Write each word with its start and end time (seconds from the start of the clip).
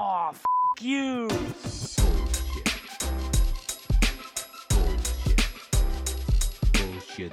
Oh, 0.00 0.30
f 0.30 0.44
you. 0.80 1.26
Bullshit. 1.26 1.74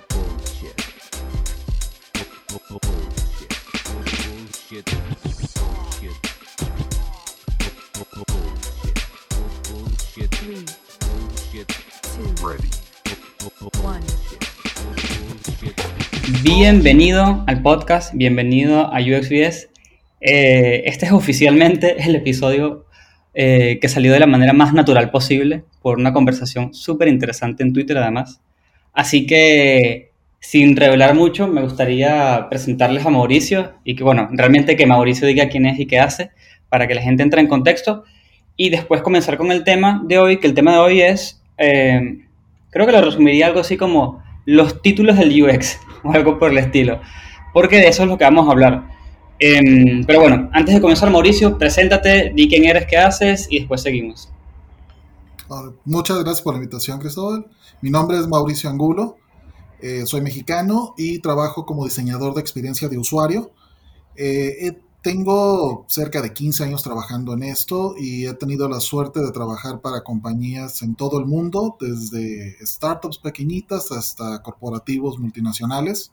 Bullshit. 0.09 0.73
Bullshit. 2.49 2.89
Bullshit. 4.49 4.85
Bullshit. 5.85 6.25
Bullshit. 9.93 10.31
Bullshit. 11.13 11.69
Ready. 12.41 12.69
Bienvenido 16.41 17.43
al 17.45 17.61
podcast, 17.61 18.15
bienvenido 18.15 18.91
a 18.91 18.99
UXBS. 18.99 19.69
Eh, 20.27 20.81
este 20.87 21.05
es 21.05 21.11
oficialmente 21.11 22.01
el 22.01 22.15
episodio 22.15 22.87
eh, 23.35 23.77
que 23.79 23.87
salió 23.87 24.11
de 24.11 24.19
la 24.19 24.25
manera 24.25 24.53
más 24.53 24.73
natural 24.73 25.11
posible 25.11 25.65
por 25.83 25.99
una 25.99 26.13
conversación 26.13 26.73
súper 26.73 27.09
interesante 27.09 27.61
en 27.61 27.73
Twitter 27.73 27.95
además. 27.99 28.41
Así 28.91 29.27
que 29.27 30.13
sin 30.39 30.75
revelar 30.77 31.13
mucho, 31.13 31.47
me 31.47 31.61
gustaría 31.61 32.47
presentarles 32.49 33.05
a 33.05 33.11
Mauricio 33.11 33.73
y 33.83 33.95
que, 33.95 34.03
bueno, 34.03 34.27
realmente 34.31 34.75
que 34.75 34.87
Mauricio 34.87 35.27
diga 35.27 35.47
quién 35.47 35.67
es 35.67 35.79
y 35.79 35.85
qué 35.85 35.99
hace 35.99 36.31
para 36.69 36.87
que 36.87 36.95
la 36.95 37.03
gente 37.03 37.21
entre 37.21 37.39
en 37.39 37.47
contexto 37.47 38.03
y 38.57 38.69
después 38.69 39.03
comenzar 39.03 39.37
con 39.37 39.51
el 39.51 39.63
tema 39.63 40.01
de 40.07 40.17
hoy, 40.17 40.37
que 40.37 40.47
el 40.47 40.55
tema 40.55 40.71
de 40.71 40.77
hoy 40.79 41.01
es, 41.01 41.39
eh, 41.59 42.25
creo 42.71 42.87
que 42.87 42.91
lo 42.91 43.01
resumiría 43.01 43.45
algo 43.45 43.59
así 43.59 43.77
como 43.77 44.23
los 44.45 44.81
títulos 44.81 45.19
del 45.19 45.43
UX 45.43 45.79
o 46.03 46.13
algo 46.13 46.39
por 46.39 46.49
el 46.49 46.57
estilo, 46.57 46.99
porque 47.53 47.77
de 47.77 47.89
eso 47.89 48.01
es 48.01 48.09
lo 48.09 48.17
que 48.17 48.23
vamos 48.23 48.47
a 48.47 48.51
hablar. 48.51 48.94
Em, 49.39 50.05
pero 50.05 50.21
bueno, 50.21 50.49
antes 50.53 50.73
de 50.73 50.81
comenzar, 50.81 51.09
Mauricio, 51.11 51.57
preséntate, 51.57 52.31
di 52.33 52.47
quién 52.47 52.65
eres, 52.65 52.85
qué 52.87 52.97
haces 52.97 53.47
y 53.49 53.59
después 53.59 53.81
seguimos. 53.81 54.29
Muchas 55.83 56.17
gracias 56.19 56.41
por 56.41 56.53
la 56.53 56.59
invitación, 56.59 56.99
Cristóbal. 56.99 57.45
Mi 57.81 57.89
nombre 57.89 58.17
es 58.17 58.27
Mauricio 58.27 58.69
Angulo, 58.69 59.17
eh, 59.79 60.05
soy 60.05 60.21
mexicano 60.21 60.95
y 60.97 61.19
trabajo 61.19 61.65
como 61.65 61.85
diseñador 61.85 62.33
de 62.33 62.41
experiencia 62.41 62.87
de 62.87 62.97
usuario. 62.97 63.51
Eh, 64.15 64.79
tengo 65.05 65.85
cerca 65.87 66.19
de 66.23 66.33
15 66.33 66.63
años 66.63 66.81
trabajando 66.81 67.33
en 67.33 67.43
esto 67.43 67.93
y 67.95 68.25
he 68.25 68.33
tenido 68.33 68.67
la 68.67 68.79
suerte 68.79 69.19
de 69.19 69.31
trabajar 69.31 69.79
para 69.79 70.01
compañías 70.01 70.81
en 70.81 70.95
todo 70.95 71.19
el 71.19 71.27
mundo, 71.27 71.77
desde 71.79 72.57
startups 72.65 73.19
pequeñitas 73.19 73.91
hasta 73.91 74.41
corporativos 74.41 75.19
multinacionales. 75.19 76.11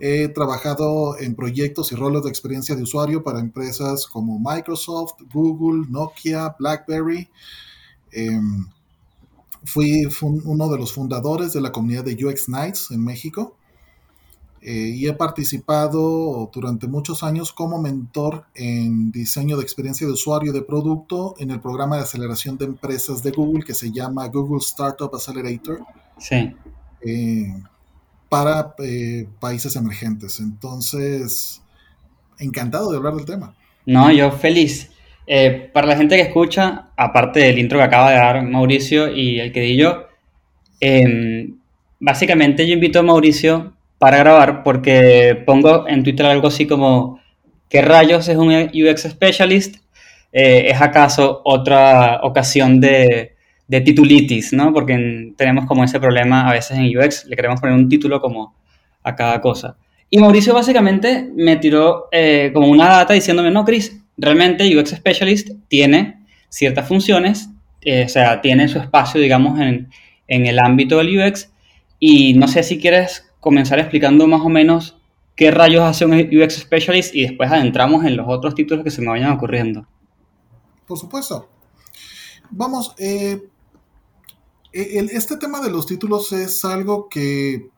He 0.00 0.28
trabajado 0.28 1.18
en 1.18 1.34
proyectos 1.34 1.92
y 1.92 1.94
roles 1.94 2.22
de 2.22 2.30
experiencia 2.30 2.74
de 2.74 2.82
usuario 2.82 3.22
para 3.22 3.38
empresas 3.38 4.06
como 4.06 4.38
Microsoft, 4.38 5.12
Google, 5.30 5.86
Nokia, 5.90 6.56
BlackBerry. 6.58 7.28
Em, 8.10 8.66
fui 9.64 10.08
uno 10.22 10.68
de 10.70 10.78
los 10.78 10.92
fundadores 10.94 11.52
de 11.52 11.60
la 11.60 11.70
comunidad 11.70 12.04
de 12.04 12.24
UX 12.24 12.48
Nights 12.48 12.90
en 12.90 13.04
México 13.04 13.56
eh, 14.62 14.92
y 14.94 15.06
he 15.06 15.12
participado 15.12 16.50
durante 16.52 16.86
muchos 16.86 17.22
años 17.22 17.52
como 17.52 17.80
mentor 17.80 18.44
en 18.54 19.10
diseño 19.10 19.56
de 19.56 19.62
experiencia 19.62 20.06
de 20.06 20.12
usuario 20.12 20.52
de 20.52 20.60
producto 20.60 21.34
en 21.38 21.50
el 21.50 21.60
programa 21.60 21.96
de 21.96 22.02
aceleración 22.02 22.58
de 22.58 22.66
empresas 22.66 23.22
de 23.22 23.30
Google 23.30 23.64
que 23.64 23.74
se 23.74 23.90
llama 23.90 24.28
Google 24.28 24.58
Startup 24.58 25.14
Accelerator. 25.14 25.80
Sí. 26.18 26.54
Eh, 27.02 27.62
para 28.30 28.74
eh, 28.78 29.26
países 29.40 29.76
emergentes. 29.76 30.40
Entonces, 30.40 31.60
encantado 32.38 32.90
de 32.90 32.96
hablar 32.96 33.14
del 33.14 33.26
tema. 33.26 33.54
No, 33.84 34.10
yo 34.10 34.30
feliz. 34.32 34.90
Eh, 35.26 35.68
para 35.72 35.88
la 35.88 35.96
gente 35.96 36.16
que 36.16 36.22
escucha, 36.22 36.88
aparte 36.96 37.40
del 37.40 37.58
intro 37.58 37.78
que 37.78 37.84
acaba 37.84 38.10
de 38.10 38.16
dar 38.16 38.42
Mauricio 38.42 39.14
y 39.14 39.40
el 39.40 39.52
que 39.52 39.60
di 39.60 39.76
yo, 39.76 40.06
em, 40.80 41.58
básicamente 41.98 42.66
yo 42.66 42.74
invito 42.74 43.00
a 43.00 43.02
Mauricio 43.02 43.74
para 43.98 44.18
grabar 44.18 44.62
porque 44.62 45.42
pongo 45.44 45.86
en 45.88 46.02
Twitter 46.04 46.26
algo 46.26 46.48
así 46.48 46.66
como, 46.66 47.20
¿qué 47.68 47.82
rayos 47.82 48.28
es 48.28 48.36
un 48.36 48.50
UX 48.50 49.02
Specialist? 49.02 49.76
Eh, 50.32 50.68
¿Es 50.70 50.80
acaso 50.80 51.42
otra 51.44 52.20
ocasión 52.22 52.80
de, 52.80 53.34
de 53.70 53.80
titulitis, 53.80 54.52
¿no? 54.52 54.72
Porque 54.72 55.32
tenemos 55.36 55.64
como 55.66 55.84
ese 55.84 56.00
problema 56.00 56.48
a 56.48 56.52
veces 56.52 56.76
en 56.76 56.86
UX, 56.98 57.26
le 57.26 57.36
queremos 57.36 57.60
poner 57.60 57.76
un 57.76 57.88
título 57.88 58.20
como 58.20 58.52
a 59.04 59.14
cada 59.14 59.40
cosa. 59.40 59.76
Y 60.10 60.18
Mauricio 60.18 60.52
básicamente 60.52 61.30
me 61.36 61.54
tiró 61.54 62.08
eh, 62.10 62.50
como 62.52 62.66
una 62.66 62.88
data 62.88 63.14
diciéndome, 63.14 63.52
no, 63.52 63.64
Chris, 63.64 63.96
realmente 64.16 64.76
UX 64.76 64.90
Specialist 64.90 65.50
tiene 65.68 66.26
ciertas 66.48 66.88
funciones, 66.88 67.48
eh, 67.82 68.06
o 68.06 68.08
sea, 68.08 68.40
tiene 68.40 68.66
su 68.66 68.80
espacio, 68.80 69.20
digamos, 69.20 69.60
en, 69.60 69.88
en 70.26 70.46
el 70.46 70.58
ámbito 70.58 70.98
del 70.98 71.16
UX. 71.16 71.52
Y 72.00 72.34
no 72.34 72.48
sé 72.48 72.64
si 72.64 72.80
quieres 72.80 73.30
comenzar 73.38 73.78
explicando 73.78 74.26
más 74.26 74.40
o 74.40 74.48
menos 74.48 74.96
qué 75.36 75.52
rayos 75.52 75.84
hace 75.84 76.04
un 76.04 76.14
UX 76.14 76.54
Specialist 76.54 77.14
y 77.14 77.22
después 77.22 77.52
adentramos 77.52 78.04
en 78.04 78.16
los 78.16 78.26
otros 78.28 78.56
títulos 78.56 78.82
que 78.82 78.90
se 78.90 79.00
me 79.00 79.10
vayan 79.10 79.30
ocurriendo. 79.30 79.86
Por 80.88 80.98
supuesto. 80.98 81.48
Vamos, 82.50 82.96
eh, 82.98 83.40
este 84.72 85.36
tema 85.36 85.60
de 85.60 85.70
los 85.70 85.86
títulos 85.86 86.32
es 86.32 86.64
algo 86.64 87.08
que 87.08 87.70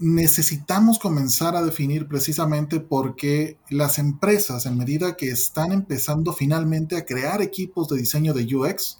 necesitamos 0.00 0.98
comenzar 0.98 1.54
a 1.56 1.62
definir 1.62 2.08
precisamente 2.08 2.80
porque 2.80 3.58
las 3.68 3.98
empresas, 3.98 4.64
en 4.64 4.78
medida 4.78 5.16
que 5.16 5.28
están 5.28 5.72
empezando 5.72 6.32
finalmente 6.32 6.96
a 6.96 7.04
crear 7.04 7.42
equipos 7.42 7.88
de 7.88 7.98
diseño 7.98 8.32
de 8.32 8.54
UX, 8.54 8.98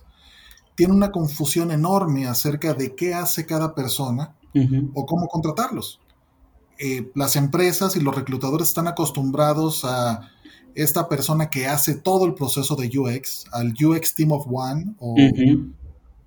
tienen 0.74 0.96
una 0.96 1.10
confusión 1.10 1.70
enorme 1.70 2.26
acerca 2.26 2.74
de 2.74 2.94
qué 2.94 3.14
hace 3.14 3.46
cada 3.46 3.74
persona 3.74 4.36
o 4.94 5.06
cómo 5.06 5.28
contratarlos. 5.28 6.00
Eh, 6.78 7.10
las 7.14 7.36
empresas 7.36 7.96
y 7.96 8.00
los 8.00 8.14
reclutadores 8.14 8.68
están 8.68 8.88
acostumbrados 8.88 9.84
a 9.84 10.30
esta 10.74 11.08
persona 11.08 11.50
que 11.50 11.66
hace 11.66 11.94
todo 11.94 12.26
el 12.26 12.34
proceso 12.34 12.76
de 12.76 12.90
UX, 12.98 13.44
al 13.52 13.72
UX 13.72 14.14
Team 14.14 14.32
of 14.32 14.46
One 14.50 14.94
o 14.98 15.14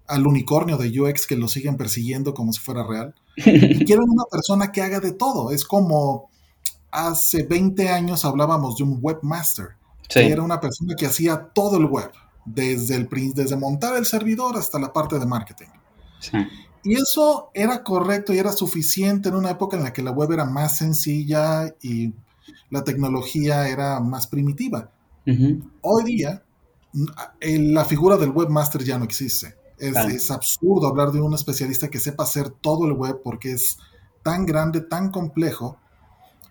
al 0.08 0.28
unicornio 0.28 0.78
de 0.78 1.00
UX 1.00 1.28
que 1.28 1.36
lo 1.36 1.48
siguen 1.48 1.78
persiguiendo 1.78 2.34
como 2.34 2.54
si 2.54 2.60
fuera 2.60 2.84
real. 2.84 3.16
quieren 3.36 4.10
una 4.10 4.26
persona 4.30 4.72
que 4.72 4.82
haga 4.82 5.00
de 5.00 5.14
todo. 5.14 5.52
Es 5.52 5.66
como 5.66 6.30
hace 6.92 7.44
20 7.44 7.90
años 7.90 8.24
hablábamos 8.26 8.78
de 8.78 8.84
un 8.84 9.00
webmaster, 9.02 9.70
que 10.08 10.28
era 10.28 10.44
una 10.44 10.60
persona 10.60 10.96
que 10.96 11.08
hacía 11.08 11.50
todo 11.54 11.78
el 11.78 11.86
web, 11.86 12.12
desde, 12.46 12.96
el, 12.96 13.10
desde 13.34 13.56
montar 13.56 13.96
el 13.96 14.06
servidor 14.06 14.58
hasta 14.58 14.80
la 14.80 14.94
parte 14.94 15.18
de 15.18 15.26
marketing. 15.26 15.68
Y 16.84 16.96
eso 16.96 17.50
era 17.54 17.84
correcto 17.84 18.34
y 18.34 18.38
era 18.38 18.52
suficiente 18.52 19.30
en 19.30 19.36
una 19.36 19.52
época 19.52 19.78
en 19.78 19.84
la 19.84 19.94
que 19.94 20.04
la 20.04 20.12
web 20.12 20.32
era 20.32 20.46
más 20.46 20.78
sencilla 20.78 21.74
y 21.82 22.14
la 22.70 22.84
tecnología 22.84 23.68
era 23.68 24.00
más 24.00 24.28
primitiva. 24.28 24.92
Hoy 25.82 26.04
día, 26.04 26.44
la 27.42 27.86
figura 27.86 28.18
del 28.18 28.32
webmaster 28.32 28.84
ya 28.84 28.98
no 28.98 29.06
existe. 29.06 29.56
Es, 29.84 30.32
absurdo 30.32 30.88
hablar 30.88 31.12
de 31.12 31.20
un 31.20 31.34
especialista 31.34 31.90
que 31.90 32.00
sepa 32.00 32.24
hacer 32.24 32.50
todo 32.50 32.86
el 32.86 32.94
web 32.94 33.20
porque 33.24 33.52
es 33.52 33.78
tan 34.24 34.46
grande, 34.46 34.82
tan 34.82 35.12
complejo, 35.12 35.78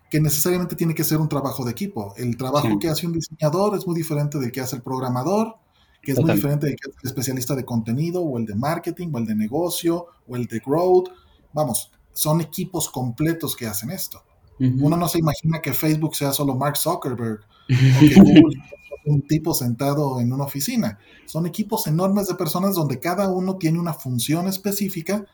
que 0.09 0.21
necesariamente 0.21 0.75
tiene 0.75 0.93
que 0.93 1.03
ser 1.03 1.17
un 1.17 1.27
trabajo 1.27 1.65
de 1.65 1.71
equipo. 1.71 2.13
El 2.17 2.37
trabajo 2.37 2.77
que 2.79 2.89
hace 2.89 3.07
un 3.07 3.13
diseñador 3.13 3.75
es 3.75 3.87
muy 3.87 3.95
diferente 3.95 4.37
del 4.37 4.51
que 4.51 4.61
hace 4.61 4.75
el 4.75 4.83
programador, 4.83 5.55
que 6.03 6.11
es 6.11 6.21
muy 6.21 6.31
diferente 6.31 6.67
del 6.67 6.75
que 6.75 6.91
hace 6.91 6.99
el 7.01 7.09
especialista 7.09 7.55
de 7.55 7.65
contenido, 7.65 8.21
o 8.21 8.37
el 8.37 8.45
de 8.45 8.53
marketing, 8.53 9.09
o 9.11 9.17
el 9.17 9.25
de 9.25 9.33
negocio, 9.33 10.05
o 10.27 10.35
el 10.35 10.45
de 10.45 10.59
growth. 10.59 11.09
Vamos, 11.53 11.91
son 12.11 12.41
equipos 12.41 12.89
completos 12.89 13.55
que 13.55 13.65
hacen 13.65 13.89
esto. 13.89 14.21
Uno 14.59 14.95
no 14.95 15.09
se 15.09 15.17
imagina 15.17 15.59
que 15.59 15.73
Facebook 15.73 16.15
sea 16.15 16.31
solo 16.31 16.55
Mark 16.55 16.77
Zuckerberg, 16.77 17.39
o 17.39 17.99
que 17.99 18.15
Google 18.21 18.61
un 19.05 19.27
tipo 19.27 19.53
sentado 19.53 20.19
en 20.19 20.31
una 20.31 20.45
oficina. 20.45 20.99
Son 21.25 21.45
equipos 21.45 21.87
enormes 21.87 22.27
de 22.27 22.35
personas 22.35 22.75
donde 22.75 22.99
cada 22.99 23.29
uno 23.29 23.57
tiene 23.57 23.79
una 23.79 23.93
función 23.93 24.47
específica 24.47 25.25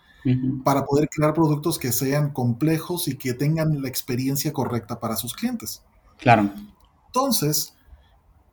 para 0.63 0.86
poder 0.86 1.07
crear 1.10 1.33
productos 1.33 1.80
que 1.80 1.92
sean 1.92 2.31
complejos 2.31 3.07
y 3.07 3.16
que 3.16 3.33
tengan 3.33 3.81
la 3.81 3.88
experiencia 3.88 4.51
correcta 4.51 5.00
para 5.00 5.16
sus 5.16 5.33
clientes. 5.33 5.81
Claro. 6.18 6.51
Entonces, 7.07 7.74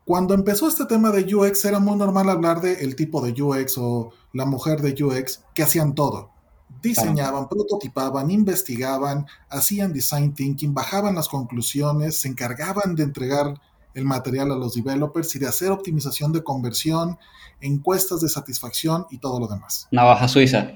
cuando 0.05 0.35
empezó 0.35 0.69
este 0.69 0.87
tema 0.87 1.11
de 1.11 1.35
UX, 1.35 1.65
era 1.65 1.81
muy 1.81 1.97
normal 1.97 2.31
hablar 2.31 2.61
de 2.61 2.75
el 2.75 2.95
tipo 2.95 3.21
de 3.21 3.43
UX 3.43 3.77
o 3.79 4.13
la 4.33 4.47
mujer 4.47 4.81
de 4.81 5.03
UX 5.03 5.43
que 5.53 5.65
hacían 5.65 5.95
todo. 5.95 6.31
Diseñaban, 6.81 7.49
prototipaban, 7.49 8.31
investigaban, 8.31 9.27
hacían 9.49 9.93
design 9.93 10.33
thinking, 10.33 10.73
bajaban 10.73 11.17
las 11.17 11.29
conclusiones, 11.29 12.19
se 12.19 12.29
encargaban 12.29 12.95
de 12.95 13.03
entregar 13.03 13.61
el 13.97 14.05
material 14.05 14.53
a 14.53 14.57
los 14.57 14.75
developers 14.75 15.35
y 15.35 15.39
de 15.39 15.49
hacer 15.49 15.73
optimización 15.73 16.31
de 16.31 16.45
conversión, 16.45 17.19
encuestas 17.63 18.21
de 18.21 18.29
satisfacción 18.29 19.07
y 19.11 19.19
todo 19.19 19.41
lo 19.41 19.49
demás. 19.49 19.89
Navaja 19.91 20.29
suiza. 20.29 20.73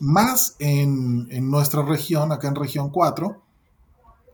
Más 0.00 0.56
en, 0.58 1.28
nuestra 1.48 1.82
región, 1.82 2.32
acá 2.32 2.48
en 2.48 2.56
región 2.56 2.90
4, 2.90 3.40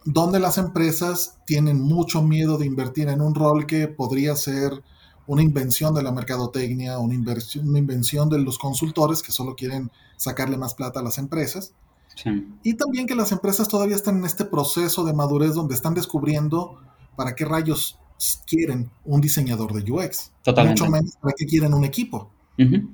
donde 0.07 0.41
las 0.41 0.57
empresas 0.57 1.37
tienen 1.47 1.79
mucho 1.79 2.23
miedo 2.23 2.57
de 2.57 2.65
invertir 2.65 3.11
en 3.11 3.21
un 3.21 3.35
rol 3.35 3.67
que 3.67 3.87
podría 3.87 4.35
ser 4.35 4.83
una 5.27 5.43
invención 5.43 5.95
de 5.95 6.03
la 6.03 6.11
mercadotecnia, 6.11 6.99
una, 6.99 7.15
inversión, 7.15 7.69
una 7.69 7.79
invención 7.79 8.31
de 8.31 8.39
los 8.39 8.59
consultores 8.59 9.23
que 9.23 9.31
solo 9.31 9.55
quieren 9.55 9.91
sacarle 10.17 10.57
más 10.57 10.73
plata 10.73 11.01
a 11.01 11.03
las 11.03 11.19
empresas. 11.19 11.75
Sí. 12.17 12.31
Y 12.63 12.75
también 12.75 13.07
que 13.07 13.15
las 13.15 13.31
empresas 13.31 13.69
todavía 13.69 13.97
están 13.97 14.17
en 14.17 14.25
este 14.25 14.47
proceso 14.47 15.05
de 15.05 15.13
madurez 15.13 15.53
donde 15.55 15.75
están 15.75 15.93
descubriendo 15.93 16.79
para 17.17 17.35
qué 17.35 17.45
rayos 17.45 17.99
quieren 18.47 18.91
un 19.05 19.21
diseñador 19.21 19.73
de 19.73 19.91
UX. 19.91 20.33
Totalmente. 20.43 20.83
Mucho 20.83 20.93
menos 20.93 21.17
para 21.21 21.35
qué 21.37 21.47
quieren 21.47 21.75
un 21.75 21.85
equipo. 21.85 22.31
Ujú. 22.59 22.89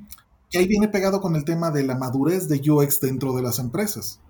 Que 0.51 0.59
ahí 0.59 0.67
viene 0.67 0.89
pegado 0.89 1.21
con 1.21 1.37
el 1.37 1.45
tema 1.45 1.71
de 1.71 1.85
la 1.85 1.97
madurez 1.97 2.49
de 2.49 2.59
UX 2.71 3.01
dentro 3.01 3.35
de 3.35 3.43
las 3.43 3.59
empresas. 3.59 4.21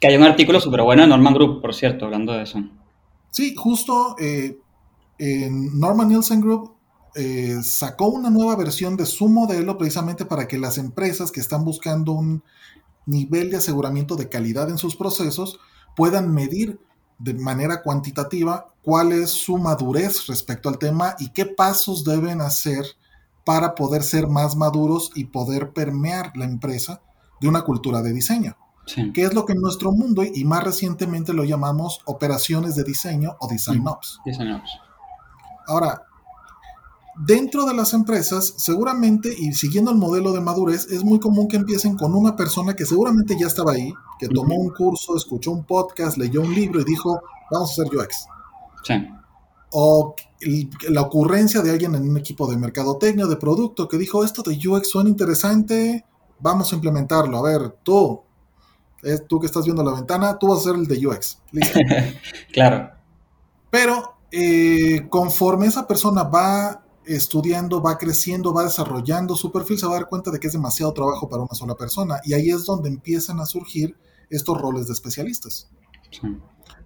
Que 0.00 0.08
hay 0.08 0.16
un 0.16 0.24
artículo 0.24 0.60
súper 0.60 0.82
bueno 0.82 1.02
de 1.02 1.08
Norman 1.08 1.34
Group, 1.34 1.60
por 1.60 1.74
cierto, 1.74 2.06
hablando 2.06 2.32
de 2.32 2.42
eso. 2.42 2.58
Sí, 3.30 3.54
justo 3.56 4.16
eh, 4.18 4.58
en 5.18 5.78
Norman 5.78 6.08
Nielsen 6.08 6.40
Group 6.40 6.72
eh, 7.14 7.58
sacó 7.62 8.08
una 8.08 8.30
nueva 8.30 8.56
versión 8.56 8.96
de 8.96 9.06
su 9.06 9.28
modelo 9.28 9.78
precisamente 9.78 10.24
para 10.24 10.48
que 10.48 10.58
las 10.58 10.78
empresas 10.78 11.30
que 11.30 11.40
están 11.40 11.64
buscando 11.64 12.12
un 12.12 12.42
nivel 13.06 13.50
de 13.50 13.58
aseguramiento 13.58 14.16
de 14.16 14.28
calidad 14.28 14.70
en 14.70 14.78
sus 14.78 14.96
procesos 14.96 15.60
puedan 15.94 16.32
medir 16.32 16.80
de 17.22 17.34
manera 17.34 17.82
cuantitativa 17.82 18.66
cuál 18.82 19.12
es 19.12 19.30
su 19.30 19.56
madurez 19.58 20.26
respecto 20.26 20.68
al 20.68 20.78
tema 20.78 21.14
y 21.18 21.28
qué 21.30 21.46
pasos 21.46 22.04
deben 22.04 22.40
hacer 22.40 22.84
para 23.44 23.74
poder 23.74 24.02
ser 24.02 24.26
más 24.26 24.56
maduros 24.56 25.10
y 25.14 25.24
poder 25.26 25.72
permear 25.72 26.32
la 26.36 26.44
empresa 26.44 27.00
de 27.40 27.48
una 27.48 27.62
cultura 27.62 28.02
de 28.02 28.12
diseño, 28.12 28.56
Sí. 28.86 29.12
que 29.12 29.22
es 29.22 29.34
lo 29.34 29.44
que 29.46 29.52
en 29.52 29.60
nuestro 29.60 29.92
mundo 29.92 30.22
y 30.24 30.44
más 30.44 30.64
recientemente 30.64 31.32
lo 31.32 31.44
llamamos 31.44 32.00
operaciones 32.06 32.74
de 32.74 32.82
diseño 32.84 33.36
o 33.38 33.46
design 33.48 33.82
Mm. 33.82 33.88
ops. 33.88 34.18
Diseñadores. 34.24 34.70
Ahora, 35.68 36.02
dentro 37.16 37.66
de 37.66 37.74
las 37.74 37.92
empresas, 37.92 38.54
seguramente, 38.56 39.34
y 39.36 39.52
siguiendo 39.52 39.90
el 39.90 39.98
modelo 39.98 40.32
de 40.32 40.40
madurez, 40.40 40.86
es 40.90 41.04
muy 41.04 41.20
común 41.20 41.48
que 41.48 41.56
empiecen 41.56 41.96
con 41.96 42.14
una 42.14 42.36
persona 42.36 42.74
que 42.74 42.86
seguramente 42.86 43.36
ya 43.38 43.46
estaba 43.46 43.72
ahí, 43.72 43.92
que 44.18 44.28
tomó 44.28 44.56
un 44.56 44.70
curso, 44.70 45.16
escuchó 45.16 45.50
un 45.50 45.64
podcast, 45.64 46.16
leyó 46.16 46.40
un 46.40 46.54
libro 46.54 46.80
y 46.80 46.84
dijo, 46.84 47.20
vamos 47.50 47.70
a 47.70 47.82
hacer 47.82 47.94
UX. 47.94 48.26
Sí. 48.84 48.94
O 49.70 50.14
la 50.88 51.02
ocurrencia 51.02 51.60
de 51.62 51.70
alguien 51.70 51.94
en 51.94 52.08
un 52.08 52.16
equipo 52.16 52.50
de 52.50 52.56
mercadotecnia, 52.56 53.26
de 53.26 53.36
producto, 53.36 53.88
que 53.88 53.98
dijo, 53.98 54.24
esto 54.24 54.42
de 54.42 54.58
UX 54.66 54.90
suena 54.90 55.10
interesante, 55.10 56.04
vamos 56.40 56.72
a 56.72 56.76
implementarlo. 56.76 57.38
A 57.38 57.42
ver, 57.42 57.76
tú, 57.82 58.22
es 59.02 59.26
tú 59.26 59.38
que 59.38 59.46
estás 59.46 59.64
viendo 59.64 59.84
la 59.84 59.94
ventana, 59.94 60.38
tú 60.38 60.48
vas 60.48 60.60
a 60.60 60.62
ser 60.64 60.74
el 60.74 60.86
de 60.86 61.06
UX. 61.06 61.38
Listo. 61.52 61.78
Claro. 62.52 62.90
Pero 63.70 64.16
eh, 64.30 65.06
conforme 65.08 65.66
esa 65.66 65.86
persona 65.86 66.24
va 66.24 66.82
estudiando, 67.06 67.82
va 67.82 67.98
creciendo, 67.98 68.52
va 68.54 68.64
desarrollando 68.64 69.36
su 69.36 69.50
perfil, 69.52 69.78
se 69.78 69.86
va 69.86 69.92
a 69.92 69.96
dar 70.00 70.08
cuenta 70.08 70.30
de 70.30 70.38
que 70.40 70.46
es 70.46 70.52
demasiado 70.52 70.92
trabajo 70.92 71.28
para 71.28 71.42
una 71.42 71.54
sola 71.54 71.74
persona. 71.74 72.20
Y 72.24 72.34
ahí 72.34 72.50
es 72.50 72.64
donde 72.64 72.88
empiezan 72.88 73.40
a 73.40 73.46
surgir 73.46 73.96
estos 74.30 74.60
roles 74.60 74.86
de 74.86 74.92
especialistas. 74.94 75.68
Sí. 76.10 76.20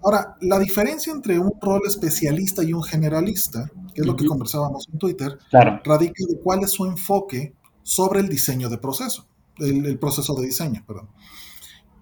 Ahora, 0.03 0.37
la 0.41 0.59
diferencia 0.59 1.13
entre 1.13 1.39
un 1.39 1.53
rol 1.61 1.81
especialista 1.87 2.63
y 2.63 2.73
un 2.73 2.83
generalista, 2.83 3.71
que 3.95 4.03
es 4.03 4.07
lo 4.07 4.15
que 4.15 4.27
conversábamos 4.27 4.87
en 4.93 4.99
Twitter, 4.99 5.39
Claro. 5.51 5.81
radica 5.85 6.25
de 6.29 6.39
cuál 6.41 6.63
es 6.63 6.71
su 6.73 6.85
enfoque 6.87 7.55
sobre 7.83 8.21
el 8.21 8.29
diseño 8.29 8.69
de 8.69 8.79
proceso, 8.79 9.27
el, 9.59 9.87
el 9.87 9.99
proceso 9.99 10.35
de 10.35 10.47
diseño, 10.47 10.85
perdón. 10.87 11.09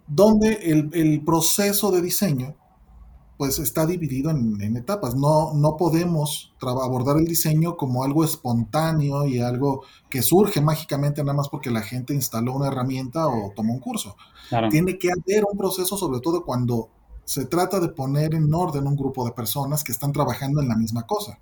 Donde 0.06 0.52
el, 0.70 0.90
el 0.92 1.24
proceso 1.24 1.90
de 1.90 2.02
diseño 2.02 2.56
pues 3.36 3.58
está 3.58 3.86
dividido 3.86 4.30
en, 4.30 4.60
en 4.60 4.76
etapas. 4.76 5.14
No, 5.14 5.54
no 5.54 5.76
podemos 5.76 6.54
abordar 6.60 7.16
el 7.16 7.26
diseño 7.26 7.76
como 7.76 8.04
algo 8.04 8.24
espontáneo 8.24 9.26
y 9.26 9.40
algo 9.40 9.82
que 10.08 10.22
surge 10.22 10.60
mágicamente 10.60 11.22
nada 11.22 11.36
más 11.36 11.48
porque 11.48 11.70
la 11.70 11.82
gente 11.82 12.14
instaló 12.14 12.54
una 12.54 12.68
herramienta 12.68 13.26
o 13.26 13.52
tomó 13.54 13.72
un 13.72 13.80
curso. 13.80 14.16
Claro. 14.48 14.68
Tiene 14.68 14.98
que 14.98 15.08
haber 15.10 15.44
un 15.50 15.58
proceso, 15.58 15.96
sobre 15.96 16.20
todo 16.20 16.44
cuando 16.44 16.90
se 17.24 17.46
trata 17.46 17.80
de 17.80 17.88
poner 17.88 18.34
en 18.34 18.52
orden 18.52 18.86
un 18.86 18.96
grupo 18.96 19.24
de 19.24 19.32
personas 19.32 19.82
que 19.82 19.92
están 19.92 20.12
trabajando 20.12 20.60
en 20.60 20.68
la 20.68 20.76
misma 20.76 21.04
cosa. 21.06 21.38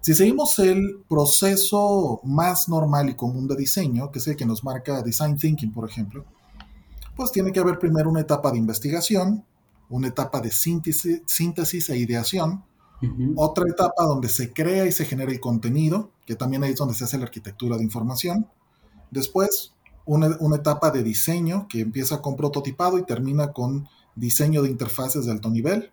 Si 0.00 0.14
seguimos 0.14 0.58
el 0.58 1.04
proceso 1.08 2.20
más 2.24 2.68
normal 2.68 3.08
y 3.10 3.14
común 3.14 3.46
de 3.46 3.56
diseño, 3.56 4.10
que 4.10 4.18
es 4.18 4.26
el 4.26 4.36
que 4.36 4.46
nos 4.46 4.64
marca 4.64 5.02
Design 5.02 5.36
Thinking, 5.36 5.72
por 5.72 5.88
ejemplo, 5.88 6.24
pues 7.16 7.30
tiene 7.30 7.52
que 7.52 7.60
haber 7.60 7.78
primero 7.78 8.10
una 8.10 8.20
etapa 8.20 8.50
de 8.50 8.58
investigación, 8.58 9.44
una 9.90 10.08
etapa 10.08 10.40
de 10.40 10.50
síntesis, 10.50 11.22
síntesis 11.26 11.88
e 11.90 11.98
ideación, 11.98 12.64
otra 13.36 13.64
etapa 13.68 14.04
donde 14.04 14.28
se 14.28 14.52
crea 14.52 14.84
y 14.86 14.92
se 14.92 15.04
genera 15.04 15.30
el 15.30 15.38
contenido, 15.38 16.10
que 16.26 16.34
también 16.34 16.64
ahí 16.64 16.72
es 16.72 16.78
donde 16.78 16.94
se 16.94 17.04
hace 17.04 17.16
la 17.16 17.24
arquitectura 17.24 17.76
de 17.76 17.84
información. 17.84 18.48
Después, 19.10 19.72
una, 20.04 20.36
una 20.40 20.56
etapa 20.56 20.90
de 20.90 21.02
diseño 21.04 21.68
que 21.68 21.80
empieza 21.80 22.20
con 22.20 22.34
prototipado 22.36 22.98
y 22.98 23.04
termina 23.04 23.52
con 23.52 23.88
diseño 24.16 24.62
de 24.62 24.70
interfaces 24.70 25.26
de 25.26 25.32
alto 25.32 25.48
nivel. 25.48 25.92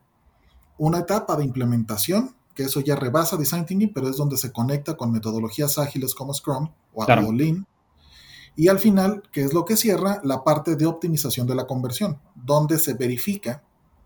Una 0.77 1.00
etapa 1.00 1.36
de 1.38 1.45
implementación, 1.45 2.36
que 2.56 2.63
eso 2.63 2.80
ya 2.80 2.95
rebasa 2.95 3.38
Design 3.38 3.65
Thinking, 3.65 3.94
pero 3.94 4.09
es 4.09 4.18
donde 4.18 4.38
se 4.38 4.51
conecta 4.51 4.98
con 4.98 5.12
metodologías 5.12 5.77
ágiles 5.77 6.15
como 6.15 6.33
Scrum 6.33 6.69
o, 6.94 7.06
Claro. 7.06 7.27
o 7.27 7.31
Lean. 7.33 7.68
Y 8.56 8.69
al 8.69 8.80
final, 8.80 9.21
que 9.31 9.44
es 9.44 9.53
lo 9.53 9.63
que 9.65 9.77
cierra, 9.77 10.21
la 10.24 10.44
parte 10.44 10.75
de 10.75 10.86
optimización 10.86 11.45
de 11.45 11.56
la 11.56 11.68
conversión, 11.68 12.19
donde 12.36 12.80
se 12.80 12.94
verifica 12.94 13.63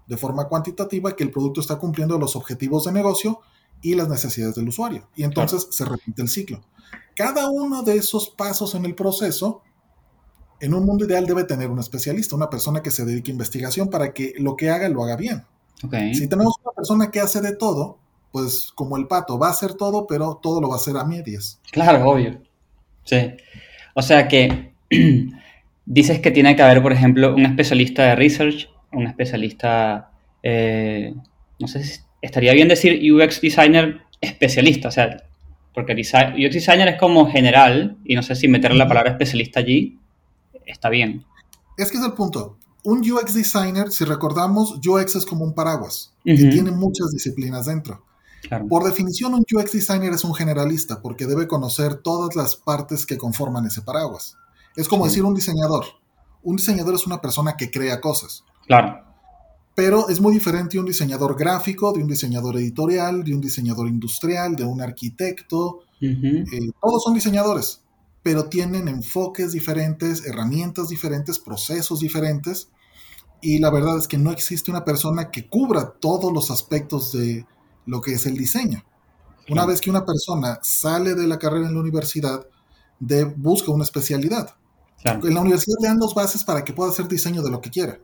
de 0.10 0.18
forma 0.18 0.48
cuantitativa 0.48 1.16
que 1.16 1.24
el 1.24 1.30
producto 1.30 1.62
está 1.62 1.78
cumpliendo 1.78 2.18
los 2.18 2.36
objetivos 2.36 2.86
de 2.86 2.92
negocio 2.92 3.42
y 3.80 3.94
las 3.94 4.10
necesidades 4.10 4.56
del 4.56 4.68
usuario. 4.68 5.08
Y 5.16 5.24
entonces 5.24 5.68
se 5.70 5.86
repite 5.86 6.24
el 6.24 6.28
ciclo. 6.28 6.62
Cada 7.16 7.48
uno 7.50 7.84
de 7.84 7.96
esos 7.96 8.32
pasos 8.32 8.74
en 8.74 8.86
el 8.86 8.96
proceso, 8.96 9.62
en 10.60 10.74
un 10.74 10.84
mundo 10.84 11.06
ideal 11.06 11.28
debe 11.28 11.44
tener 11.44 11.70
un 11.70 11.78
especialista, 11.78 12.36
una 12.36 12.50
persona 12.50 12.82
que 12.82 12.90
se 12.90 13.06
dedique 13.06 13.30
a 13.30 13.34
investigación 13.34 13.90
para 13.90 14.12
que 14.12 14.34
lo 14.40 14.56
que 14.56 14.72
haga 14.72 14.90
lo 14.90 15.04
haga 15.04 15.16
bien. 15.16 15.46
Si 16.14 16.28
tenemos 16.28 16.56
una 16.64 16.74
persona 16.76 17.12
que 17.12 17.20
hace 17.20 17.40
de 17.40 17.56
todo, 17.56 18.00
pues 18.32 18.72
como 18.74 18.98
el 18.98 19.08
pato, 19.08 19.38
va 19.38 19.48
a 19.48 19.52
hacer 19.52 19.76
todo, 19.76 20.08
pero 20.08 20.40
todo 20.42 20.60
lo 20.60 20.70
va 20.70 20.76
a 20.76 20.80
hacer 20.80 20.98
a 20.98 21.06
medias. 21.06 21.62
Claro, 21.72 22.10
obvio. 22.10 22.42
Sí. 23.06 23.32
O 23.94 24.02
sea 24.02 24.28
que 24.28 24.74
dices 25.86 26.20
que 26.20 26.32
tiene 26.32 26.56
que 26.56 26.64
haber, 26.64 26.82
por 26.82 26.94
ejemplo, 26.94 27.36
un 27.36 27.46
especialista 27.46 28.04
de 28.06 28.16
research, 28.16 28.70
un 28.92 29.08
especialista, 29.08 30.12
eh, 30.44 31.14
no 31.60 31.68
sé 31.68 31.84
si 31.84 32.02
estaría 32.22 32.54
bien 32.54 32.68
decir 32.68 33.00
UX 33.14 33.42
designer 33.42 34.02
especialista, 34.22 34.90
o 34.90 34.92
sea, 34.92 35.24
porque 35.74 35.94
UX 35.94 36.54
designer 36.54 36.88
es 36.90 37.00
como 37.00 37.30
general 37.32 37.98
y 38.04 38.16
no 38.16 38.24
sé 38.24 38.36
si 38.36 38.48
meter 38.48 38.74
la 38.76 38.88
palabra 38.88 39.12
especialista 39.12 39.60
allí 39.62 39.98
está 40.66 40.90
bien. 40.90 41.26
Es 41.78 41.92
que 41.92 41.98
es 41.98 42.04
el 42.04 42.14
punto. 42.14 42.58
Un 42.84 43.00
UX 43.00 43.34
designer, 43.34 43.92
si 43.92 44.06
recordamos, 44.06 44.80
UX 44.86 45.16
es 45.16 45.26
como 45.26 45.44
un 45.44 45.54
paraguas, 45.54 46.14
que 46.24 46.34
Ujú. 46.34 46.50
tiene 46.50 46.72
muchas 46.72 47.12
disciplinas 47.12 47.66
dentro. 47.66 48.06
Claro. 48.42 48.68
Por 48.68 48.84
definición, 48.86 49.34
un 49.34 49.46
UX 49.52 49.74
designer 49.74 50.14
es 50.14 50.24
un 50.24 50.34
generalista 50.34 51.02
porque 51.02 51.26
debe 51.28 51.48
conocer 51.48 51.96
todas 51.96 52.36
las 52.36 52.56
partes 52.56 53.06
que 53.06 53.18
conforman 53.18 53.66
ese 53.66 53.82
paraguas. 53.82 54.38
Es 54.76 54.88
como 54.88 55.04
Sí. 55.06 55.10
decir 55.12 55.24
un 55.26 55.36
diseñador. 55.36 55.86
Un 56.42 56.56
diseñador 56.56 56.96
es 56.96 57.06
una 57.06 57.20
persona 57.20 57.58
que 57.58 57.70
crea 57.70 58.00
cosas, 58.00 58.46
Claro. 58.70 59.04
pero 59.74 60.10
es 60.10 60.22
muy 60.22 60.34
diferente 60.34 60.78
un 60.78 60.86
diseñador 60.86 61.36
gráfico, 61.36 61.92
de 61.92 62.04
un 62.04 62.08
diseñador 62.08 62.58
editorial, 62.58 63.24
de 63.24 63.34
un 63.34 63.42
diseñador 63.42 63.88
industrial, 63.88 64.56
de 64.56 64.66
un 64.66 64.80
arquitecto. 64.80 65.80
Ujú. 66.02 66.44
Eh, 66.52 66.72
todos 66.80 67.02
son 67.04 67.14
diseñadores, 67.16 67.82
pero 68.22 68.50
tienen 68.50 68.88
enfoques 68.88 69.54
diferentes, 69.54 70.26
herramientas 70.26 70.90
diferentes, 70.90 71.40
procesos 71.40 72.02
diferentes. 72.02 72.70
Y 73.42 73.58
la 73.60 73.72
verdad 73.72 73.98
es 73.98 74.08
que 74.08 74.18
no 74.20 74.32
existe 74.32 74.70
una 74.70 74.84
persona 74.86 75.32
que 75.32 75.48
cubra 75.48 75.94
todos 76.00 76.32
los 76.32 76.52
aspectos 76.52 77.14
de 77.14 77.48
lo 77.86 78.02
que 78.02 78.14
es 78.14 78.26
el 78.26 78.36
diseño. 78.36 78.84
Una 79.50 79.66
vez 79.66 79.82
que 79.82 79.90
una 79.90 80.06
persona 80.06 80.60
sale 80.62 81.16
de 81.16 81.26
la 81.26 81.40
carrera 81.40 81.68
en 81.68 81.74
la 81.74 81.80
universidad, 81.80 82.46
de, 83.00 83.24
busca 83.24 83.72
una 83.72 83.86
especialidad. 83.86 84.56
Claro. 85.02 85.26
En 85.26 85.34
la 85.34 85.42
universidad 85.42 85.78
le 85.82 85.88
dan 85.88 86.00
las 86.00 86.14
bases 86.14 86.44
para 86.44 86.64
que 86.66 86.74
pueda 86.74 86.92
hacer 86.92 87.08
diseño 87.08 87.42
de 87.42 87.50
lo 87.50 87.62
que 87.62 87.72
quiera. 87.72 87.98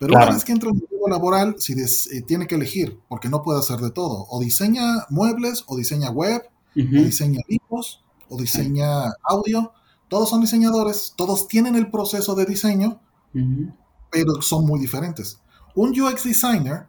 Pero 0.00 0.12
Claro. 0.12 0.26
una 0.28 0.34
vez 0.34 0.44
que 0.44 0.52
entra 0.52 0.70
en 0.70 0.76
el 0.76 0.88
mundo 0.90 1.08
laboral, 1.08 1.54
si 1.58 1.74
des- 1.74 2.10
eh, 2.10 2.22
tiene 2.22 2.46
que 2.48 2.56
elegir, 2.56 2.98
porque 3.08 3.28
no 3.28 3.42
puede 3.42 3.60
hacer 3.60 3.78
de 3.80 3.90
todo. 3.92 4.26
O 4.30 4.40
diseña 4.40 5.06
muebles, 5.10 5.62
o 5.68 5.76
diseña 5.76 6.10
web, 6.10 6.42
o 6.76 6.80
Ujú. 6.80 7.04
diseña 7.04 7.40
libros, 7.46 8.02
o 8.28 8.36
diseña 8.38 9.12
audio. 9.22 9.72
Todos 10.08 10.30
son 10.30 10.40
diseñadores, 10.40 11.12
todos 11.16 11.46
tienen 11.46 11.76
el 11.76 11.90
proceso 11.90 12.34
de 12.34 12.46
diseño, 12.46 12.98
Ujú. 13.34 13.72
pero 14.10 14.42
son 14.42 14.66
muy 14.66 14.80
diferentes. 14.80 15.38
Un 15.76 15.90
UX 16.00 16.24
designer, 16.24 16.86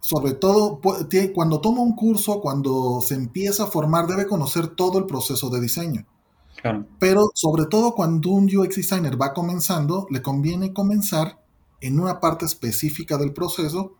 sobre 0.00 0.32
todo 0.34 0.80
cuando 1.34 1.60
toma 1.60 1.80
un 1.82 1.94
curso, 1.96 2.40
cuando 2.40 3.00
se 3.00 3.14
empieza 3.14 3.64
a 3.64 3.66
formar, 3.68 4.06
debe 4.06 4.26
conocer 4.26 4.66
todo 4.68 4.98
el 4.98 5.06
proceso 5.06 5.48
de 5.48 5.60
diseño. 5.60 6.04
Claro. 6.60 6.86
Pero 6.98 7.30
sobre 7.34 7.66
todo 7.66 7.94
cuando 7.94 8.30
un 8.30 8.44
UX 8.54 8.76
designer 8.76 9.20
va 9.20 9.32
comenzando, 9.32 10.06
le 10.10 10.22
conviene 10.22 10.72
comenzar 10.72 11.38
en 11.80 12.00
una 12.00 12.20
parte 12.20 12.44
específica 12.46 13.16
del 13.18 13.32
proceso 13.32 13.94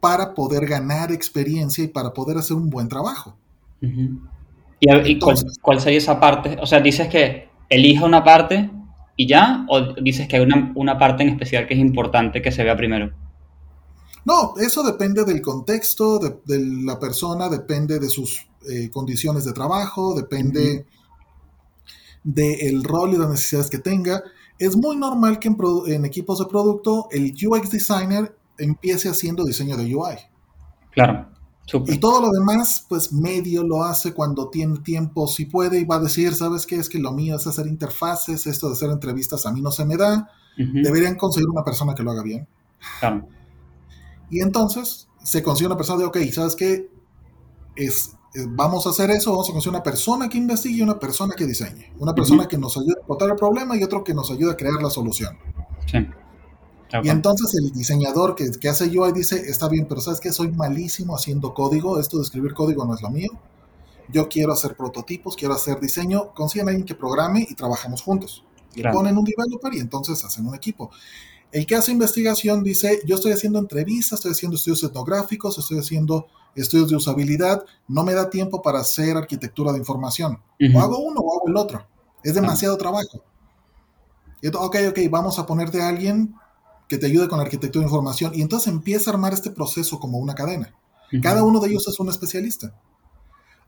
para 0.00 0.34
poder 0.34 0.66
ganar 0.66 1.12
experiencia 1.12 1.84
y 1.84 1.88
para 1.88 2.12
poder 2.14 2.38
hacer 2.38 2.56
un 2.56 2.70
buen 2.70 2.88
trabajo. 2.88 3.36
¿Y, 3.80 4.88
a- 4.90 5.06
y 5.06 5.18
cuál, 5.18 5.36
Entonces- 5.36 5.58
cuál 5.60 5.80
sería 5.80 5.98
esa 5.98 6.18
parte? 6.20 6.56
O 6.60 6.66
sea, 6.66 6.80
dices 6.80 7.08
que 7.08 7.48
elija 7.68 8.04
una 8.04 8.24
parte 8.24 8.70
y 9.16 9.26
ya, 9.26 9.66
o 9.68 9.94
dices 10.02 10.26
que 10.28 10.36
hay 10.36 10.42
una, 10.42 10.72
una 10.74 10.98
parte 10.98 11.22
en 11.22 11.28
especial 11.30 11.66
que 11.66 11.74
es 11.74 11.80
importante 11.80 12.40
que 12.40 12.50
se 12.52 12.64
vea 12.64 12.76
primero. 12.76 13.12
No, 14.24 14.54
eso 14.58 14.82
depende 14.82 15.24
del 15.24 15.40
contexto, 15.42 16.18
de, 16.18 16.36
de 16.46 16.64
la 16.84 16.98
persona, 16.98 17.48
depende 17.48 17.98
de 17.98 18.08
sus 18.08 18.46
eh, 18.70 18.90
condiciones 18.90 19.44
de 19.44 19.52
trabajo, 19.52 20.14
depende 20.14 20.86
del 22.22 22.84
rol 22.84 23.14
y 23.14 23.18
las 23.18 23.30
necesidades 23.30 23.70
que 23.70 23.78
tenga. 23.78 24.22
Es 24.60 24.76
muy 24.76 24.94
normal 24.94 25.38
que 25.38 25.48
en, 25.48 26.04
equipos 26.04 26.38
de 26.38 26.44
producto 26.44 27.08
el 27.10 27.32
UX 27.32 27.70
designer 27.70 28.36
empiece 28.58 29.08
haciendo 29.08 29.42
diseño 29.44 29.74
de 29.74 29.94
UI. 29.94 30.16
Claro, 30.90 31.30
Y 31.86 31.96
todo 31.96 32.20
lo 32.20 32.30
demás, 32.30 32.84
pues 32.86 33.10
medio 33.10 33.64
lo 33.64 33.82
hace 33.82 34.12
cuando 34.12 34.50
tiene 34.50 34.80
tiempo, 34.80 35.26
si 35.26 35.46
puede, 35.46 35.80
y 35.80 35.84
va 35.84 35.96
a 35.96 36.00
decir, 36.00 36.34
¿sabes 36.34 36.66
qué? 36.66 36.76
Es 36.76 36.90
que 36.90 36.98
lo 36.98 37.10
mío 37.12 37.36
es 37.36 37.46
hacer 37.46 37.66
interfaces, 37.68 38.46
esto 38.46 38.66
de 38.66 38.74
hacer 38.74 38.90
entrevistas 38.90 39.46
a 39.46 39.52
mí 39.52 39.62
no 39.62 39.70
se 39.70 39.86
me 39.86 39.96
da, 39.96 40.30
deberían 40.56 41.16
conseguir 41.16 41.48
una 41.48 41.64
persona 41.64 41.94
que 41.94 42.02
lo 42.02 42.10
haga 42.10 42.22
bien. 42.22 42.46
Claro. 42.98 43.26
Y 44.28 44.42
entonces 44.42 45.08
se 45.22 45.42
consigue 45.42 45.68
una 45.68 45.78
persona 45.78 46.00
de, 46.00 46.04
ok, 46.04 46.18
¿sabes 46.32 46.54
qué? 46.54 46.90
Es, 47.76 48.14
vamos 48.48 48.86
a 48.86 48.90
hacer 48.90 49.10
eso, 49.10 49.30
vamos 49.30 49.48
a 49.48 49.52
conseguir 49.52 49.74
una 49.76 49.82
persona 49.82 50.28
que 50.28 50.38
investigue 50.38 50.76
y 50.78 50.82
una 50.82 50.98
persona 50.98 51.34
que 51.36 51.46
diseñe. 51.46 51.92
Una 51.98 52.14
persona 52.14 52.46
que 52.46 52.56
nos 52.58 52.76
ayude 52.76 52.94
a 52.98 53.02
encontrar 53.02 53.30
el 53.30 53.36
problema 53.36 53.76
y 53.76 53.82
otro 53.82 54.04
que 54.04 54.14
nos 54.14 54.30
ayude 54.30 54.52
a 54.52 54.56
crear 54.56 54.80
la 54.82 54.90
solución. 54.90 55.36
Sí. 55.86 56.06
Y 57.02 57.08
entonces 57.08 57.54
el 57.54 57.70
diseñador 57.72 58.34
que, 58.34 58.50
que 58.50 58.68
hace 58.68 58.86
UI 58.86 59.12
dice, 59.12 59.36
está 59.48 59.68
bien, 59.68 59.86
pero 59.88 60.00
¿sabes 60.00 60.20
qué? 60.20 60.32
Soy 60.32 60.50
malísimo 60.50 61.14
haciendo 61.14 61.54
código, 61.54 62.00
esto 62.00 62.16
de 62.18 62.24
escribir 62.24 62.52
código 62.52 62.84
no 62.84 62.94
es 62.94 63.02
lo 63.02 63.10
mío. 63.10 63.30
Yo 64.12 64.28
quiero 64.28 64.52
hacer 64.52 64.76
prototipos, 64.76 65.36
quiero 65.36 65.54
hacer 65.54 65.78
diseño, 65.78 66.32
consiguen 66.34 66.66
a 66.66 66.70
alguien 66.70 66.86
que 66.86 66.96
programe 66.96 67.46
y 67.48 67.54
trabajamos 67.54 68.02
juntos. 68.02 68.44
Le 68.74 68.82
Claro. 68.82 68.96
ponen 68.96 69.16
un 69.16 69.24
developer 69.24 69.72
y 69.74 69.78
entonces 69.78 70.24
hacen 70.24 70.46
un 70.46 70.54
equipo. 70.54 70.90
El 71.52 71.66
que 71.66 71.74
hace 71.76 71.92
investigación 71.92 72.62
dice, 72.64 73.00
yo 73.06 73.16
estoy 73.16 73.32
haciendo 73.32 73.58
entrevistas, 73.60 74.18
estoy 74.18 74.32
haciendo 74.32 74.56
estudios 74.56 74.82
etnográficos, 74.84 75.58
estoy 75.58 75.78
haciendo 75.78 76.26
estudios 76.54 76.88
de 76.90 76.96
usabilidad, 76.96 77.64
no 77.88 78.04
me 78.04 78.14
da 78.14 78.30
tiempo 78.30 78.62
para 78.62 78.80
hacer 78.80 79.16
arquitectura 79.16 79.72
de 79.72 79.78
información. 79.78 80.40
O 80.76 80.80
hago 80.80 80.98
uno 80.98 81.20
o 81.20 81.32
hago 81.38 81.48
el 81.48 81.56
otro. 81.56 81.86
Es 82.22 82.34
demasiado 82.34 82.76
trabajo. 82.76 83.22
Y 84.42 84.48
ento- 84.48 84.58
ok, 84.60 84.76
ok, 84.90 84.98
vamos 85.10 85.38
a 85.38 85.46
ponerte 85.46 85.80
a 85.82 85.88
alguien 85.88 86.34
que 86.88 86.98
te 86.98 87.06
ayude 87.06 87.28
con 87.28 87.38
la 87.38 87.44
arquitectura 87.44 87.82
de 87.82 87.88
información. 87.88 88.32
Y 88.34 88.42
entonces 88.42 88.68
empieza 88.72 89.10
a 89.10 89.14
armar 89.14 89.32
este 89.32 89.50
proceso 89.50 90.00
como 90.00 90.18
una 90.18 90.34
cadena. 90.34 90.74
Cada 91.22 91.42
uno 91.44 91.60
de 91.60 91.68
ellos 91.70 91.86
es 91.88 91.98
un 92.00 92.08
especialista. 92.08 92.74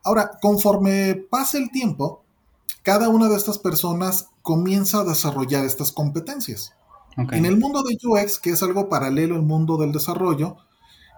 Ahora, 0.05 0.33
conforme 0.41 1.15
pasa 1.31 1.59
el 1.59 1.71
tiempo, 1.71 2.23
cada 2.83 3.09
una 3.09 3.29
de 3.29 3.37
estas 3.37 3.59
personas 3.59 4.29
comienza 4.43 5.01
a 5.01 5.05
desarrollar 5.05 5.65
estas 5.65 5.93
competencias. 5.93 6.75
En 7.37 7.45
el 7.47 7.59
mundo 7.59 7.83
de 7.83 7.97
UX, 8.03 8.39
que 8.39 8.51
es 8.51 8.63
algo 8.63 8.89
paralelo 8.89 9.35
al 9.37 9.43
mundo 9.43 9.77
del 9.77 9.93
desarrollo, 9.93 10.57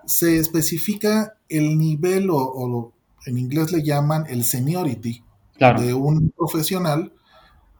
se 0.06 0.38
especifica 0.38 1.36
el 1.48 1.78
nivel 1.78 2.28
o, 2.30 2.92
en 3.26 3.38
inglés 3.38 3.72
le 3.72 3.82
llaman 3.82 4.26
el 4.28 4.44
seniority 4.44 5.22
Claro. 5.56 5.80
de 5.80 5.94
un 5.94 6.32
profesional 6.36 7.12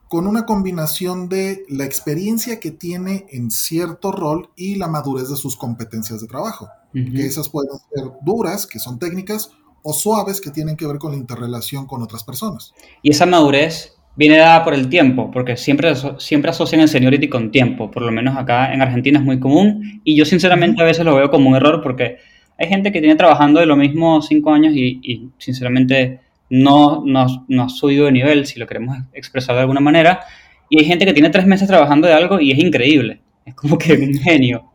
con 0.07 0.27
una 0.27 0.45
combinación 0.45 1.27
de 1.27 1.65
la 1.67 1.83
experiencia 1.83 2.59
que 2.59 2.71
tiene 2.71 3.25
en 3.31 3.51
cierto 3.51 4.11
rol 4.11 4.49
y 4.55 4.75
la 4.75 4.87
madurez 4.87 5.29
de 5.29 5.35
sus 5.35 5.57
competencias 5.57 6.21
de 6.21 6.27
trabajo. 6.27 6.69
Que 6.93 7.25
esas 7.25 7.49
pueden 7.49 7.77
ser 7.93 8.05
duras, 8.21 8.65
que 8.65 8.79
son 8.79 8.99
técnicas, 8.99 9.49
o 9.83 9.91
suaves, 9.91 10.39
que 10.39 10.51
tienen 10.51 10.77
que 10.77 10.87
ver 10.87 10.97
con 10.97 11.11
la 11.11 11.17
interrelación 11.17 11.85
con 11.87 12.01
otras 12.01 12.23
personas. 12.23 12.73
Y 13.01 13.11
esa 13.11 13.25
madurez 13.25 13.94
viene 14.15 14.37
dada 14.37 14.63
por 14.63 14.73
el 14.73 14.89
tiempo, 14.89 15.29
porque 15.31 15.57
siempre, 15.57 15.93
siempre 16.19 16.51
asocian 16.51 16.81
el 16.81 16.87
seniority 16.87 17.27
con 17.27 17.51
tiempo, 17.51 17.91
por 17.91 18.03
lo 18.03 18.11
menos 18.11 18.37
acá 18.37 18.73
en 18.73 18.81
Argentina 18.81 19.19
es 19.19 19.25
muy 19.25 19.39
común, 19.39 20.01
y 20.03 20.15
yo 20.15 20.25
sinceramente 20.25 20.81
a 20.81 20.85
veces 20.85 21.05
lo 21.05 21.15
veo 21.15 21.29
como 21.29 21.49
un 21.49 21.55
error 21.55 21.81
porque 21.83 22.17
hay 22.57 22.67
gente 22.67 22.91
que 22.91 22.99
tiene 22.99 23.15
trabajando 23.15 23.59
de 23.59 23.65
lo 23.65 23.75
mismo 23.75 24.21
cinco 24.21 24.53
años 24.53 24.73
y, 24.75 24.99
y 25.03 25.29
sinceramente 25.37 26.21
no, 26.49 27.03
no, 27.05 27.45
no 27.47 27.63
ha 27.63 27.69
subido 27.69 28.05
de 28.05 28.11
nivel, 28.13 28.45
si 28.45 28.59
lo 28.59 28.67
queremos 28.67 28.97
expresar 29.13 29.55
de 29.55 29.61
alguna 29.61 29.81
manera, 29.81 30.21
y 30.69 30.79
hay 30.79 30.85
gente 30.85 31.05
que 31.05 31.13
tiene 31.13 31.29
tres 31.29 31.45
meses 31.45 31.67
trabajando 31.67 32.07
de 32.07 32.13
algo 32.13 32.39
y 32.39 32.51
es 32.51 32.59
increíble, 32.59 33.21
es 33.45 33.55
como 33.55 33.77
que 33.77 33.93
un 33.93 34.13
genio. 34.13 34.71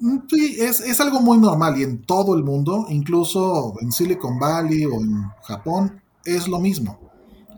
Mm, 0.00 0.18
Sí, 0.28 0.56
es, 0.60 0.80
es 0.80 1.00
algo 1.00 1.20
muy 1.20 1.38
normal 1.38 1.78
y 1.78 1.82
en 1.82 2.02
todo 2.02 2.36
el 2.36 2.44
mundo, 2.44 2.86
incluso 2.88 3.74
en 3.80 3.90
Silicon 3.92 4.38
Valley 4.38 4.84
o 4.84 5.00
en 5.00 5.24
Japón, 5.42 6.00
es 6.24 6.46
lo 6.48 6.58
mismo. 6.60 6.98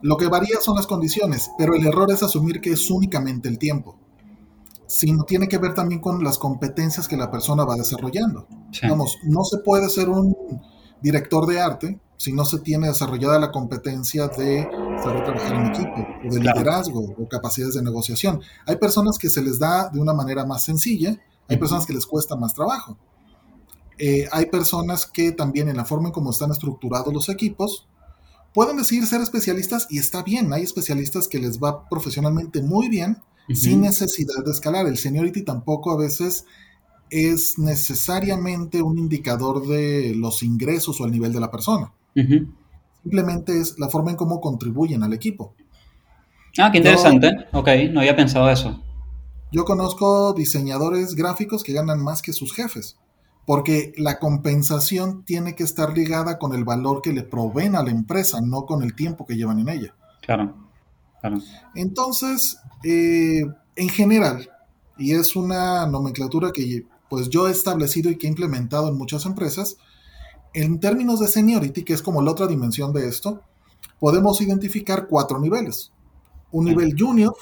Lo 0.03 0.17
que 0.17 0.29
varía 0.29 0.57
son 0.61 0.77
las 0.77 0.87
condiciones, 0.87 1.51
pero 1.59 1.75
el 1.75 1.87
error 1.87 2.11
es 2.11 2.23
asumir 2.23 2.61
que 2.61 2.71
es 2.73 2.91
únicamente 2.91 3.49
el 3.49 3.59
tiempo, 3.59 3.97
sino 4.87 5.25
tiene 5.25 5.47
que 5.49 5.59
ver 5.59 5.75
también 5.75 6.01
con 6.01 6.25
las 6.25 6.39
competencias 6.39 7.07
que 7.07 7.17
la 7.17 7.31
persona 7.31 7.65
va 7.65 7.77
desarrollando. 7.77 8.47
Sí. 8.73 8.89
Vamos, 8.89 9.19
no 9.25 9.45
se 9.45 9.59
puede 9.59 9.89
ser 9.89 10.09
un 10.09 10.35
director 11.03 11.47
de 11.47 11.61
arte 11.61 12.01
si 12.17 12.33
no 12.33 12.45
se 12.45 12.59
tiene 12.59 12.89
desarrollada 12.89 13.39
la 13.39 13.51
competencia 13.51 14.29
de 14.29 14.69
saber 15.03 15.25
trabajar 15.25 15.55
en 15.55 15.67
equipo, 15.69 16.07
o 16.29 16.35
de 16.35 16.41
Claro. 16.41 16.59
liderazgo, 16.59 17.01
o 17.19 17.29
capacidades 17.29 17.75
de 17.77 17.83
negociación. 17.83 18.43
Hay 18.67 18.77
personas 18.77 19.17
que 19.17 19.31
se 19.31 19.43
les 19.43 19.59
da 19.59 19.89
de 19.89 20.01
una 20.01 20.13
manera 20.13 20.45
más 20.45 20.65
sencilla, 20.65 21.17
hay 21.49 21.57
personas 21.57 21.87
que 21.87 21.95
les 21.95 22.05
cuesta 22.07 22.37
más 22.37 22.53
trabajo. 22.53 22.99
Eh, 23.99 24.29
hay 24.33 24.47
personas 24.47 25.07
que 25.07 25.33
también 25.33 25.69
en 25.69 25.77
la 25.77 25.85
forma 25.85 26.09
en 26.09 26.13
cómo 26.13 26.31
están 26.31 26.51
estructurados 26.51 27.13
los 27.13 27.29
equipos, 27.29 27.87
pueden 28.55 28.77
decidir 28.77 29.07
ser 29.07 29.21
especialistas 29.21 29.87
y 29.91 29.99
está 29.99 30.23
bien, 30.23 30.53
hay 30.53 30.63
especialistas 30.63 31.29
que 31.29 31.39
les 31.39 31.59
va 31.61 31.89
profesionalmente 31.89 32.63
muy 32.63 32.89
bien 32.89 33.19
sin 33.55 33.81
necesidad 33.81 34.45
de 34.45 34.53
escalar. 34.53 34.87
El 34.87 34.97
seniority 34.97 35.43
tampoco 35.43 35.91
a 35.91 35.97
veces 35.97 36.45
es 37.11 37.59
necesariamente 37.59 38.81
un 38.83 38.97
indicador 38.99 39.67
de 39.67 40.15
los 40.15 40.43
ingresos 40.45 41.01
o 41.01 41.05
el 41.05 41.11
nivel 41.11 41.33
de 41.33 41.41
la 41.41 41.51
persona. 41.51 41.93
Simplemente 43.03 43.59
es 43.61 43.79
la 43.79 43.89
forma 43.89 44.11
en 44.13 44.17
cómo 44.17 44.41
contribuyen 44.41 45.03
al 45.03 45.13
equipo. 45.13 45.55
Ah, 46.59 46.71
qué 46.71 46.79
Yo- 46.79 46.91
interesante. 46.91 47.31
Ok, 47.53 47.69
no 47.93 48.01
había 48.01 48.15
pensado 48.15 48.49
eso. 48.51 48.83
Yo 49.53 49.65
conozco 49.65 50.33
diseñadores 50.33 51.17
gráficos 51.17 51.65
que 51.65 51.73
ganan 51.73 52.01
más 52.03 52.23
que 52.23 52.33
sus 52.33 52.55
jefes, 52.55 52.99
porque 53.51 53.93
la 53.97 54.21
compensación 54.21 55.25
tiene 55.25 55.57
que 55.57 55.65
estar 55.65 55.93
ligada 55.93 56.39
con 56.39 56.55
el 56.55 56.63
valor 56.63 57.03
que 57.03 57.13
le 57.13 57.25
proveen 57.25 57.75
a 57.75 57.83
la 57.83 57.91
empresa, 57.91 58.41
no 58.41 58.65
con 58.65 58.85
el 58.85 58.95
tiempo 58.95 59.27
que 59.27 59.35
llevan 59.35 59.59
en 59.59 59.69
ella. 59.71 59.93
Claro, 60.23 60.55
claro. 61.21 61.39
Entonces, 61.75 62.59
eh, 62.85 63.43
en 63.75 63.89
general, 63.89 64.49
y 64.97 65.15
es 65.15 65.35
una 65.35 65.85
nomenclatura 65.89 66.53
que 66.53 66.87
pues 67.09 67.29
yo 67.29 67.49
he 67.49 67.51
establecido 67.51 68.09
y 68.09 68.19
que 68.19 68.29
he 68.29 68.31
implementado 68.31 68.87
en 68.87 68.97
muchas 68.97 69.27
empresas, 69.27 69.79
en 70.55 70.79
términos 70.79 71.19
de 71.19 71.27
seniority, 71.27 71.83
que 71.83 71.95
es 71.95 72.03
como 72.03 72.23
la 72.23 72.31
otra 72.31 72.47
dimensión 72.47 72.93
de 72.93 73.09
esto, 73.09 73.43
podemos 73.99 74.41
identificar 74.41 75.09
cuatro 75.09 75.41
niveles. 75.41 75.91
Un 76.53 76.67
Sí. 76.67 76.71
nivel 76.71 76.95
junior, 76.97 77.35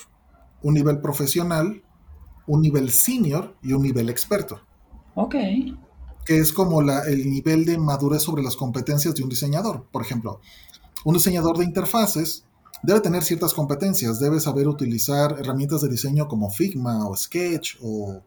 un 0.62 0.72
nivel 0.72 1.02
profesional, 1.02 1.82
un 2.46 2.62
nivel 2.62 2.88
senior 2.92 3.58
y 3.62 3.74
un 3.74 3.82
nivel 3.82 4.08
experto, 4.08 4.62
Ok. 5.14 5.34
Que 6.28 6.36
es 6.38 6.52
como 6.52 6.82
la- 6.82 7.04
el 7.08 7.28
nivel 7.30 7.64
de 7.64 7.78
madurez 7.78 8.22
sobre 8.22 8.42
las 8.42 8.54
competencias 8.54 9.14
de 9.14 9.22
un 9.22 9.30
diseñador. 9.30 9.86
Por 9.90 10.02
ejemplo, 10.02 10.40
un 11.06 11.14
diseñador 11.14 11.56
de 11.56 11.64
interfaces 11.64 12.44
debe 12.82 13.00
tener 13.00 13.22
ciertas 13.24 13.54
competencias, 13.54 14.20
debe 14.20 14.38
saber 14.38 14.68
utilizar 14.68 15.36
herramientas 15.40 15.80
de 15.80 15.88
diseño 15.88 16.28
como 16.28 16.50
Figma 16.50 17.08
o 17.08 17.16
Sketch 17.16 17.76
o 17.82 18.20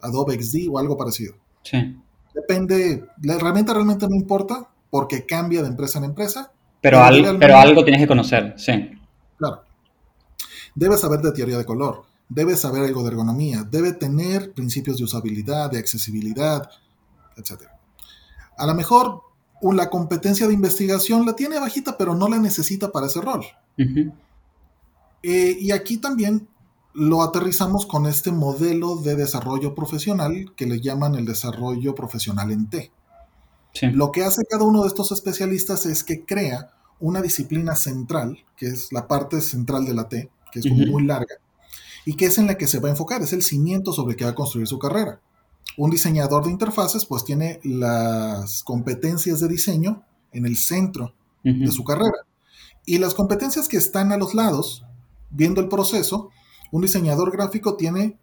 Adobe 0.00 0.34
XD 0.40 0.68
o 0.70 0.78
algo 0.78 0.96
parecido. 0.96 1.34
Sí. 1.64 1.96
Depende, 2.32 3.04
la 3.22 3.34
herramienta 3.34 3.74
realmente 3.74 4.06
no 4.08 4.14
importa 4.14 4.68
porque 4.88 5.26
cambia 5.26 5.62
de 5.62 5.68
empresa 5.68 5.98
en 5.98 6.04
empresa. 6.04 6.52
Pero, 6.80 7.02
al- 7.02 7.38
pero 7.40 7.56
algo 7.56 7.82
tienes 7.82 8.00
que 8.02 8.06
conocer, 8.08 8.54
sí. 8.56 8.72
Claro. 9.36 9.62
Debe 10.76 10.96
saber 10.96 11.20
de 11.20 11.32
teoría 11.32 11.58
de 11.58 11.64
color, 11.64 12.04
debe 12.28 12.56
saber 12.56 12.84
algo 12.84 13.02
de 13.02 13.08
ergonomía, 13.08 13.64
debe 13.64 13.92
tener 13.92 14.52
principios 14.52 14.96
de 14.98 15.04
usabilidad, 15.04 15.70
de 15.72 15.78
accesibilidad, 15.80 16.70
etc. 17.36 17.62
A 18.56 18.66
lo 18.66 18.74
mejor 18.74 19.22
la 19.62 19.90
competencia 19.90 20.48
de 20.48 20.54
investigación 20.54 21.24
la 21.24 21.36
tiene 21.36 21.60
bajita, 21.60 21.96
pero 21.96 22.14
no 22.14 22.28
la 22.28 22.38
necesita 22.38 22.90
para 22.90 23.06
ese 23.06 23.20
rol. 23.20 23.44
Eh, 25.22 25.56
y 25.60 25.70
aquí 25.70 25.98
también 25.98 26.48
lo 26.94 27.22
aterrizamos 27.22 27.86
con 27.86 28.06
este 28.06 28.32
modelo 28.32 28.96
de 28.96 29.14
desarrollo 29.14 29.74
profesional 29.74 30.52
que 30.56 30.66
le 30.66 30.80
llaman 30.80 31.14
el 31.14 31.24
desarrollo 31.24 31.94
profesional 31.94 32.50
en 32.50 32.68
T. 32.68 32.90
Sí. 33.72 33.86
Lo 33.92 34.10
que 34.10 34.24
hace 34.24 34.42
cada 34.44 34.64
uno 34.64 34.82
de 34.82 34.88
estos 34.88 35.12
especialistas 35.12 35.86
es 35.86 36.04
que 36.04 36.24
crea 36.24 36.72
una 36.98 37.22
disciplina 37.22 37.74
central, 37.76 38.38
que 38.56 38.66
es 38.66 38.92
la 38.92 39.08
parte 39.08 39.40
central 39.40 39.86
de 39.86 39.94
la 39.94 40.08
T, 40.08 40.30
que 40.50 40.60
es 40.60 40.66
muy 40.66 41.04
larga, 41.04 41.36
y 42.04 42.14
que 42.14 42.26
es 42.26 42.38
en 42.38 42.46
la 42.46 42.58
que 42.58 42.66
se 42.66 42.80
va 42.80 42.88
a 42.88 42.92
enfocar, 42.92 43.22
es 43.22 43.32
el 43.32 43.42
cimiento 43.42 43.92
sobre 43.92 44.12
el 44.12 44.16
que 44.16 44.24
va 44.24 44.30
a 44.30 44.34
construir 44.34 44.66
su 44.66 44.78
carrera. 44.78 45.20
Un 45.76 45.90
diseñador 45.90 46.44
de 46.44 46.50
interfaces 46.50 47.06
pues 47.06 47.24
tiene 47.24 47.60
las 47.64 48.62
competencias 48.62 49.40
de 49.40 49.48
diseño 49.48 50.04
en 50.32 50.46
el 50.46 50.56
centro 50.56 51.14
de 51.42 51.70
su 51.72 51.82
carrera. 51.84 52.26
Y 52.86 52.98
las 52.98 53.14
competencias 53.14 53.68
que 53.68 53.76
están 53.76 54.12
a 54.12 54.16
los 54.16 54.34
lados, 54.34 54.84
viendo 55.30 55.60
el 55.60 55.68
proceso, 55.68 56.30
un 56.70 56.82
diseñador 56.82 57.32
gráfico 57.32 57.76
tiene 57.76 58.18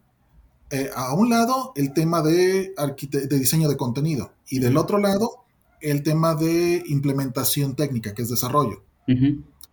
eh, 0.71 0.89
a 0.95 1.13
un 1.13 1.29
lado 1.29 1.73
el 1.75 1.93
tema 1.93 2.21
de, 2.21 2.73
diseño 3.29 3.67
de 3.67 3.77
contenido 3.77 4.33
y 4.47 4.59
del 4.59 4.77
otro 4.77 4.97
lado 4.97 5.43
el 5.81 6.03
tema 6.03 6.35
de 6.35 6.83
implementación 6.87 7.75
técnica, 7.75 8.13
que 8.13 8.21
es 8.21 8.29
desarrollo. 8.29 8.83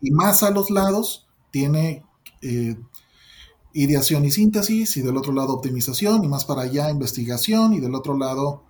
Y 0.01 0.11
más 0.13 0.43
a 0.43 0.51
los 0.51 0.71
lados 0.71 1.27
tiene 1.51 2.03
eh, 2.41 2.77
ideación 3.83 4.25
y 4.25 4.31
síntesis, 4.31 4.97
y 4.97 5.03
del 5.03 5.17
otro 5.17 5.33
lado 5.33 5.53
optimización, 5.55 6.25
y 6.25 6.29
más 6.29 6.45
para 6.45 6.63
allá 6.63 6.91
investigación, 6.91 7.75
y 7.75 7.81
del 7.81 7.95
otro 7.95 8.17
lado 8.17 8.63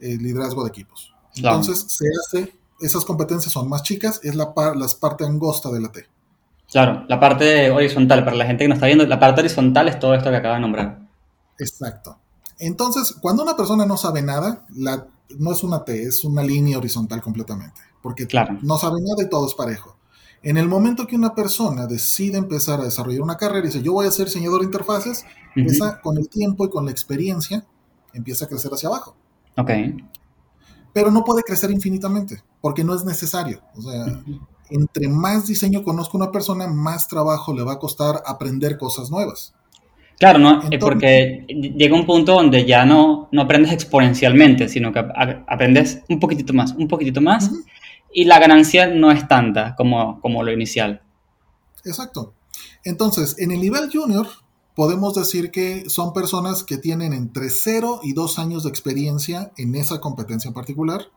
eh, 0.00 0.16
liderazgo 0.16 0.62
de 0.64 0.68
equipos. 0.70 1.12
Claro. 1.34 1.56
Entonces 1.58 1.86
se 1.92 2.06
hace, 2.08 2.54
esas 2.80 3.04
competencias 3.04 3.52
son 3.52 3.68
más 3.68 3.82
chicas, 3.82 4.20
es 4.22 4.34
la, 4.34 4.54
par- 4.54 4.76
las 4.76 4.94
parte 4.94 5.24
angosta 5.24 5.70
de 5.70 5.80
la 5.80 5.92
T. 5.92 6.06
Claro, 6.70 7.04
la 7.08 7.20
parte 7.20 7.70
horizontal, 7.70 8.24
para 8.24 8.36
la 8.36 8.46
gente 8.46 8.64
que 8.64 8.68
nos 8.68 8.76
está 8.76 8.86
viendo, 8.86 9.06
la 9.06 9.20
parte 9.20 9.40
horizontal 9.42 9.88
es 9.88 9.98
todo 9.98 10.14
esto 10.14 10.30
que 10.30 10.36
acaba 10.36 10.54
de 10.56 10.60
nombrar. 10.62 10.98
Exacto. 11.58 12.16
Entonces, 12.58 13.14
cuando 13.20 13.42
una 13.42 13.56
persona 13.56 13.84
no 13.86 13.96
sabe 13.96 14.22
nada, 14.22 14.64
la, 14.74 15.06
no 15.38 15.52
es 15.52 15.62
una 15.62 15.84
T, 15.84 16.02
es 16.04 16.24
una 16.24 16.42
línea 16.42 16.78
horizontal 16.78 17.20
completamente, 17.20 17.80
porque 18.02 18.26
Claro. 18.26 18.58
no 18.62 18.78
sabe 18.78 19.00
nada 19.00 19.22
y 19.24 19.28
todo 19.28 19.46
es 19.46 19.54
parejo. 19.54 19.96
En 20.44 20.56
el 20.58 20.68
momento 20.68 21.06
que 21.06 21.16
una 21.16 21.34
persona 21.34 21.86
decide 21.86 22.36
empezar 22.38 22.78
a 22.80 22.84
desarrollar 22.84 23.22
una 23.22 23.36
carrera 23.36 23.60
y 23.60 23.68
dice, 23.68 23.82
yo 23.82 23.92
voy 23.94 24.06
a 24.06 24.10
ser 24.10 24.26
diseñador 24.26 24.60
de 24.60 24.66
interfaces, 24.66 25.24
Ujú. 25.56 25.66
esa 25.66 26.00
con 26.00 26.18
el 26.18 26.28
tiempo 26.28 26.66
y 26.66 26.70
con 26.70 26.84
la 26.84 26.90
experiencia 26.90 27.64
empieza 28.12 28.44
a 28.44 28.48
crecer 28.48 28.70
hacia 28.72 28.88
abajo. 28.90 29.16
Ok. 29.56 29.70
Pero 30.92 31.10
no 31.10 31.24
puede 31.24 31.42
crecer 31.42 31.70
infinitamente, 31.70 32.42
porque 32.60 32.84
no 32.84 32.94
es 32.94 33.04
necesario. 33.04 33.60
O 33.74 33.82
sea, 33.82 34.04
entre 34.70 35.08
más 35.08 35.46
diseño 35.46 35.82
conozca 35.82 36.16
una 36.16 36.30
persona, 36.30 36.66
más 36.68 37.08
trabajo 37.08 37.52
le 37.54 37.62
va 37.62 37.72
a 37.72 37.78
costar 37.78 38.22
aprender 38.26 38.78
cosas 38.78 39.10
nuevas. 39.10 39.54
Claro, 40.18 40.38
¿no? 40.38 40.54
Entonces- 40.62 40.78
porque 40.80 41.46
llega 41.48 41.96
un 41.96 42.06
punto 42.06 42.34
donde 42.34 42.64
ya 42.64 42.84
no, 42.86 43.28
no 43.32 43.42
aprendes 43.42 43.72
exponencialmente, 43.72 44.68
sino 44.68 44.92
que 44.92 45.00
aprendes 45.48 46.02
un 46.08 46.20
poquitito 46.20 46.52
más, 46.52 46.72
un 46.72 46.86
poquitito 46.86 47.20
más. 47.20 47.50
Y 48.14 48.24
la 48.24 48.38
ganancia 48.38 48.86
no 48.86 49.10
es 49.10 49.26
tanta 49.28 49.74
como, 49.74 50.20
como 50.20 50.42
lo 50.42 50.52
inicial. 50.52 51.02
Exacto. 51.84 52.32
Entonces, 52.84 53.36
en 53.38 53.50
el 53.50 53.60
nivel 53.60 53.90
junior, 53.92 54.26
podemos 54.74 55.14
decir 55.14 55.50
que 55.50 55.90
son 55.90 56.12
personas 56.12 56.62
que 56.62 56.78
tienen 56.78 57.12
entre 57.12 57.50
0 57.50 58.00
y 58.02 58.12
2 58.12 58.38
años 58.38 58.62
de 58.62 58.70
experiencia 58.70 59.52
en 59.56 59.74
esa 59.74 60.00
competencia 60.00 60.48
en 60.48 60.54
particular, 60.54 61.10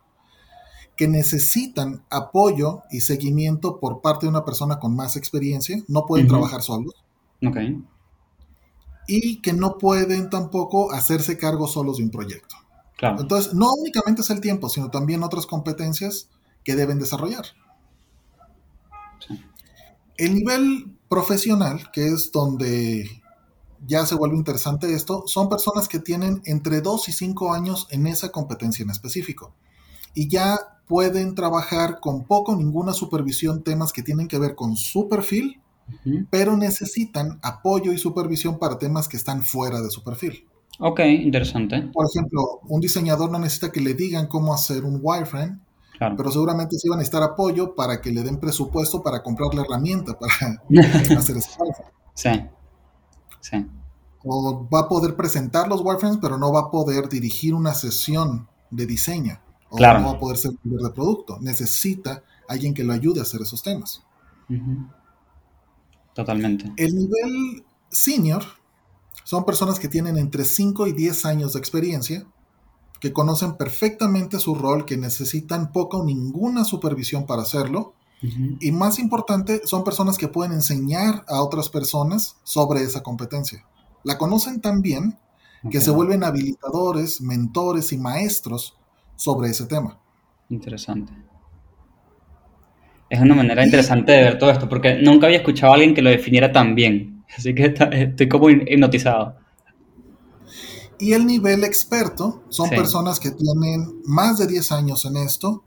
que 0.96 1.06
necesitan 1.06 2.04
apoyo 2.10 2.82
y 2.90 3.02
seguimiento 3.02 3.78
por 3.78 4.00
parte 4.00 4.26
de 4.26 4.30
una 4.30 4.44
persona 4.44 4.80
con 4.80 4.96
más 4.96 5.14
experiencia, 5.16 5.80
no 5.86 6.04
pueden 6.04 6.26
trabajar 6.26 6.62
solos, 6.62 6.94
Ok. 7.46 7.56
y 9.06 9.40
que 9.40 9.52
no 9.52 9.78
pueden 9.78 10.28
tampoco 10.28 10.90
hacerse 10.90 11.38
cargo 11.38 11.68
solos 11.68 11.98
de 11.98 12.04
un 12.04 12.10
proyecto. 12.10 12.56
Claro. 12.96 13.20
Entonces, 13.20 13.54
no 13.54 13.72
únicamente 13.74 14.22
es 14.22 14.30
el 14.30 14.40
tiempo, 14.40 14.68
sino 14.68 14.90
también 14.90 15.22
otras 15.22 15.46
competencias 15.46 16.28
que 16.64 16.76
deben 16.76 16.98
desarrollar. 16.98 17.44
Sí. 19.26 19.40
El 20.16 20.34
nivel 20.34 20.98
profesional, 21.08 21.90
que 21.92 22.08
es 22.08 22.32
donde 22.32 23.22
ya 23.86 24.06
se 24.06 24.14
vuelve 24.14 24.36
interesante 24.36 24.92
esto, 24.94 25.24
son 25.26 25.48
personas 25.48 25.88
que 25.88 25.98
tienen 25.98 26.42
entre 26.44 26.80
2 26.80 27.08
y 27.08 27.12
5 27.12 27.52
años 27.52 27.86
en 27.90 28.06
esa 28.06 28.30
competencia 28.30 28.82
en 28.82 28.90
específico. 28.90 29.54
Y 30.14 30.28
ya 30.28 30.58
pueden 30.86 31.34
trabajar 31.34 32.00
con 32.00 32.24
poco 32.24 32.56
ninguna 32.56 32.92
supervisión 32.92 33.62
temas 33.62 33.92
que 33.92 34.02
tienen 34.02 34.26
que 34.26 34.38
ver 34.38 34.54
con 34.54 34.76
su 34.76 35.08
perfil, 35.08 35.60
pero 36.30 36.56
necesitan 36.56 37.38
apoyo 37.42 37.92
y 37.92 37.98
supervisión 37.98 38.58
para 38.58 38.78
temas 38.78 39.08
que 39.08 39.16
están 39.16 39.42
fuera 39.42 39.80
de 39.80 39.90
su 39.90 40.02
perfil. 40.02 40.46
Ok, 40.80 41.00
interesante. 41.00 41.82
Por 41.92 42.06
ejemplo, 42.06 42.60
un 42.68 42.80
diseñador 42.80 43.30
no 43.30 43.38
necesita 43.38 43.72
que 43.72 43.80
le 43.80 43.94
digan 43.94 44.26
cómo 44.26 44.54
hacer 44.54 44.84
un 44.84 45.00
wireframe, 45.02 45.58
Claro. 45.98 46.14
pero 46.16 46.30
seguramente 46.30 46.78
sí 46.78 46.88
van 46.88 46.98
a 46.98 47.00
necesitar 47.00 47.22
apoyo 47.24 47.74
para 47.74 48.00
que 48.00 48.12
le 48.12 48.22
den 48.22 48.38
presupuesto 48.38 49.02
para 49.02 49.20
comprar 49.22 49.52
la 49.54 49.62
herramienta 49.62 50.16
para 50.18 50.32
hacer 51.18 51.36
wireframe. 51.36 51.92
Sí. 52.14 52.30
Sí. 53.40 53.66
O 54.24 54.68
va 54.72 54.80
a 54.80 54.88
poder 54.88 55.16
presentar 55.16 55.68
los 55.68 55.80
wireframes, 55.82 56.18
pero 56.20 56.38
no 56.38 56.52
va 56.52 56.60
a 56.60 56.70
poder 56.70 57.08
dirigir 57.08 57.54
una 57.54 57.74
sesión 57.74 58.48
de 58.70 58.86
diseño. 58.86 59.40
O 59.70 59.76
Claro. 59.76 60.00
no 60.00 60.06
va 60.06 60.12
a 60.12 60.18
poder 60.18 60.36
ser 60.38 60.52
líder 60.62 60.80
de 60.82 60.90
producto. 60.90 61.38
Necesita 61.40 62.22
alguien 62.48 62.74
que 62.74 62.84
lo 62.84 62.92
ayude 62.92 63.20
a 63.20 63.22
hacer 63.24 63.42
esos 63.42 63.62
temas. 63.62 64.02
Totalmente. 66.14 66.72
El 66.76 66.94
nivel 66.96 67.64
senior 67.90 68.42
son 69.24 69.44
personas 69.44 69.78
que 69.78 69.88
tienen 69.88 70.16
entre 70.16 70.44
5 70.44 70.86
y 70.86 70.92
10 70.92 71.26
años 71.26 71.52
de 71.52 71.58
experiencia, 71.60 72.26
que 73.00 73.12
conocen 73.12 73.56
perfectamente 73.56 74.38
su 74.38 74.54
rol, 74.54 74.84
que 74.84 74.96
necesitan 74.96 75.72
poca 75.72 75.98
o 75.98 76.04
ninguna 76.04 76.64
supervisión 76.64 77.26
para 77.26 77.42
hacerlo. 77.42 77.94
Y 78.60 78.72
más 78.72 78.98
importante, 78.98 79.60
son 79.64 79.84
personas 79.84 80.18
que 80.18 80.26
pueden 80.26 80.52
enseñar 80.52 81.24
a 81.28 81.40
otras 81.40 81.68
personas 81.68 82.36
sobre 82.42 82.82
esa 82.82 83.02
competencia. 83.04 83.64
La 84.02 84.18
conocen 84.18 84.60
tan 84.60 84.82
bien 84.82 85.16
que 85.70 85.80
se 85.80 85.92
vuelven 85.92 86.24
habilitadores, 86.24 87.20
mentores 87.20 87.92
y 87.92 87.98
maestros 87.98 88.76
sobre 89.14 89.50
ese 89.50 89.66
tema. 89.66 89.98
Interesante. 90.48 91.12
Es 93.10 93.20
una 93.20 93.34
manera 93.34 93.62
Y- 93.62 93.66
interesante 93.66 94.12
de 94.12 94.22
ver 94.22 94.38
todo 94.38 94.50
esto, 94.50 94.68
porque 94.68 95.00
nunca 95.02 95.26
había 95.26 95.38
escuchado 95.38 95.72
a 95.72 95.76
alguien 95.76 95.94
que 95.94 96.02
lo 96.02 96.10
definiera 96.10 96.52
tan 96.52 96.74
bien. 96.74 97.24
Así 97.36 97.54
que 97.54 97.66
está- 97.66 97.84
estoy 97.86 98.28
como 98.28 98.50
hipnotizado. 98.50 99.36
Y 100.98 101.12
el 101.12 101.26
nivel 101.26 101.64
experto 101.64 102.42
son 102.48 102.68
Sí. 102.68 102.76
personas 102.76 103.20
que 103.20 103.30
tienen 103.30 104.00
más 104.04 104.38
de 104.38 104.46
10 104.46 104.72
años 104.72 105.04
en 105.04 105.16
esto, 105.16 105.64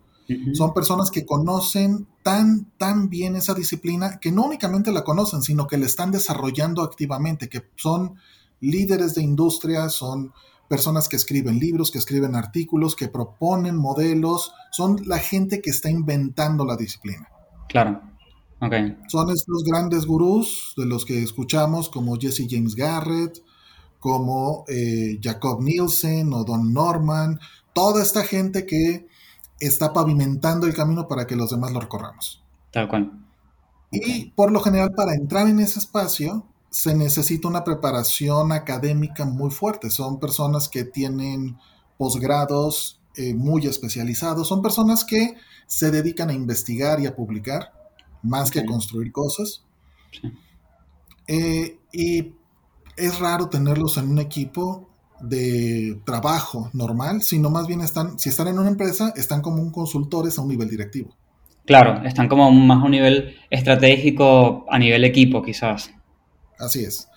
son 0.54 0.74
personas 0.74 1.12
que 1.12 1.26
conocen 1.26 2.08
tan, 2.24 2.72
tan 2.78 3.10
bien 3.10 3.36
esa 3.36 3.54
disciplina 3.54 4.18
que 4.22 4.32
no 4.32 4.46
únicamente 4.46 4.94
la 4.94 5.04
conocen, 5.04 5.42
sino 5.42 5.68
que 5.68 5.78
la 5.78 5.86
están 5.88 6.12
desarrollando 6.12 6.84
activamente, 6.84 7.50
que 7.50 7.64
son 7.76 8.16
líderes 8.62 9.14
de 9.14 9.24
industria, 9.24 9.90
son 9.90 10.32
personas 10.70 11.10
que 11.10 11.18
escriben 11.18 11.60
libros, 11.60 11.92
que 11.92 11.98
escriben 11.98 12.36
artículos, 12.38 12.96
que 12.96 13.10
proponen 13.10 13.76
modelos, 13.76 14.54
son 14.72 15.02
la 15.06 15.18
gente 15.20 15.62
que 15.62 15.70
está 15.70 15.90
inventando 15.90 16.64
la 16.64 16.78
disciplina. 16.78 17.28
Claro. 17.68 18.02
Ok. 18.62 18.74
Son 19.10 19.30
estos 19.32 19.66
grandes 19.66 20.06
gurús 20.06 20.74
de 20.78 20.86
los 20.86 21.04
que 21.04 21.22
escuchamos 21.22 21.90
como 21.90 22.16
Jesse 22.16 22.48
James 22.50 22.76
Garrett, 22.76 23.44
como 24.02 24.66
eh, 24.68 25.20
Jacob 25.22 25.62
Nielsen 25.62 26.34
o 26.34 26.44
Don 26.44 26.74
Norman, 26.74 27.40
toda 27.72 28.02
esta 28.02 28.24
gente 28.24 28.66
que 28.66 29.08
está 29.60 29.94
pavimentando 29.94 30.66
el 30.66 30.74
camino 30.74 31.08
para 31.08 31.28
que 31.28 31.36
los 31.36 31.52
demás 31.52 31.72
lo 31.72 31.80
recorramos. 31.80 32.44
Tal 32.72 32.90
cual. 32.90 33.12
Y 33.92 34.32
por 34.32 34.52
lo 34.52 34.60
general 34.60 34.94
para 34.96 35.14
entrar 35.14 35.48
en 35.48 35.60
ese 35.60 35.78
espacio 35.78 36.48
se 36.72 36.96
necesita 36.96 37.48
una 37.48 37.64
preparación 37.64 38.52
académica 38.52 39.24
muy 39.24 39.52
fuerte. 39.52 39.92
Son 39.92 40.20
personas 40.20 40.68
que 40.68 40.84
tienen 40.84 41.58
posgrados 42.00 43.00
eh, 43.18 43.36
muy 43.36 43.68
especializados, 43.68 44.48
son 44.48 44.64
personas 44.64 45.06
que 45.06 45.36
se 45.68 45.92
dedican 45.92 46.32
a 46.32 46.34
investigar 46.34 47.00
y 47.00 47.06
a 47.06 47.16
publicar 47.16 47.72
más 48.24 48.50
que 48.50 48.62
a 48.62 48.66
construir 48.66 49.12
cosas. 49.12 49.64
Sí. 50.12 50.34
Eh, 51.28 51.78
y 51.94 52.34
es 52.98 53.20
raro 53.20 53.50
tenerlos 53.50 53.98
en 53.98 54.10
un 54.10 54.20
equipo 54.20 54.90
de 55.22 56.00
trabajo 56.06 56.70
normal, 56.74 57.22
sino 57.22 57.50
más 57.50 57.68
bien 57.68 57.82
están, 57.82 58.18
si 58.18 58.30
están 58.30 58.48
en 58.48 58.60
una 58.60 58.70
empresa, 58.70 59.14
están 59.16 59.42
como 59.42 59.62
un 59.62 59.72
consultores 59.72 60.38
a 60.38 60.42
un 60.42 60.50
nivel 60.50 60.70
directivo. 60.70 61.16
Claro, 61.66 62.04
están 62.04 62.28
como 62.28 62.52
más 62.52 62.82
a 62.82 62.86
un 62.86 62.92
nivel 62.92 63.36
estratégico, 63.50 64.66
a 64.70 64.80
nivel 64.80 65.04
equipo, 65.04 65.44
quizás. 65.44 65.92
Así 66.58 66.84
es. 66.84 67.08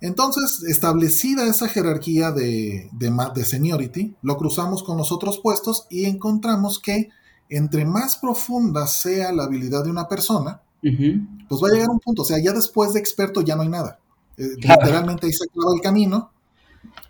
Entonces, 0.00 0.62
establecida 0.68 1.46
esa 1.46 1.68
jerarquía 1.68 2.30
de, 2.30 2.88
de, 2.92 3.12
de 3.34 3.44
seniority, 3.44 4.14
lo 4.22 4.36
cruzamos 4.36 4.82
con 4.82 4.96
los 4.96 5.12
otros 5.12 5.38
puestos 5.38 5.86
y 5.90 6.04
encontramos 6.04 6.78
que 6.78 7.10
entre 7.50 7.84
más 7.84 8.16
profunda 8.16 8.86
sea 8.86 9.32
la 9.32 9.44
habilidad 9.44 9.84
de 9.84 9.90
una 9.90 10.08
persona, 10.08 10.60
pues 10.80 11.62
va 11.62 11.68
a 11.68 11.72
llegar 11.72 11.90
un 11.90 11.98
punto, 11.98 12.22
o 12.22 12.24
sea, 12.24 12.38
ya 12.42 12.52
después 12.52 12.92
de 12.92 13.00
experto 13.00 13.40
ya 13.42 13.56
no 13.56 13.62
hay 13.62 13.68
nada. 13.68 13.98
Eh, 14.38 14.56
Claro. 14.60 14.82
Literalmente 14.82 15.26
ahí 15.26 15.32
se 15.32 15.44
acaba 15.44 15.74
el 15.74 15.80
camino 15.80 16.30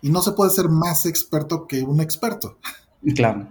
y 0.01 0.09
no 0.09 0.21
se 0.21 0.31
puede 0.31 0.51
ser 0.51 0.67
más 0.69 1.05
experto 1.05 1.67
que 1.67 1.83
un 1.83 2.01
experto. 2.01 2.57
Claro. 3.15 3.47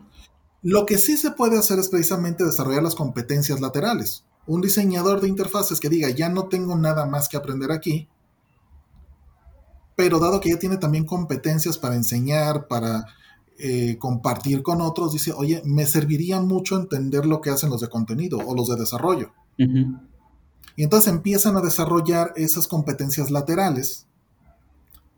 Lo 0.62 0.84
que 0.84 0.98
sí 0.98 1.16
se 1.16 1.30
puede 1.30 1.58
hacer 1.58 1.78
es 1.78 1.88
precisamente 1.88 2.44
desarrollar 2.44 2.82
las 2.82 2.94
competencias 2.94 3.60
laterales. 3.60 4.24
Un 4.46 4.60
diseñador 4.60 5.20
de 5.20 5.28
interfaces 5.28 5.78
que 5.78 5.88
diga, 5.88 6.10
ya 6.10 6.28
no 6.28 6.48
tengo 6.48 6.76
nada 6.76 7.06
más 7.06 7.28
que 7.28 7.36
aprender 7.36 7.70
aquí, 7.70 8.08
pero 9.94 10.18
dado 10.18 10.40
que 10.40 10.50
ya 10.50 10.58
tiene 10.58 10.76
también 10.76 11.04
competencias 11.04 11.78
para 11.78 11.94
enseñar, 11.94 12.66
para 12.66 13.06
eh, 13.58 13.96
compartir 13.98 14.62
con 14.62 14.80
otros, 14.80 15.12
dice, 15.12 15.32
oye, 15.32 15.62
me 15.64 15.86
serviría 15.86 16.40
mucho 16.40 16.76
entender 16.76 17.26
lo 17.26 17.40
que 17.40 17.50
hacen 17.50 17.70
los 17.70 17.80
de 17.80 17.88
contenido 17.88 18.38
o 18.38 18.54
los 18.54 18.68
de 18.68 18.76
desarrollo. 18.76 19.32
Y 20.78 20.84
entonces 20.84 21.12
empiezan 21.12 21.56
a 21.56 21.60
desarrollar 21.60 22.32
esas 22.36 22.68
competencias 22.68 23.32
laterales 23.32 24.06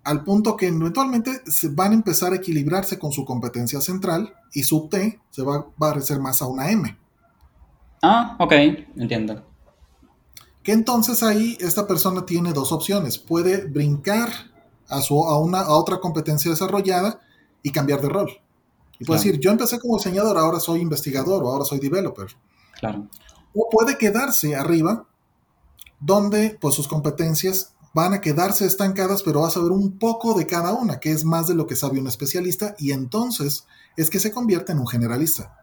al 0.04 0.24
punto 0.24 0.56
que 0.56 0.68
eventualmente 0.68 1.42
se 1.44 1.68
van 1.68 1.92
a 1.92 1.96
empezar 1.96 2.32
a 2.32 2.36
equilibrarse 2.36 2.98
con 2.98 3.12
su 3.12 3.26
competencia 3.26 3.82
central 3.82 4.32
y 4.54 4.62
su 4.62 4.88
T 4.88 5.20
se 5.28 5.42
va 5.42 5.56
a 5.56 5.66
parecer 5.78 6.18
más 6.18 6.40
a 6.40 6.46
una 6.46 6.70
M. 6.70 6.98
Ah, 8.00 8.36
ok, 8.40 8.52
entiendo. 8.96 9.44
Que 10.62 10.72
entonces 10.72 11.22
ahí 11.22 11.58
esta 11.60 11.86
persona 11.86 12.24
tiene 12.24 12.54
dos 12.54 12.72
opciones. 12.72 13.18
Puede 13.18 13.66
brincar 13.66 14.30
a, 14.88 15.02
su, 15.02 15.22
a, 15.26 15.38
una, 15.38 15.60
a 15.60 15.74
otra 15.74 16.00
competencia 16.00 16.50
desarrollada 16.50 17.20
y 17.62 17.70
cambiar 17.70 18.00
de 18.00 18.08
rol. 18.08 18.30
Y 18.98 19.04
puede 19.04 19.20
Claro. 19.20 19.22
decir, 19.22 19.40
yo 19.40 19.50
empecé 19.50 19.78
como 19.78 19.98
diseñador, 19.98 20.38
ahora 20.38 20.58
soy 20.58 20.80
investigador 20.80 21.44
o 21.44 21.48
ahora 21.50 21.66
soy 21.66 21.80
developer. 21.80 22.28
Claro. 22.78 23.06
O 23.54 23.68
puede 23.70 23.98
quedarse 23.98 24.56
arriba, 24.56 25.06
donde 26.00 26.56
pues 26.60 26.74
sus 26.74 26.88
competencias 26.88 27.74
van 27.92 28.14
a 28.14 28.20
quedarse 28.20 28.66
estancadas, 28.66 29.22
pero 29.22 29.40
va 29.40 29.48
a 29.48 29.50
saber 29.50 29.72
un 29.72 29.98
poco 29.98 30.34
de 30.34 30.46
cada 30.46 30.74
una, 30.74 31.00
que 31.00 31.10
es 31.10 31.24
más 31.24 31.48
de 31.48 31.54
lo 31.54 31.66
que 31.66 31.76
sabe 31.76 32.00
un 32.00 32.06
especialista, 32.06 32.74
y 32.78 32.92
entonces 32.92 33.66
es 33.96 34.10
que 34.10 34.20
se 34.20 34.32
convierte 34.32 34.72
en 34.72 34.78
un 34.78 34.86
generalista. 34.86 35.56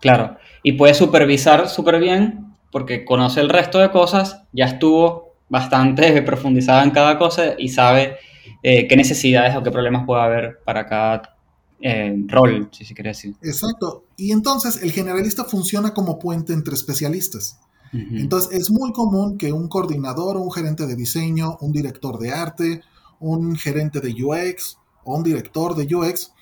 Claro. 0.00 0.38
Y 0.62 0.72
puede 0.72 0.94
supervisar 0.94 1.68
súper 1.68 2.00
bien 2.00 2.56
porque 2.72 3.04
conoce 3.04 3.40
el 3.40 3.48
resto 3.48 3.78
de 3.78 3.90
cosas, 3.90 4.42
ya 4.52 4.66
estuvo 4.66 5.34
bastante 5.48 6.22
profundizada 6.26 6.82
en 6.82 6.90
cada 6.90 7.18
cosa 7.18 7.54
y 7.58 7.68
sabe 7.68 8.16
eh, 8.62 8.86
qué 8.88 8.96
necesidades 8.96 9.54
o 9.56 9.62
qué 9.62 9.70
problemas 9.70 10.06
puede 10.06 10.22
haber 10.22 10.60
para 10.64 10.86
cada 10.86 11.36
eh, 11.80 12.14
rol, 12.26 12.68
si 12.72 12.84
se 12.84 12.94
quiere 12.94 13.10
decir. 13.10 13.34
Exacto. 13.42 14.04
Y 14.16 14.32
entonces 14.32 14.82
el 14.82 14.92
generalista 14.92 15.44
funciona 15.44 15.92
como 15.92 16.18
puente 16.18 16.52
entre 16.52 16.74
especialistas. 16.74 17.58
Ujú. 17.92 18.16
Entonces 18.16 18.52
es 18.60 18.70
muy 18.70 18.92
común 18.92 19.36
que 19.38 19.52
un 19.52 19.68
coordinador 19.68 20.36
un 20.36 20.50
gerente 20.52 20.86
de 20.86 20.94
diseño, 20.96 21.56
un 21.60 21.72
director 21.72 22.18
de 22.18 22.32
arte, 22.32 22.82
un 23.18 23.56
gerente 23.56 24.00
de 24.00 24.14
UX 24.22 24.78
o 25.04 25.16
un 25.16 25.22
director 25.24 25.74
de 25.74 25.92
UX 25.94 26.32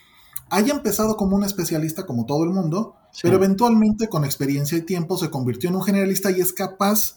haya 0.51 0.73
empezado 0.73 1.17
como 1.17 1.37
un 1.37 1.45
especialista 1.45 2.07
como 2.07 2.25
todo 2.27 2.45
el 2.45 2.51
mundo, 2.51 2.95
Sí. 3.13 3.21
pero 3.23 3.37
eventualmente 3.37 4.09
con 4.09 4.25
experiencia 4.25 4.77
y 4.79 4.83
tiempo 4.83 5.17
se 5.19 5.31
convirtió 5.31 5.71
en 5.71 5.77
un 5.77 5.83
generalista 5.83 6.31
y 6.31 6.41
es 6.41 6.53
capaz 6.53 7.17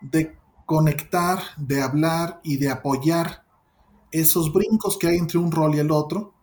de 0.00 0.36
conectar, 0.66 1.38
de 1.56 1.80
hablar 1.80 2.40
y 2.42 2.56
de 2.58 2.70
apoyar 2.70 3.44
esos 4.10 4.52
brincos 4.52 4.96
que 4.98 5.06
hay 5.08 5.16
entre 5.16 5.38
un 5.38 5.50
rol 5.52 5.74
y 5.74 5.78
el 5.78 5.90
otro 5.90 6.34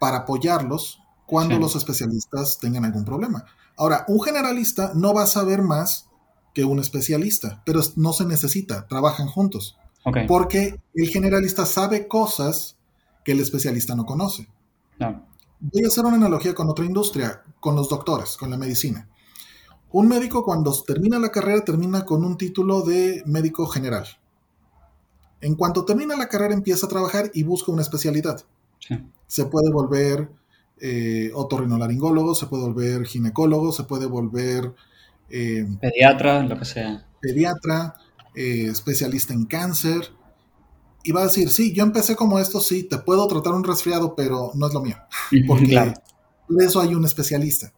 para 0.00 0.18
apoyarlos 0.18 1.00
cuando 1.26 1.54
Sí. 1.56 1.60
los 1.60 1.76
especialistas 1.76 2.58
tengan 2.58 2.84
algún 2.84 3.04
problema. 3.04 3.44
Ahora, 3.76 4.04
un 4.08 4.20
generalista 4.20 4.92
no 4.94 5.12
va 5.14 5.22
a 5.24 5.26
saber 5.26 5.62
más 5.62 6.08
que 6.54 6.64
un 6.64 6.78
especialista, 6.78 7.62
pero 7.66 7.80
no 7.96 8.12
se 8.12 8.24
necesita, 8.24 8.86
trabajan 8.86 9.26
juntos, 9.26 9.76
porque 10.28 10.80
el 10.94 11.08
generalista 11.08 11.66
sabe 11.66 12.08
cosas 12.08 12.76
que 13.24 13.32
el 13.32 13.40
especialista 13.40 13.94
no 13.94 14.06
conoce. 14.06 14.48
Voy 15.60 15.84
a 15.84 15.88
hacer 15.88 16.04
una 16.04 16.16
analogía 16.16 16.54
con 16.54 16.68
otra 16.68 16.84
industria, 16.84 17.42
con 17.58 17.74
los 17.74 17.88
doctores, 17.88 18.36
con 18.36 18.50
la 18.50 18.56
medicina. 18.56 19.08
Un 19.90 20.08
médico 20.08 20.44
cuando 20.44 20.72
termina 20.82 21.18
la 21.18 21.30
carrera 21.30 21.64
termina 21.64 22.04
con 22.04 22.24
un 22.24 22.36
título 22.36 22.82
de 22.82 23.22
médico 23.26 23.66
general. 23.66 24.06
En 25.40 25.54
cuanto 25.56 25.84
termina 25.84 26.16
la 26.16 26.28
carrera 26.28 26.54
empieza 26.54 26.86
a 26.86 26.88
trabajar 26.88 27.30
y 27.34 27.42
busca 27.42 27.72
una 27.72 27.82
especialidad. 27.82 28.44
Sí. 28.80 28.96
Se 29.26 29.46
puede 29.46 29.70
volver 29.70 30.30
eh, 30.80 31.30
otorrinolaringólogo, 31.34 32.34
se 32.34 32.46
puede 32.46 32.64
volver 32.64 33.06
ginecólogo, 33.06 33.72
se 33.72 33.84
puede 33.84 34.06
volver 34.06 34.74
eh, 35.30 35.66
Pediatra, 35.80 36.42
lo 36.42 36.58
que 36.58 36.64
sea. 36.64 37.06
pediatra, 37.20 37.94
eh, 38.34 38.66
especialista 38.70 39.32
en 39.32 39.46
cáncer. 39.46 40.10
Y 41.02 41.12
va 41.12 41.20
a 41.20 41.24
decir, 41.24 41.50
sí, 41.50 41.72
yo 41.74 41.82
empecé 41.82 42.16
como 42.16 42.38
esto, 42.38 42.60
sí, 42.60 42.84
te 42.84 42.98
puedo 42.98 43.26
tratar 43.28 43.52
un 43.52 43.64
resfriado, 43.64 44.14
pero 44.14 44.52
no 44.54 44.66
es 44.66 44.72
lo 44.74 44.80
mío. 44.80 44.96
Porque 45.46 45.66
Claro. 45.68 45.92
de 46.48 46.64
eso 46.64 46.80
hay 46.80 46.94
un 46.94 47.04
especialista. 47.04 47.72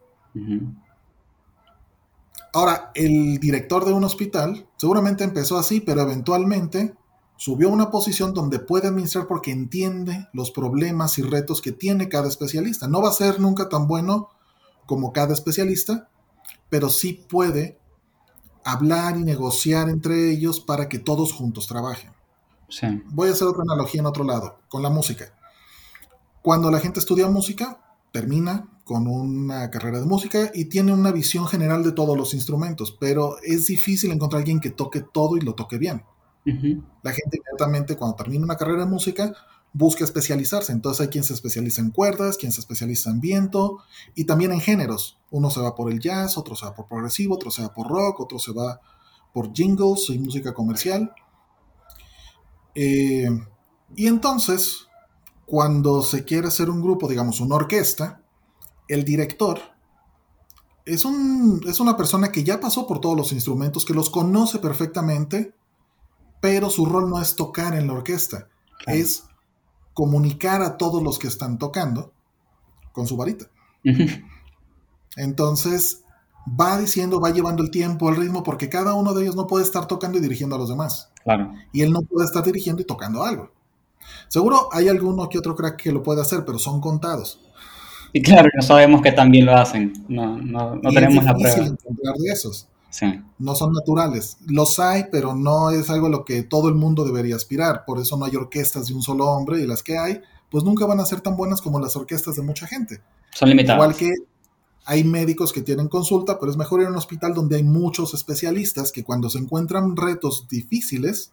Ahora, 2.53 2.91
el 2.95 3.39
director 3.39 3.85
de 3.85 3.93
un 3.93 4.05
hospital 4.05 4.67
seguramente 4.77 5.25
empezó 5.25 5.59
así, 5.59 5.81
pero 5.81 6.03
eventualmente 6.03 6.95
subió 7.37 7.69
a 7.69 7.73
una 7.73 7.91
posición 7.91 8.33
donde 8.33 8.59
puede 8.59 8.89
administrar 8.89 9.27
porque 9.27 9.51
entiende 9.51 10.29
los 10.33 10.51
problemas 10.53 11.19
y 11.19 11.23
retos 11.23 11.61
que 11.61 11.73
tiene 11.73 12.09
cada 12.09 12.29
especialista. 12.29 12.89
No 12.89 13.03
va 13.03 13.11
a 13.11 13.13
ser 13.13 13.41
nunca 13.41 13.69
tan 13.69 13.87
bueno 13.87 14.29
como 14.87 15.13
cada 15.13 15.35
especialista, 15.35 16.09
pero 16.69 16.89
sí 16.89 17.25
puede 17.29 17.79
hablar 18.65 19.17
y 19.17 19.23
negociar 19.23 19.89
entre 19.89 20.31
ellos 20.31 20.61
para 20.61 20.89
que 20.89 20.99
todos 20.99 21.33
juntos 21.33 21.67
trabajen. 21.67 22.11
Sí. 22.69 23.03
Voy 23.07 23.29
a 23.29 23.33
hacer 23.33 23.47
otra 23.47 23.63
analogía 23.63 24.01
en 24.01 24.07
otro 24.07 24.25
lado, 24.25 24.59
con 24.69 24.83
la 24.83 24.91
música. 24.91 25.33
Cuando 26.43 26.71
la 26.71 26.81
gente 26.81 27.01
estudia 27.01 27.29
música, 27.29 27.81
termina 28.13 28.69
con 28.85 29.09
una 29.09 29.69
carrera 29.71 29.99
de 29.99 30.07
música 30.07 30.51
y 30.55 30.67
tiene 30.67 30.93
una 30.93 31.11
visión 31.11 31.47
general 31.49 31.83
de 31.83 31.93
todos 31.93 32.17
los 32.17 32.35
instrumentos, 32.35 32.97
pero 32.99 33.37
es 33.43 33.67
difícil 33.67 34.13
encontrar 34.13 34.39
a 34.39 34.43
alguien 34.43 34.61
que 34.61 34.71
toque 34.71 35.01
todo 35.01 35.37
y 35.37 35.41
lo 35.41 35.55
toque 35.55 35.77
bien. 35.77 36.05
La 36.45 37.11
gente 37.11 37.39
inmediatamente 37.39 37.97
cuando 37.97 38.15
termina 38.15 38.45
una 38.45 38.57
carrera 38.57 38.85
de 38.85 38.91
música 38.91 39.33
busca 39.77 40.05
especializarse. 40.05 40.73
Entonces 40.73 41.03
hay 41.03 41.09
quien 41.09 41.25
se 41.25 41.35
especializa 41.35 41.83
en 41.83 41.91
cuerdas, 41.91 42.39
quien 42.39 42.51
se 42.51 42.61
especializa 42.61 43.11
en 43.11 43.21
viento 43.21 43.79
y 44.15 44.25
también 44.25 44.53
en 44.53 44.61
géneros. 44.61 45.19
Uno 45.31 45.51
se 45.51 45.61
va 45.61 45.75
por 45.75 45.93
el 45.93 46.01
jazz, 46.01 46.39
otro 46.39 46.57
se 46.57 46.65
va 46.65 46.75
por 46.75 46.87
progresivo, 46.87 47.35
otro 47.35 47.51
se 47.51 47.63
va 47.63 47.75
por 47.75 47.89
rock, 47.89 48.21
otro 48.21 48.39
se 48.39 48.53
va 48.53 48.81
por 49.35 49.53
jingles 49.53 50.09
y 50.09 50.19
música 50.19 50.55
comercial. 50.55 51.13
Eh, 52.75 53.29
y 53.95 54.07
entonces, 54.07 54.89
cuando 55.45 56.03
se 56.03 56.25
quiere 56.25 56.49
hacer 56.49 56.71
un 56.71 56.81
grupo, 56.81 57.07
digamos 57.07 57.41
una 57.41 57.57
orquesta, 57.57 58.23
el 58.89 59.05
director 59.05 59.61
es, 60.87 61.05
un, 61.05 61.61
es 61.67 61.81
una 61.81 61.99
persona 61.99 62.33
que 62.33 62.45
ya 62.45 62.61
pasó 62.61 62.87
por 62.87 63.01
todos 63.01 63.17
los 63.17 63.33
instrumentos, 63.33 63.85
que 63.85 63.93
los 63.95 64.09
conoce 64.09 64.59
perfectamente, 64.59 65.55
pero 66.41 66.71
su 66.71 66.87
rol 66.87 67.11
no 67.11 67.21
es 67.21 67.37
tocar 67.37 67.75
en 67.75 67.89
la 67.89 67.93
orquesta, 67.93 68.49
Claro. 68.79 68.99
es 68.99 69.25
comunicar 69.97 70.61
a 70.61 70.77
todos 70.77 71.03
los 71.03 71.19
que 71.19 71.27
están 71.27 71.57
tocando 71.59 72.13
con 72.93 73.07
su 73.07 73.17
varita. 73.17 73.47
Entonces 75.17 76.05
va 76.49 76.77
diciendo, 76.79 77.19
va 77.19 77.31
llevando 77.31 77.63
el 77.63 77.71
tiempo, 77.71 78.11
el 78.11 78.17
ritmo, 78.17 78.43
porque 78.43 78.69
cada 78.69 78.93
uno 78.93 79.15
de 79.15 79.23
ellos 79.23 79.37
no 79.37 79.47
puede 79.47 79.65
estar 79.65 79.87
tocando 79.87 80.19
y 80.19 80.21
dirigiendo 80.21 80.55
a 80.55 80.59
los 80.59 80.69
demás. 80.69 81.11
Claro. 81.25 81.51
Y 81.73 81.81
él 81.81 81.93
no 81.93 82.03
puede 82.03 82.27
estar 82.27 82.45
dirigiendo 82.45 82.83
y 82.83 82.85
tocando 82.85 83.25
algo. 83.25 83.53
Seguro 84.29 84.69
hay 84.71 84.89
alguno 84.89 85.31
que 85.31 85.39
otro 85.39 85.57
crack 85.57 85.77
que 85.77 85.93
lo 85.93 86.03
puede 86.03 86.21
hacer, 86.21 86.45
pero 86.45 86.59
son 86.59 86.79
contados. 86.79 87.41
Y 88.13 88.21
claro, 88.21 88.51
no 88.55 88.63
sabemos 88.63 89.01
que 89.01 89.13
también 89.13 89.47
lo 89.47 89.57
hacen. 89.57 89.95
No, 90.09 90.37
no, 90.37 90.75
no 90.75 90.91
y 90.91 90.95
tenemos 90.95 91.25
es 91.25 91.25
la 91.25 91.33
difícil 91.33 91.55
prueba. 91.55 91.77
encontrar 91.81 92.15
de 92.17 92.33
esos. 92.33 92.69
Sí. 92.91 93.07
No 93.39 93.55
son 93.55 93.73
naturales. 93.73 94.39
Los 94.47 94.79
hay, 94.79 95.05
pero 95.11 95.35
no 95.35 95.71
es 95.71 95.91
algo 95.91 96.07
a 96.07 96.11
lo 96.11 96.25
que 96.25 96.43
todo 96.43 96.69
el 96.69 96.75
mundo 96.75 97.05
debería 97.05 97.37
aspirar. 97.37 97.85
Por 97.85 97.99
eso 98.01 98.17
no 98.17 98.25
hay 98.25 98.37
orquestas 98.37 98.87
de 98.87 98.95
un 98.95 99.03
solo 99.03 99.27
hombre 99.27 99.61
y 99.61 99.67
las 99.67 99.83
que 99.83 99.99
hay, 99.99 100.21
pues 100.51 100.65
nunca 100.65 100.87
van 100.87 101.01
a 101.01 101.07
ser 101.07 101.21
tan 101.21 101.37
buenas 101.37 101.61
como 101.61 101.81
las 101.81 101.97
orquestas 101.97 102.37
de 102.37 102.43
mucha 102.43 102.67
gente. 102.67 103.01
Son 103.33 103.49
limitados. 103.49 103.77
Igual 103.83 103.97
que 103.97 104.13
hay 104.87 105.03
médicos 105.05 105.53
que 105.53 105.63
tienen 105.63 105.89
consulta, 105.89 106.39
pero 106.39 106.51
es 106.51 106.57
mejor 106.57 106.81
ir 106.81 106.87
a 106.87 106.91
un 106.91 106.97
hospital 106.97 107.35
donde 107.35 107.57
hay 107.57 107.65
muchos 107.65 108.15
especialistas 108.15 108.93
que 108.93 109.03
cuando 109.03 109.29
se 109.29 109.39
encuentran 109.39 109.97
retos 109.97 110.47
difíciles, 110.49 111.33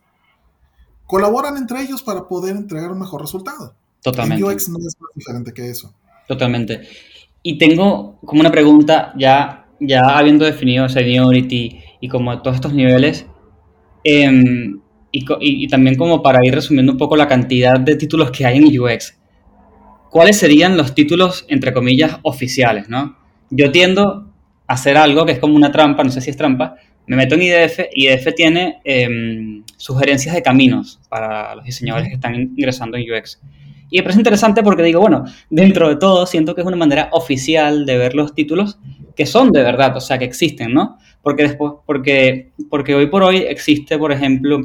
colaboran 1.05 1.57
entre 1.57 1.81
ellos 1.81 2.01
para 2.01 2.27
poder 2.27 2.55
entregar 2.55 2.91
un 2.91 2.99
mejor 2.99 3.21
resultado. 3.21 3.75
Totalmente. 4.01 4.43
En 4.43 4.51
UX 4.51 4.69
no 4.69 4.79
es 4.79 4.95
más 4.99 5.11
diferente 5.15 5.53
que 5.53 5.69
eso. 5.69 5.93
Totalmente. 6.27 6.81
Y 7.43 7.57
tengo 7.57 8.17
como 8.25 8.41
una 8.41 8.51
pregunta, 8.51 9.13
ya, 9.17 9.62
ya 9.87 10.17
habiendo 10.17 10.45
definido 10.45 10.89
seniority 10.89 11.79
y 12.01 12.07
como 12.07 12.41
todos 12.41 12.55
estos 12.55 12.73
niveles, 12.73 13.25
em, 14.03 14.79
y, 15.11 15.25
y- 15.41 15.67
también 15.67 15.95
como 15.95 16.21
para 16.23 16.45
ir 16.45 16.53
resumiendo 16.55 16.91
un 16.93 16.97
poco 16.97 17.15
la 17.15 17.27
cantidad 17.27 17.79
de 17.79 17.95
títulos 17.95 18.31
que 18.31 18.45
hay 18.45 18.57
en 18.57 18.65
UX, 18.79 19.17
¿cuáles 20.09 20.37
serían 20.37 20.77
los 20.77 20.93
títulos, 20.95 21.45
entre 21.49 21.73
comillas, 21.73 22.19
oficiales, 22.23 22.89
no? 22.89 23.17
Yo 23.49 23.71
tiendo 23.71 24.29
a 24.67 24.73
hacer 24.73 24.97
algo 24.97 25.25
que 25.25 25.33
es 25.33 25.39
como 25.39 25.55
una 25.55 25.71
trampa, 25.71 26.03
no 26.03 26.09
sé 26.11 26.21
si 26.21 26.29
es 26.29 26.37
trampa, 26.37 26.75
me 27.07 27.15
meto 27.17 27.35
en 27.35 27.41
IDF, 27.43 27.89
IDF 27.93 28.33
tiene 28.35 28.77
em, 28.85 29.63
sugerencias 29.77 30.33
de 30.35 30.41
caminos 30.41 30.99
para 31.09 31.53
los 31.55 31.65
diseñadores 31.65 32.07
que 32.09 32.15
están 32.15 32.35
ingresando 32.35 32.97
en 32.97 33.03
UX. 33.11 33.41
Y 33.93 33.97
me 33.99 34.03
parece 34.05 34.21
interesante 34.21 34.63
porque 34.63 34.81
digo, 34.81 34.99
bueno, 34.99 35.23
dentro 35.51 35.87
de 35.87 35.97
todo 35.97 36.25
siento 36.25 36.55
que 36.55 36.61
es 36.61 36.67
una 36.67 36.75
manera 36.75 37.09
oficial 37.11 37.85
de 37.85 37.95
ver 37.95 38.15
los 38.15 38.33
títulos 38.33 38.79
que 39.15 39.27
son 39.27 39.51
de 39.51 39.61
verdad, 39.61 39.95
o 39.95 40.01
sea, 40.01 40.17
que 40.17 40.25
existen, 40.25 40.73
¿no? 40.73 40.97
Porque 41.21 41.43
después, 41.43 41.73
porque, 41.85 42.49
porque 42.71 42.95
hoy 42.95 43.05
por 43.05 43.21
hoy 43.21 43.37
existe, 43.47 43.99
por 43.99 44.11
ejemplo, 44.11 44.61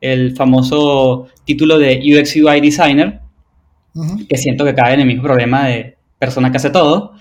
el 0.00 0.34
famoso 0.34 1.28
título 1.44 1.78
de 1.78 1.98
UX 1.98 2.36
UI 2.36 2.62
Designer, 2.62 3.20
que 4.26 4.38
siento 4.38 4.64
que 4.64 4.74
cae 4.74 4.94
en 4.94 5.00
el 5.00 5.06
mismo 5.06 5.24
problema 5.24 5.66
de, 5.66 5.98
persona 6.18 6.50
que 6.50 6.56
hace 6.56 6.70
todo. 6.70 7.12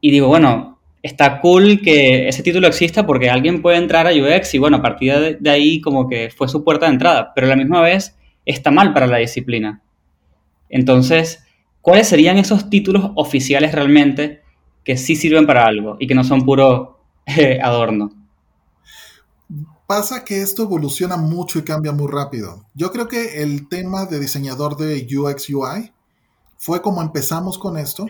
Y 0.00 0.10
digo, 0.10 0.28
bueno, 0.28 0.78
está 1.02 1.42
cool 1.42 1.82
que 1.82 2.26
ese 2.26 2.42
título 2.42 2.66
exista 2.66 3.04
porque 3.04 3.28
alguien 3.28 3.60
puede 3.60 3.76
entrar 3.76 4.06
a 4.06 4.12
UX 4.12 4.54
y 4.54 4.58
bueno, 4.58 4.78
a 4.78 4.82
partir 4.82 5.12
de, 5.12 5.34
de 5.34 5.50
ahí 5.50 5.82
como 5.82 6.08
que 6.08 6.30
fue 6.34 6.48
su 6.48 6.64
puerta 6.64 6.86
de 6.86 6.92
entrada, 6.92 7.32
pero 7.34 7.48
a 7.48 7.50
la 7.50 7.56
misma 7.56 7.82
vez 7.82 8.16
está 8.46 8.70
mal 8.70 8.94
para 8.94 9.06
la 9.06 9.18
disciplina. 9.18 9.82
Entonces, 10.70 11.40
¿cuáles 11.82 12.08
serían 12.08 12.38
esos 12.38 12.70
títulos 12.70 13.10
oficiales 13.16 13.72
realmente 13.72 14.40
que 14.84 14.96
sí 14.96 15.16
sirven 15.16 15.46
para 15.46 15.66
algo 15.66 15.96
y 16.00 16.06
que 16.06 16.14
no 16.14 16.24
son 16.24 16.44
puro 16.46 17.00
eh, 17.26 17.60
adorno? 17.62 18.10
Pasa 19.86 20.24
que 20.24 20.40
esto 20.40 20.62
evoluciona 20.62 21.16
mucho 21.16 21.58
y 21.58 21.62
cambia 21.62 21.90
muy 21.92 22.06
rápido. 22.10 22.64
Yo 22.74 22.92
creo 22.92 23.08
que 23.08 23.42
el 23.42 23.68
tema 23.68 24.06
de 24.06 24.20
diseñador 24.20 24.76
de 24.76 25.04
UX 25.16 25.50
UI 25.50 25.92
fue 26.56 26.80
como 26.80 27.02
empezamos 27.02 27.58
con 27.58 27.76
esto, 27.76 28.06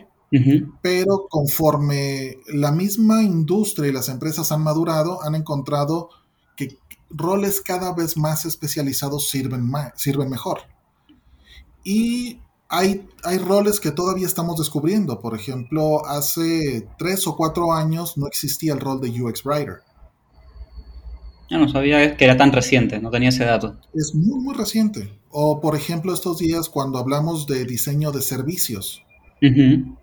pero 0.82 1.26
conforme 1.28 2.36
la 2.46 2.70
misma 2.70 3.22
industria 3.22 3.88
y 3.88 3.92
las 3.92 4.08
empresas 4.10 4.52
han 4.52 4.62
madurado, 4.62 5.22
han 5.24 5.34
encontrado 5.34 6.10
que 6.56 6.76
roles 7.08 7.60
cada 7.62 7.94
vez 7.94 8.16
más 8.16 8.44
especializados 8.44 9.28
sirven, 9.30 9.68
ma- 9.68 9.92
sirven 9.96 10.28
mejor. 10.30 10.60
Y 11.82 12.38
hay, 12.70 13.04
hay 13.24 13.38
roles 13.38 13.80
que 13.80 13.90
todavía 13.90 14.26
estamos 14.26 14.56
descubriendo. 14.56 15.20
Por 15.20 15.34
ejemplo, 15.34 16.06
hace 16.06 16.86
tres 16.98 17.26
o 17.26 17.36
cuatro 17.36 17.72
años 17.72 18.16
no 18.16 18.28
existía 18.28 18.72
el 18.72 18.80
rol 18.80 19.00
de 19.00 19.10
UX 19.10 19.44
Writer. 19.44 19.80
Yo 21.50 21.58
no 21.58 21.68
sabía 21.68 22.16
que 22.16 22.24
era 22.24 22.36
tan 22.36 22.52
reciente, 22.52 23.00
no 23.00 23.10
tenía 23.10 23.30
ese 23.30 23.44
dato. 23.44 23.76
Es 23.92 24.14
muy, 24.14 24.40
muy 24.40 24.54
reciente. 24.54 25.12
O, 25.30 25.60
por 25.60 25.74
ejemplo, 25.74 26.14
estos 26.14 26.38
días 26.38 26.68
cuando 26.68 26.98
hablamos 26.98 27.48
de 27.48 27.64
diseño 27.64 28.12
de 28.12 28.22
servicios. 28.22 29.02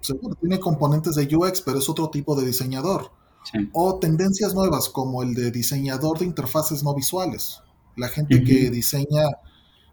Seguro, 0.01 0.35
tiene 0.41 0.59
componentes 0.59 1.15
de 1.15 1.33
UX, 1.33 1.61
pero 1.61 1.79
es 1.79 1.87
otro 1.87 2.09
tipo 2.09 2.35
de 2.35 2.45
diseñador. 2.45 3.11
sí. 3.49 3.69
O 3.71 3.97
tendencias 3.99 4.53
nuevas 4.53 4.89
como 4.89 5.23
el 5.23 5.35
de 5.35 5.51
diseñador 5.51 6.19
de 6.19 6.25
interfaces 6.25 6.83
no 6.83 6.93
visuales. 6.93 7.61
La 7.95 8.09
gente 8.09 8.43
que 8.43 8.69
diseña 8.69 9.23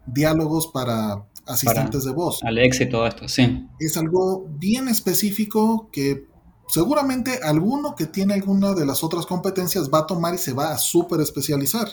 diálogos 0.05 0.67
para 0.67 1.25
asistentes 1.45 2.03
de 2.05 2.11
voz. 2.11 2.43
Alex 2.43 2.81
y 2.81 2.89
todo 2.89 3.05
esto, 3.07 3.27
sí. 3.27 3.67
Es 3.79 3.97
algo 3.97 4.47
bien 4.57 4.87
específico 4.87 5.89
que 5.91 6.27
seguramente 6.67 7.39
alguno 7.43 7.95
que 7.95 8.07
tiene 8.07 8.33
alguna 8.33 8.73
de 8.73 8.85
las 8.85 9.03
otras 9.03 9.25
competencias 9.25 9.89
va 9.93 9.99
a 9.99 10.07
tomar 10.07 10.33
y 10.33 10.37
se 10.39 10.53
va 10.53 10.71
a 10.73 10.77
súper 10.77 11.21
especializar. 11.21 11.87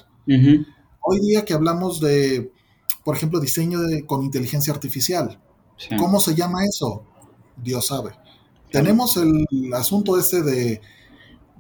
Hoy 1.04 1.20
día 1.20 1.44
que 1.44 1.52
hablamos 1.52 2.00
de, 2.00 2.52
por 3.04 3.16
ejemplo, 3.16 3.40
diseño 3.40 3.80
de- 3.80 4.06
con 4.06 4.22
inteligencia 4.22 4.72
artificial, 4.72 5.40
sí. 5.76 5.96
¿cómo 5.98 6.20
se 6.20 6.34
llama 6.34 6.64
eso? 6.64 7.04
Dios 7.56 7.86
sabe. 7.88 8.12
Tenemos 8.70 9.16
el 9.18 9.46
asunto 9.74 10.18
este 10.18 10.42
de 10.42 10.80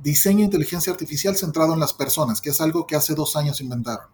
diseño 0.02 0.38
de 0.38 0.44
inteligencia 0.44 0.90
artificial 0.92 1.36
centrado 1.36 1.74
en 1.74 1.80
las 1.80 1.92
personas, 1.92 2.40
que 2.40 2.50
es 2.50 2.60
algo 2.60 2.86
que 2.86 2.96
hace 2.96 3.14
dos 3.14 3.36
años 3.36 3.60
inventaron. 3.60 4.06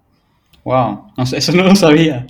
Wow, 0.69 1.13
no 1.17 1.25
sé, 1.27 1.39
eso 1.39 1.53
no 1.53 1.63
lo 1.63 1.75
sabía. 1.75 2.27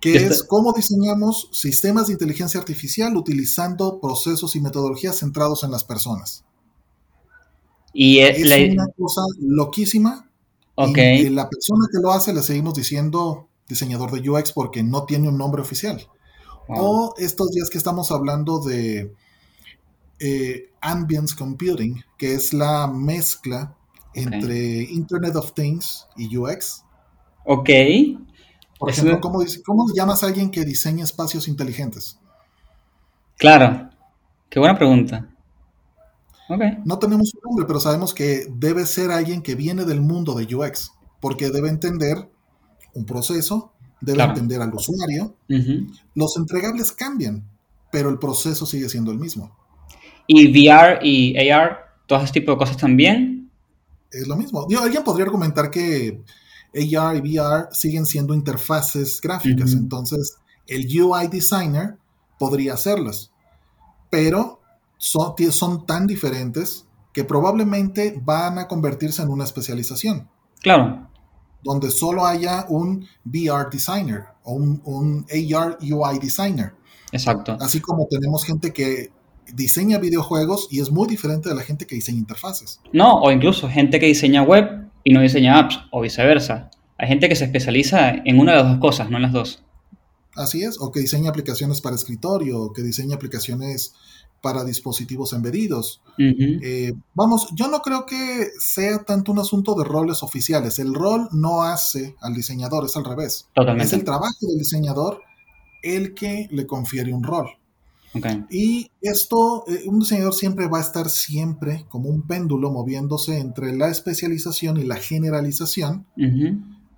Que 0.00 0.14
es 0.14 0.44
cómo 0.44 0.72
diseñamos 0.72 1.48
sistemas 1.52 2.06
de 2.06 2.12
inteligencia 2.12 2.60
artificial 2.60 3.16
utilizando 3.16 3.98
procesos 4.00 4.54
y 4.54 4.60
metodologías 4.60 5.18
centrados 5.18 5.64
en 5.64 5.72
las 5.72 5.82
personas. 5.82 6.44
Y 7.92 8.18
eh, 8.18 8.30
Es 8.30 8.48
la- 8.48 8.72
una 8.82 8.86
cosa 8.96 9.22
loquísima. 9.40 10.30
ok, 10.76 10.96
Y, 10.98 11.00
y 11.00 11.28
la 11.30 11.48
persona 11.48 11.86
que 11.90 11.98
lo 12.00 12.12
hace 12.12 12.32
le 12.32 12.42
seguimos 12.42 12.74
diciendo 12.74 13.48
diseñador 13.68 14.12
de 14.12 14.30
UX 14.30 14.52
porque 14.52 14.82
no 14.84 15.04
tiene 15.06 15.28
un 15.28 15.38
nombre 15.38 15.60
oficial. 15.62 16.06
wow, 16.68 16.78
O 16.78 17.14
estos 17.18 17.50
días 17.50 17.68
que 17.70 17.78
estamos 17.78 18.12
hablando 18.12 18.60
de 18.60 19.12
eh, 20.20 20.70
ambience 20.80 21.34
computing, 21.36 22.04
que 22.16 22.34
es 22.34 22.52
la 22.52 22.86
mezcla 22.86 23.74
entre 24.14 24.82
Internet 24.84 25.34
of 25.36 25.52
Things 25.52 26.06
y 26.16 26.36
UX. 26.36 26.82
Ok, 27.46 27.70
Por 28.78 28.90
Eso- 28.90 29.00
ejemplo, 29.02 29.20
¿cómo, 29.22 29.42
¿cómo 29.64 29.86
llamas 29.94 30.22
a 30.22 30.26
alguien 30.26 30.50
que 30.50 30.64
diseña 30.64 31.04
espacios 31.04 31.48
inteligentes? 31.48 32.18
claro. 33.38 33.88
Qué 34.48 34.58
buena 34.60 34.76
pregunta. 34.78 35.28
Ok, 36.48 36.60
No 36.84 36.98
tenemos 36.98 37.32
un 37.34 37.40
nombre, 37.44 37.64
pero 37.66 37.80
sabemos 37.80 38.14
que 38.14 38.46
debe 38.50 38.86
ser 38.86 39.10
alguien 39.10 39.42
que 39.42 39.54
viene 39.56 39.84
del 39.84 40.00
mundo 40.00 40.34
de 40.34 40.54
UX, 40.54 40.92
porque 41.20 41.50
debe 41.50 41.68
entender 41.68 42.28
un 42.94 43.04
proceso, 43.04 43.72
debe 44.00 44.16
Claro. 44.18 44.32
entender 44.32 44.62
al 44.62 44.72
usuario. 44.72 45.34
Los 46.14 46.36
entregables 46.36 46.92
cambian, 46.92 47.42
pero 47.90 48.08
el 48.10 48.18
proceso 48.18 48.64
sigue 48.66 48.88
siendo 48.88 49.10
el 49.10 49.18
mismo. 49.18 49.56
Y 50.28 50.46
VR 50.48 51.00
y 51.02 51.36
AR, 51.50 51.78
todo 52.06 52.20
ese 52.22 52.32
tipo 52.34 52.52
de 52.52 52.58
cosas 52.58 52.76
también. 52.76 53.50
Es 54.12 54.28
lo 54.28 54.36
mismo. 54.36 54.64
Digo, 54.68 54.82
alguien 54.82 55.02
podría 55.02 55.24
argumentar 55.26 55.70
que 55.70 56.22
AR 56.76 57.16
y 57.16 57.20
VR 57.20 57.68
siguen 57.72 58.06
siendo 58.06 58.34
interfaces 58.34 59.20
gráficas, 59.20 59.72
entonces 59.72 60.36
el 60.66 60.86
UI 61.00 61.28
designer 61.28 61.96
podría 62.38 62.74
hacerlas, 62.74 63.32
pero 64.10 64.60
son 64.98 65.86
tan 65.86 66.06
diferentes 66.06 66.86
que 67.12 67.24
probablemente 67.24 68.20
van 68.22 68.58
a 68.58 68.68
convertirse 68.68 69.22
en 69.22 69.28
una 69.28 69.44
especialización, 69.44 70.28
Claro, 70.60 71.08
donde 71.62 71.90
solo 71.90 72.26
haya 72.26 72.66
un 72.68 73.06
VR 73.24 73.68
designer 73.70 74.24
o 74.44 74.52
un, 74.52 74.80
un 74.84 75.26
AR 75.30 75.78
UI 75.80 76.18
designer, 76.18 76.74
exacto. 77.12 77.56
así 77.60 77.80
como 77.80 78.06
tenemos 78.06 78.44
gente 78.44 78.72
que 78.72 79.10
diseña 79.54 79.98
videojuegos 79.98 80.68
y 80.70 80.80
es 80.80 80.90
muy 80.90 81.06
diferente 81.08 81.48
de 81.48 81.54
la 81.54 81.62
gente 81.62 81.86
que 81.86 81.94
diseña 81.94 82.18
interfaces. 82.18 82.80
No, 82.92 83.20
o 83.20 83.30
incluso 83.30 83.68
gente 83.68 83.98
que 83.98 84.06
diseña 84.06 84.42
web 84.42 84.85
y 85.06 85.12
no 85.12 85.20
diseña 85.20 85.60
apps, 85.60 85.78
o 85.92 86.00
viceversa. 86.00 86.68
Hay 86.98 87.06
gente 87.06 87.28
que 87.28 87.36
se 87.36 87.44
especializa 87.44 88.10
en 88.10 88.40
una 88.40 88.56
de 88.56 88.58
las 88.58 88.68
dos 88.70 88.78
cosas, 88.80 89.08
no 89.08 89.18
en 89.18 89.22
las 89.22 89.32
dos. 89.32 89.62
Así 90.34 90.64
es, 90.64 90.80
o 90.80 90.90
que 90.90 90.98
diseña 90.98 91.30
aplicaciones 91.30 91.80
para 91.80 91.94
escritorio, 91.94 92.60
o 92.60 92.72
que 92.72 92.82
diseña 92.82 93.14
aplicaciones 93.14 93.94
para 94.42 94.64
dispositivos 94.64 95.32
embedidos. 95.32 96.02
Eh, 96.18 96.92
vamos, 97.14 97.50
yo 97.54 97.68
no 97.68 97.82
creo 97.82 98.04
que 98.04 98.48
sea 98.58 99.04
tanto 99.04 99.30
un 99.30 99.38
asunto 99.38 99.76
de 99.76 99.84
roles 99.84 100.24
oficiales. 100.24 100.80
El 100.80 100.92
rol 100.92 101.28
no 101.30 101.62
hace 101.62 102.16
al 102.20 102.34
diseñador, 102.34 102.84
es 102.86 102.96
al 102.96 103.04
revés. 103.04 103.46
Es 103.46 103.54
Totalmente. 103.54 103.94
el 103.94 104.02
trabajo 104.02 104.44
del 104.48 104.58
diseñador 104.58 105.22
el 105.84 106.14
que 106.14 106.48
le 106.50 106.66
confiere 106.66 107.14
un 107.14 107.22
rol. 107.22 107.46
Ok, 108.14 108.26
Y 108.50 108.90
esto, 109.02 109.64
eh, 109.68 109.82
un 109.86 109.98
diseñador 109.98 110.34
siempre 110.34 110.68
va 110.68 110.78
a 110.78 110.80
estar 110.82 111.10
siempre 111.10 111.84
como 111.88 112.08
un 112.08 112.22
péndulo 112.22 112.70
moviéndose 112.70 113.38
entre 113.38 113.76
la 113.76 113.88
especialización 113.88 114.78
y 114.78 114.84
la 114.84 114.96
generalización, 114.96 116.06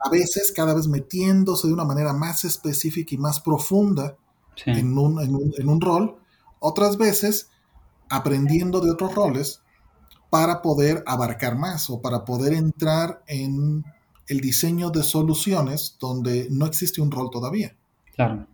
a 0.00 0.10
veces 0.10 0.52
cada 0.54 0.74
vez 0.74 0.86
metiéndose 0.86 1.66
de 1.66 1.72
una 1.74 1.84
manera 1.84 2.12
más 2.12 2.44
específica 2.44 3.14
y 3.14 3.18
más 3.18 3.40
profunda 3.40 4.16
sí. 4.54 4.70
en 4.70 4.96
un, 4.96 5.20
en 5.20 5.34
un- 5.34 5.52
en 5.58 5.68
un 5.68 5.80
rol, 5.80 6.16
otras 6.60 6.96
veces 6.98 7.48
aprendiendo 8.08 8.80
de 8.80 8.90
otros 8.90 9.14
roles 9.14 9.60
para 10.30 10.62
poder 10.62 11.02
abarcar 11.06 11.56
más 11.56 11.90
o 11.90 12.00
para 12.00 12.24
poder 12.24 12.52
entrar 12.52 13.22
en 13.26 13.84
el 14.28 14.40
diseño 14.40 14.90
de 14.90 15.02
soluciones 15.02 15.96
donde 15.98 16.48
no 16.50 16.66
existe 16.66 17.00
un 17.00 17.10
rol 17.10 17.30
todavía. 17.30 17.74
Claro. 18.14 18.46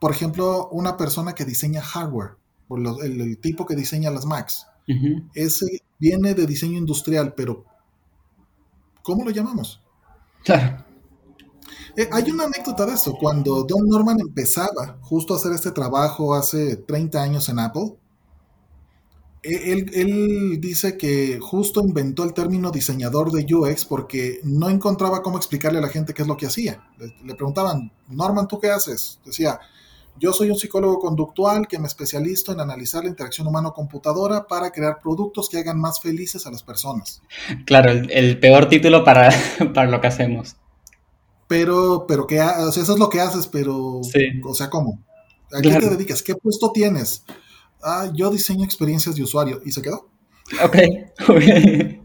Por 0.00 0.10
ejemplo, 0.10 0.68
una 0.72 0.96
persona 0.96 1.34
que 1.34 1.44
diseña 1.44 1.82
hardware, 1.82 2.30
el, 2.70 3.20
el 3.20 3.38
tipo 3.38 3.66
que 3.66 3.76
diseña 3.76 4.10
las 4.10 4.26
Macs, 4.26 4.66
ese 5.34 5.82
viene 5.98 6.34
de 6.34 6.46
diseño 6.46 6.78
industrial, 6.78 7.34
pero 7.36 7.64
¿cómo 9.02 9.24
lo 9.24 9.30
llamamos? 9.30 9.80
Claro. 10.44 10.84
Eh, 11.96 12.08
hay 12.10 12.30
una 12.30 12.44
anécdota 12.44 12.86
de 12.86 12.94
eso. 12.94 13.14
Cuando 13.14 13.64
Don 13.64 13.86
Norman 13.86 14.18
empezaba 14.20 14.98
justo 15.02 15.34
a 15.34 15.36
hacer 15.36 15.52
este 15.52 15.70
trabajo 15.70 16.34
hace 16.34 16.76
30 16.76 17.22
años 17.22 17.48
en 17.48 17.58
Apple, 17.58 17.94
eh, 19.42 19.72
él, 19.72 19.90
él 19.94 20.60
dice 20.60 20.96
que 20.96 21.38
justo 21.40 21.80
inventó 21.82 22.24
el 22.24 22.34
término 22.34 22.70
diseñador 22.70 23.30
de 23.32 23.46
UX 23.54 23.84
porque 23.84 24.40
no 24.44 24.68
encontraba 24.68 25.22
cómo 25.22 25.36
explicarle 25.36 25.78
a 25.78 25.82
la 25.82 25.88
gente 25.88 26.14
qué 26.14 26.22
es 26.22 26.28
lo 26.28 26.36
que 26.36 26.46
hacía. 26.46 26.82
Le, 26.98 27.14
le 27.24 27.34
preguntaban, 27.34 27.92
Norman, 28.08 28.48
¿tú 28.48 28.58
qué 28.58 28.70
haces? 28.70 29.20
Decía, 29.24 29.60
yo 30.18 30.32
soy 30.32 30.50
un 30.50 30.56
psicólogo 30.56 30.98
conductual 30.98 31.66
que 31.66 31.78
me 31.78 31.86
especializo 31.86 32.52
en 32.52 32.60
analizar 32.60 33.04
la 33.04 33.10
interacción 33.10 33.46
humano-computadora 33.46 34.46
para 34.46 34.70
crear 34.70 34.98
productos 35.00 35.48
que 35.48 35.58
hagan 35.58 35.80
más 35.80 36.00
felices 36.00 36.46
a 36.46 36.50
las 36.50 36.62
personas. 36.62 37.22
Claro, 37.64 37.90
el, 37.90 38.10
el 38.10 38.38
peor 38.38 38.68
título 38.68 39.02
para, 39.04 39.30
para 39.74 39.90
lo 39.90 40.00
que 40.00 40.08
hacemos. 40.08 40.56
Pero, 41.48 42.04
pero 42.06 42.26
que, 42.26 42.40
ha- 42.40 42.66
o 42.68 42.72
sea, 42.72 42.82
eso 42.82 42.92
es 42.92 42.98
lo 42.98 43.08
que 43.10 43.20
haces, 43.20 43.46
pero, 43.48 44.00
Sí. 44.04 44.40
o 44.44 44.54
sea, 44.54 44.68
¿cómo? 44.70 45.00
¿A 45.52 45.60
qué 45.60 45.70
Claro. 45.70 45.88
te 45.88 45.96
dedicas? 45.96 46.22
¿Qué 46.22 46.34
puesto 46.36 46.70
tienes? 46.72 47.24
Ah, 47.82 48.10
yo 48.14 48.30
diseño 48.30 48.64
experiencias 48.64 49.16
de 49.16 49.22
usuario 49.22 49.60
y 49.64 49.72
se 49.72 49.82
quedó. 49.82 50.08
Ok, 50.62 50.76
ok. 51.28 52.00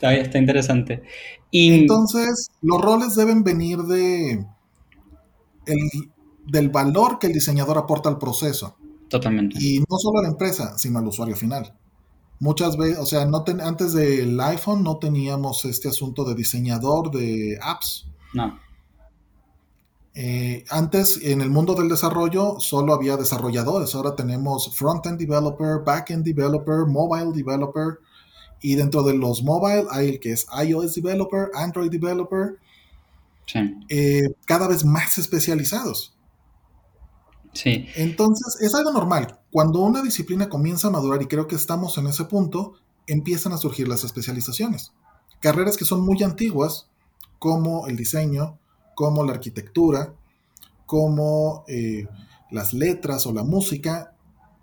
Está, 0.00 0.38
interesante. 0.38 1.02
Y 1.50 1.80
Entonces, 1.80 2.50
los 2.62 2.80
roles 2.80 3.16
deben 3.16 3.42
venir 3.44 3.78
de 3.80 4.46
el- 5.66 6.10
del 6.46 6.68
valor 6.70 7.18
que 7.18 7.26
el 7.28 7.32
diseñador 7.32 7.78
aporta 7.78 8.08
al 8.08 8.18
proceso. 8.18 8.76
Totalmente. 9.08 9.58
Y 9.60 9.80
no 9.80 9.98
solo 9.98 10.18
a 10.18 10.22
la 10.22 10.28
empresa, 10.28 10.76
sino 10.78 10.98
al 10.98 11.06
usuario 11.06 11.36
final. 11.36 11.74
Muchas 12.40 12.76
veces, 12.76 12.98
o 12.98 13.06
sea, 13.06 13.26
no 13.26 13.44
ten- 13.44 13.60
antes 13.60 13.92
del 13.92 14.38
iPhone 14.40 14.82
no 14.82 14.98
teníamos 14.98 15.64
este 15.64 15.88
asunto 15.88 16.24
de 16.24 16.34
diseñador 16.34 17.10
de 17.10 17.58
apps. 17.62 18.06
No, 18.32 18.58
Eh, 20.16 20.64
antes, 20.70 21.18
en 21.24 21.40
el 21.40 21.50
mundo 21.50 21.74
del 21.74 21.88
desarrollo, 21.88 22.60
solo 22.60 22.94
había 22.94 23.16
desarrolladores. 23.16 23.96
Ahora 23.96 24.14
tenemos 24.14 24.72
front-end 24.76 25.18
developer, 25.18 25.82
back-end 25.84 26.24
developer, 26.24 26.86
mobile 26.86 27.32
developer. 27.34 27.98
Y 28.60 28.76
dentro 28.76 29.02
de 29.02 29.14
los 29.14 29.42
mobile 29.42 29.86
hay 29.90 30.10
el 30.10 30.20
que 30.20 30.30
es 30.32 30.46
iOS 30.64 30.94
developer, 30.94 31.50
Android 31.54 31.90
developer, 31.90 32.58
sí, 33.46 33.74
eh, 33.88 34.34
cada 34.46 34.68
vez 34.68 34.84
más 34.84 35.18
especializados. 35.18 36.13
Sí, 37.54 37.86
Entonces, 37.96 38.60
es 38.60 38.74
algo 38.74 38.92
normal. 38.92 39.40
Cuando 39.50 39.80
una 39.80 40.02
disciplina 40.02 40.48
comienza 40.48 40.88
a 40.88 40.90
madurar, 40.90 41.22
y 41.22 41.26
creo 41.26 41.46
que 41.46 41.56
estamos 41.56 41.96
en 41.98 42.06
ese 42.06 42.24
punto, 42.24 42.74
empiezan 43.06 43.52
a 43.52 43.58
surgir 43.58 43.88
las 43.88 44.04
especializaciones. 44.04 44.92
Carreras 45.40 45.76
que 45.76 45.84
son 45.84 46.04
muy 46.04 46.22
antiguas, 46.22 46.88
como 47.38 47.86
el 47.88 47.96
diseño, 47.96 48.58
como 48.94 49.24
la 49.24 49.32
arquitectura, 49.32 50.14
como 50.86 51.64
eh, 51.68 52.06
las 52.50 52.72
letras 52.72 53.26
o 53.26 53.32
la 53.32 53.42
música, 53.42 54.14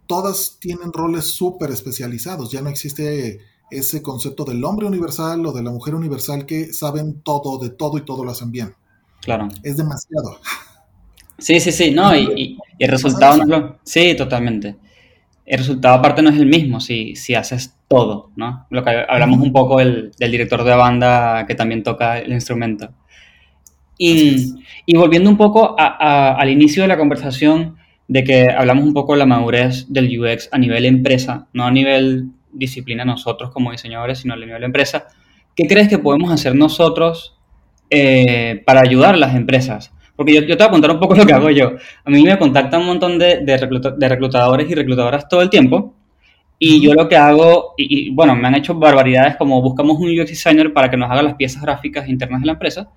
todas 0.07 0.57
tienen 0.59 0.91
roles 0.91 1.25
súper 1.25 1.71
especializados. 1.71 2.51
Ya 2.51 2.61
no 2.61 2.69
existe 2.69 3.39
ese 3.69 4.01
concepto 4.01 4.43
del 4.43 4.63
hombre 4.65 4.85
universal 4.87 5.45
o 5.45 5.51
de 5.51 5.63
la 5.63 5.71
mujer 5.71 5.95
universal 5.95 6.45
que 6.45 6.73
saben 6.73 7.21
todo 7.21 7.57
de 7.57 7.69
todo 7.69 7.97
y 7.97 8.05
todo 8.05 8.23
lo 8.23 8.31
hacen 8.31 8.51
bien. 8.51 8.75
claro. 9.21 9.47
Es 9.63 9.77
demasiado. 9.77 10.39
Sí, 11.41 11.59
sí, 11.59 11.71
sí, 11.71 11.91
no, 11.91 12.15
y, 12.15 12.21
y- 12.35 12.57
y 12.77 12.83
el 12.85 12.89
resultado 12.91 13.37
no 13.37 13.43
es 13.43 13.49
lo- 13.49 13.79
Sí, 13.83 14.15
totalmente. 14.15 14.75
El 15.45 15.57
resultado 15.57 15.95
aparte 15.95 16.21
no 16.21 16.29
es 16.29 16.37
el 16.39 16.45
mismo 16.45 16.79
si, 16.79 17.15
si 17.15 17.35
haces 17.35 17.75
todo, 17.89 18.31
¿no? 18.37 18.65
Lo 18.69 18.83
que 18.83 18.91
hablamos 19.09 19.39
un 19.41 19.51
poco 19.51 19.79
del, 19.79 20.11
del 20.17 20.31
director 20.31 20.63
de 20.63 20.75
banda 20.75 21.45
que 21.47 21.55
también 21.55 21.83
toca 21.83 22.19
el 22.19 22.31
instrumento. 22.31 22.91
Y, 23.97 24.53
volviendo 24.95 25.29
un 25.29 25.37
poco 25.37 25.75
a- 25.77 25.97
a- 25.99 26.35
al 26.35 26.49
inicio 26.49 26.81
de 26.83 26.87
la 26.87 26.97
conversación 26.97 27.75
de 28.07 28.23
que 28.23 28.49
hablamos 28.49 28.83
un 28.85 28.93
poco 28.93 29.13
de 29.13 29.19
la 29.19 29.25
madurez 29.25 29.85
del 29.89 30.07
UX 30.19 30.49
a 30.51 30.57
nivel 30.57 30.85
empresa, 30.85 31.47
no 31.53 31.65
a 31.65 31.71
nivel 31.71 32.27
disciplina 32.51 33.05
nosotros 33.05 33.51
como 33.51 33.71
diseñadores, 33.71 34.19
sino 34.19 34.33
a 34.33 34.37
nivel 34.37 34.63
empresa, 34.63 35.07
¿qué 35.55 35.67
crees 35.67 35.87
que 35.87 35.99
podemos 35.99 36.31
hacer 36.31 36.55
nosotros 36.55 37.37
eh, 37.89 38.63
para 38.65 38.81
ayudar 38.81 39.15
a 39.15 39.17
las 39.17 39.35
empresas? 39.35 39.91
Porque 40.21 40.33
yo, 40.35 40.41
yo 40.41 40.55
te 40.57 40.63
voy 40.63 40.67
a 40.67 40.71
contar 40.71 40.91
un 40.91 40.99
poco 40.99 41.15
lo 41.19 41.25
que 41.25 41.33
hago 41.33 41.49
yo. 41.49 41.71
A 42.05 42.09
mí 42.09 42.23
me 42.23 42.37
contactan 42.37 42.81
un 42.81 42.87
montón 42.87 43.17
de, 43.19 43.39
de, 43.43 43.57
recluta- 43.57 43.91
de 43.91 44.07
reclutadores 44.09 44.69
y 44.69 44.75
reclutadoras 44.75 45.27
todo 45.27 45.41
el 45.41 45.49
tiempo. 45.49 45.93
Y 46.59 46.79
yo 46.81 46.93
lo 46.93 47.09
que 47.09 47.15
hago, 47.17 47.73
y, 47.75 48.09
y, 48.09 48.09
bueno, 48.11 48.35
me 48.35 48.47
han 48.47 48.53
hecho 48.55 48.75
barbaridades 48.75 49.35
como 49.37 49.61
buscamos 49.61 49.97
un 49.97 50.09
UX 50.19 50.29
designer 50.29 50.71
para 50.73 50.89
que 50.91 50.97
nos 50.97 51.09
haga 51.09 51.23
las 51.23 51.33
piezas 51.35 51.63
gráficas 51.63 52.07
internas 52.07 52.41
de 52.41 52.45
la 52.47 52.53
empresa. 52.53 52.89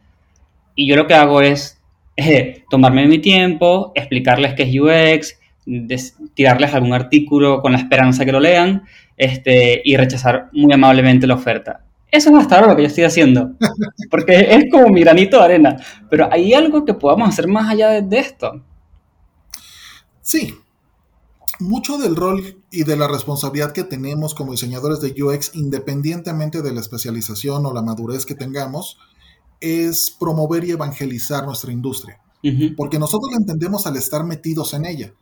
Y 0.75 0.87
yo 0.87 0.97
lo 0.97 1.07
que 1.07 1.15
hago 1.15 1.41
es 1.41 1.81
eh, 2.17 2.65
tomarme 2.71 3.07
mi 3.07 3.19
tiempo, 3.21 3.93
explicarles 3.95 4.55
qué 4.55 4.65
es 4.65 4.79
UX, 4.79 5.39
des- 5.67 6.17
tirarles 6.35 6.75
algún 6.75 6.93
artículo 6.93 7.63
con 7.63 7.73
la 7.73 7.79
esperanza 7.79 8.25
que 8.27 8.33
lo 8.33 8.41
lean 8.41 8.83
este, 9.17 9.81
y 9.85 9.97
rechazar 9.97 10.49
muy 10.53 10.73
amablemente 10.75 11.27
la 11.27 11.35
oferta. 11.35 11.81
Eso 12.15 12.31
es 12.31 12.37
hasta 12.37 12.55
ahora 12.55 12.69
lo 12.69 12.77
que 12.77 12.83
yo 12.83 12.87
estoy 12.87 13.03
haciendo, 13.03 13.57
porque 14.09 14.47
es 14.49 14.71
como 14.71 14.87
mi 14.87 15.01
granito 15.01 15.37
de 15.37 15.43
arena. 15.43 15.77
Pero 16.09 16.33
hay 16.33 16.55
algo 16.55 16.85
que 16.85 16.95
podamos 16.95 17.29
hacer 17.29 17.49
más 17.49 17.69
allá 17.69 17.89
de, 17.89 18.03
de 18.03 18.19
esto. 18.21 18.63
Sí, 20.23 20.55
mucho 21.59 21.99
del 21.99 22.15
rol 22.15 22.63
y 22.71 22.85
de 22.85 22.97
la 22.97 23.09
responsabilidad 23.09 23.73
que 23.73 23.83
tenemos 23.83 24.33
como 24.33 24.53
diseñadores 24.53 25.01
de 25.01 25.21
UX, 25.21 25.57
independientemente 25.57 26.63
de 26.63 26.73
la 26.73 26.81
especialización 26.81 27.67
o 27.67 27.75
la 27.75 27.83
madurez 27.83 28.25
que 28.25 28.37
tengamos, 28.37 28.97
es 29.61 30.15
promover 30.17 30.63
y 30.63 30.71
evangelizar 30.71 31.45
nuestra 31.45 31.73
industria. 31.73 32.21
Porque 32.77 33.01
nosotros 33.01 33.33
la 33.33 33.39
entendemos 33.39 33.89
al 33.89 33.97
estar 33.97 34.23
metidos 34.23 34.73
en 34.75 34.85
ella, 34.85 35.15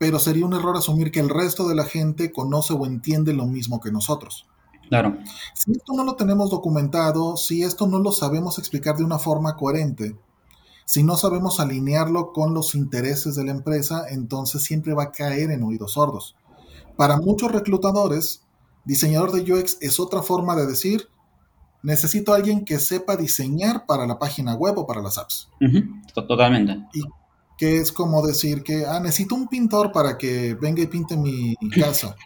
pero 0.00 0.18
sería 0.18 0.46
un 0.46 0.54
error 0.54 0.76
asumir 0.76 1.12
que 1.12 1.20
el 1.20 1.28
resto 1.28 1.68
de 1.68 1.76
la 1.76 1.84
gente 1.84 2.32
conoce 2.32 2.72
o 2.72 2.86
entiende 2.86 3.34
lo 3.34 3.46
mismo 3.46 3.78
que 3.78 3.92
nosotros. 3.92 4.46
Claro, 4.90 5.16
Si 5.54 5.72
esto 5.72 5.94
no 5.94 6.04
lo 6.04 6.16
tenemos 6.16 6.50
documentado, 6.50 7.36
si 7.38 7.62
esto 7.62 7.86
no 7.86 7.98
lo 8.00 8.12
sabemos 8.12 8.58
explicar 8.58 8.96
de 8.96 9.04
una 9.04 9.18
forma 9.18 9.56
coherente, 9.56 10.16
si 10.84 11.02
no 11.04 11.16
sabemos 11.16 11.60
alinearlo 11.60 12.32
con 12.32 12.52
los 12.52 12.74
intereses 12.74 13.36
de 13.36 13.44
la 13.44 13.52
empresa, 13.52 14.04
entonces 14.10 14.62
siempre 14.62 14.92
va 14.92 15.04
a 15.04 15.12
caer 15.12 15.50
en 15.52 15.62
oídos 15.62 15.92
sordos. 15.92 16.34
Para 16.96 17.16
muchos 17.18 17.50
reclutadores, 17.52 18.42
diseñador 18.84 19.30
de 19.32 19.50
UX 19.52 19.78
es 19.80 19.98
otra 20.00 20.22
forma 20.22 20.56
de 20.56 20.66
decir, 20.66 21.08
necesito 21.82 22.32
a 22.32 22.36
alguien 22.36 22.64
que 22.64 22.78
sepa 22.80 23.16
diseñar 23.16 23.86
para 23.86 24.06
la 24.06 24.18
página 24.18 24.54
web 24.54 24.76
o 24.78 24.86
para 24.86 25.00
las 25.00 25.16
apps. 25.16 25.48
to- 26.12 26.26
totalmente. 26.26 26.76
Que 27.56 27.76
es 27.78 27.92
como 27.92 28.26
decir 28.26 28.62
que, 28.64 28.84
ah, 28.86 28.98
necesito 29.00 29.34
un 29.34 29.46
pintor 29.46 29.92
para 29.92 30.18
que 30.18 30.54
venga 30.54 30.82
y 30.82 30.86
pinte 30.88 31.16
mi 31.16 31.54
casa. 31.80 32.16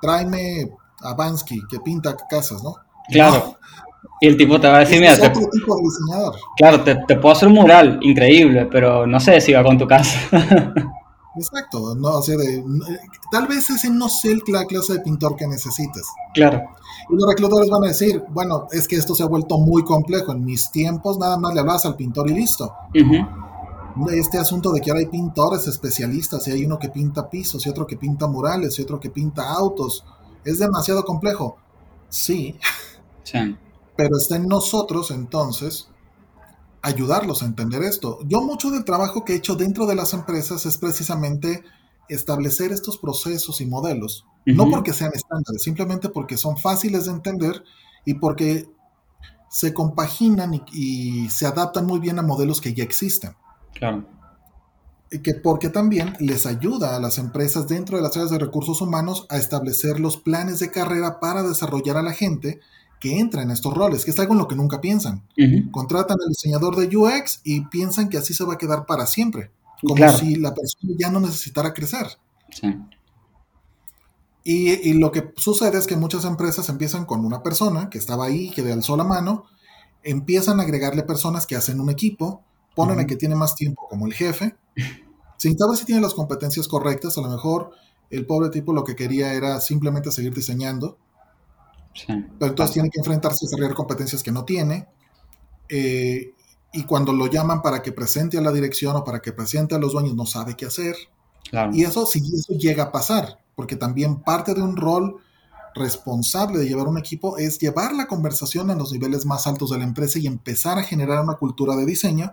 Tráeme 0.00 0.70
a 1.02 1.14
Bansky 1.14 1.60
que 1.68 1.80
pinta 1.80 2.16
casas, 2.28 2.62
¿no? 2.62 2.74
Claro. 3.10 3.56
Y 4.20 4.28
el 4.28 4.36
tipo 4.36 4.60
te 4.60 4.68
va 4.68 4.76
a 4.76 4.78
decir, 4.80 4.96
Ese 4.96 5.00
mira, 5.02 5.12
es 5.14 5.20
te, 5.20 5.26
otro 5.38 5.50
tipo 5.50 5.76
de 5.76 5.82
diseñador. 5.82 6.34
claro, 6.56 6.82
te, 6.82 6.94
te 7.06 7.16
puedo 7.16 7.34
hacer 7.34 7.48
un 7.48 7.54
mural 7.54 7.98
increíble, 8.02 8.66
pero 8.70 9.06
no 9.06 9.18
sé 9.20 9.40
si 9.40 9.52
va 9.52 9.62
con 9.64 9.78
tu 9.78 9.86
casa. 9.86 10.18
Exacto, 11.36 11.94
no, 11.94 12.18
o 12.18 12.22
sea, 12.22 12.36
de- 12.36 12.64
tal 13.30 13.46
vez 13.46 13.70
ese 13.70 13.88
no 13.88 14.08
sea 14.08 14.34
la 14.48 14.64
clase 14.64 14.94
de 14.94 15.00
pintor 15.00 15.36
que 15.36 15.46
necesites. 15.46 16.06
claro, 16.34 16.60
Y 17.08 17.14
los 17.14 17.28
reclutadores 17.28 17.70
van 17.70 17.84
a 17.84 17.88
decir, 17.88 18.22
bueno, 18.30 18.66
es 18.72 18.88
que 18.88 18.96
esto 18.96 19.14
se 19.14 19.22
ha 19.22 19.26
vuelto 19.26 19.56
muy 19.58 19.84
complejo. 19.84 20.32
En 20.32 20.44
mis 20.44 20.70
tiempos 20.70 21.18
nada 21.18 21.38
más 21.38 21.54
le 21.54 21.60
hablabas 21.60 21.86
al 21.86 21.94
pintor 21.94 22.28
y 22.30 22.34
listo. 22.34 22.72
Este 24.12 24.38
asunto 24.38 24.72
de 24.72 24.80
que 24.80 24.90
ahora 24.90 25.00
hay 25.00 25.06
pintores 25.06 25.66
especialistas 25.66 26.46
y 26.48 26.52
hay 26.52 26.64
uno 26.64 26.78
que 26.78 26.88
pinta 26.88 27.28
pisos 27.30 27.64
y 27.66 27.68
otro 27.70 27.86
que 27.86 27.96
pinta 27.96 28.26
murales 28.26 28.78
y 28.78 28.82
otro 28.82 28.98
que 29.00 29.10
pinta 29.10 29.50
autos, 29.52 30.04
es 30.44 30.58
demasiado 30.58 31.04
complejo. 31.04 31.58
Sí, 32.08 32.58
sí, 33.22 33.56
pero 33.96 34.16
está 34.16 34.36
en 34.36 34.46
nosotros 34.46 35.10
entonces 35.10 35.88
ayudarlos 36.82 37.42
a 37.42 37.46
entender 37.46 37.82
esto. 37.82 38.18
Yo 38.26 38.40
mucho 38.40 38.70
del 38.70 38.84
trabajo 38.84 39.24
que 39.24 39.34
he 39.34 39.36
hecho 39.36 39.54
dentro 39.54 39.86
de 39.86 39.94
las 39.94 40.14
empresas 40.14 40.64
es 40.66 40.78
precisamente 40.78 41.62
establecer 42.08 42.72
estos 42.72 42.98
procesos 42.98 43.60
y 43.60 43.66
modelos, 43.66 44.26
no 44.46 44.68
porque 44.70 44.92
sean 44.92 45.12
estándares, 45.14 45.62
simplemente 45.62 46.08
porque 46.08 46.36
son 46.36 46.56
fáciles 46.56 47.04
de 47.04 47.12
entender 47.12 47.62
y 48.04 48.14
porque 48.14 48.68
se 49.48 49.74
compaginan 49.74 50.54
y, 50.54 50.62
y 50.72 51.30
se 51.30 51.46
adaptan 51.46 51.86
muy 51.86 52.00
bien 52.00 52.18
a 52.18 52.22
modelos 52.22 52.60
que 52.60 52.74
ya 52.74 52.82
existen. 52.82 53.36
claro, 53.74 54.04
que 55.22 55.34
porque 55.34 55.68
también 55.68 56.14
les 56.20 56.46
ayuda 56.46 56.94
a 56.96 57.00
las 57.00 57.18
empresas 57.18 57.66
dentro 57.66 57.96
de 57.96 58.02
las 58.02 58.16
áreas 58.16 58.30
de 58.30 58.38
recursos 58.38 58.80
humanos 58.80 59.26
a 59.28 59.38
establecer 59.38 59.98
los 59.98 60.16
planes 60.16 60.60
de 60.60 60.70
carrera 60.70 61.18
para 61.20 61.42
desarrollar 61.42 61.96
a 61.96 62.02
la 62.02 62.12
gente 62.12 62.60
que 63.00 63.18
entra 63.18 63.42
en 63.42 63.50
estos 63.50 63.74
roles, 63.74 64.04
que 64.04 64.10
es 64.12 64.18
algo 64.20 64.34
en 64.34 64.38
lo 64.38 64.46
que 64.48 64.54
nunca 64.56 64.80
piensan. 64.80 65.22
Contratan 65.72 66.18
al 66.22 66.28
diseñador 66.28 66.76
de 66.76 66.94
UX 66.96 67.40
y 67.44 67.62
piensan 67.62 68.08
que 68.08 68.18
así 68.18 68.34
se 68.34 68.44
va 68.44 68.54
a 68.54 68.58
quedar 68.58 68.86
para 68.86 69.06
siempre, 69.06 69.50
como 69.82 69.94
Claro. 69.96 70.18
si 70.18 70.36
la 70.36 70.54
persona 70.54 70.94
ya 70.98 71.10
no 71.10 71.18
necesitara 71.20 71.72
crecer. 71.74 72.06
sí, 72.52 72.76
Y, 74.44 74.70
y 74.88 74.92
lo 74.94 75.12
que 75.12 75.32
sucede 75.36 75.78
es 75.78 75.86
que 75.86 75.96
muchas 75.96 76.24
empresas 76.24 76.68
empiezan 76.68 77.04
con 77.04 77.24
una 77.24 77.42
persona 77.42 77.90
que 77.90 77.98
estaba 77.98 78.26
ahí, 78.26 78.50
que 78.50 78.62
le 78.62 78.72
alzó 78.72 78.96
la 78.96 79.04
mano, 79.04 79.44
empiezan 80.02 80.60
a 80.60 80.62
agregarle 80.62 81.02
personas 81.02 81.46
que 81.46 81.56
hacen 81.56 81.80
un 81.80 81.90
equipo, 81.90 82.42
ponen 82.80 82.98
Ujú. 82.98 83.00
al 83.00 83.06
que 83.06 83.16
tiene 83.16 83.34
más 83.36 83.54
tiempo 83.54 83.86
como 83.88 84.06
el 84.06 84.14
jefe, 84.14 84.56
sin 85.36 85.56
saber 85.58 85.76
si 85.78 85.84
tiene 85.86 86.00
las 86.02 86.14
competencias 86.14 86.68
correctas, 86.68 87.18
a 87.18 87.22
lo 87.22 87.30
mejor 87.30 87.70
el 88.10 88.26
pobre 88.26 88.50
tipo 88.50 88.72
lo 88.72 88.84
que 88.84 88.96
quería 88.96 89.34
era 89.34 89.60
simplemente 89.60 90.12
seguir 90.12 90.34
diseñando, 90.34 90.98
sí. 91.94 92.14
pero 92.38 92.50
entonces 92.50 92.74
tiene 92.74 92.90
que 92.90 92.98
enfrentarse 93.00 93.44
a 93.44 93.46
desarrollar 93.46 93.74
competencias 93.74 94.22
que 94.22 94.32
no 94.32 94.44
tiene. 94.44 94.88
eh, 95.68 96.34
y 96.72 96.84
cuando 96.84 97.12
lo 97.12 97.26
llaman 97.28 97.62
para 97.62 97.82
que 97.82 97.92
presente 97.92 98.38
a 98.38 98.42
la 98.42 98.52
dirección 98.52 98.96
o 98.96 99.04
para 99.04 99.20
que 99.22 99.32
presente 99.32 99.74
a 99.74 99.78
los 99.78 99.92
dueños, 99.92 100.14
no 100.16 100.26
sabe 100.26 100.56
qué 100.56 100.66
hacer. 100.66 100.96
Claro, 101.50 101.72
Y 101.72 101.84
eso 101.84 102.06
sí, 102.06 102.20
eso 102.34 102.54
llega 102.54 102.84
a 102.84 102.92
pasar, 102.92 103.40
porque 103.56 103.76
también 103.76 104.22
parte 104.22 104.54
de 104.54 104.62
un 104.62 104.76
rol 104.76 105.16
responsable 105.74 106.58
de 106.60 106.66
llevar 106.68 106.88
un 106.88 106.98
equipo 106.98 107.38
es 107.38 107.58
llevar 107.58 107.94
la 107.94 108.06
conversación 108.08 108.70
a 108.70 108.76
los 108.76 108.92
niveles 108.92 109.26
más 109.26 109.46
altos 109.46 109.70
de 109.70 109.78
la 109.78 109.84
empresa 109.84 110.18
y 110.18 110.26
empezar 110.26 110.78
a 110.78 110.84
generar 110.84 111.22
una 111.22 111.34
cultura 111.36 111.76
de 111.76 111.86
diseño 111.86 112.32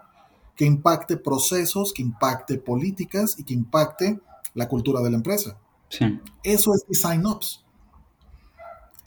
que 0.57 0.65
impacte 0.65 1.17
procesos, 1.17 1.93
que 1.93 2.01
impacte 2.01 2.57
políticas 2.57 3.35
y 3.37 3.43
que 3.43 3.53
impacte 3.53 4.19
la 4.55 4.67
cultura 4.67 5.01
de 5.01 5.11
la 5.11 5.17
empresa. 5.17 5.57
sí, 5.87 6.19
Eso 6.43 6.73
es 6.73 6.83
Design 6.87 7.25
Ops. 7.25 7.63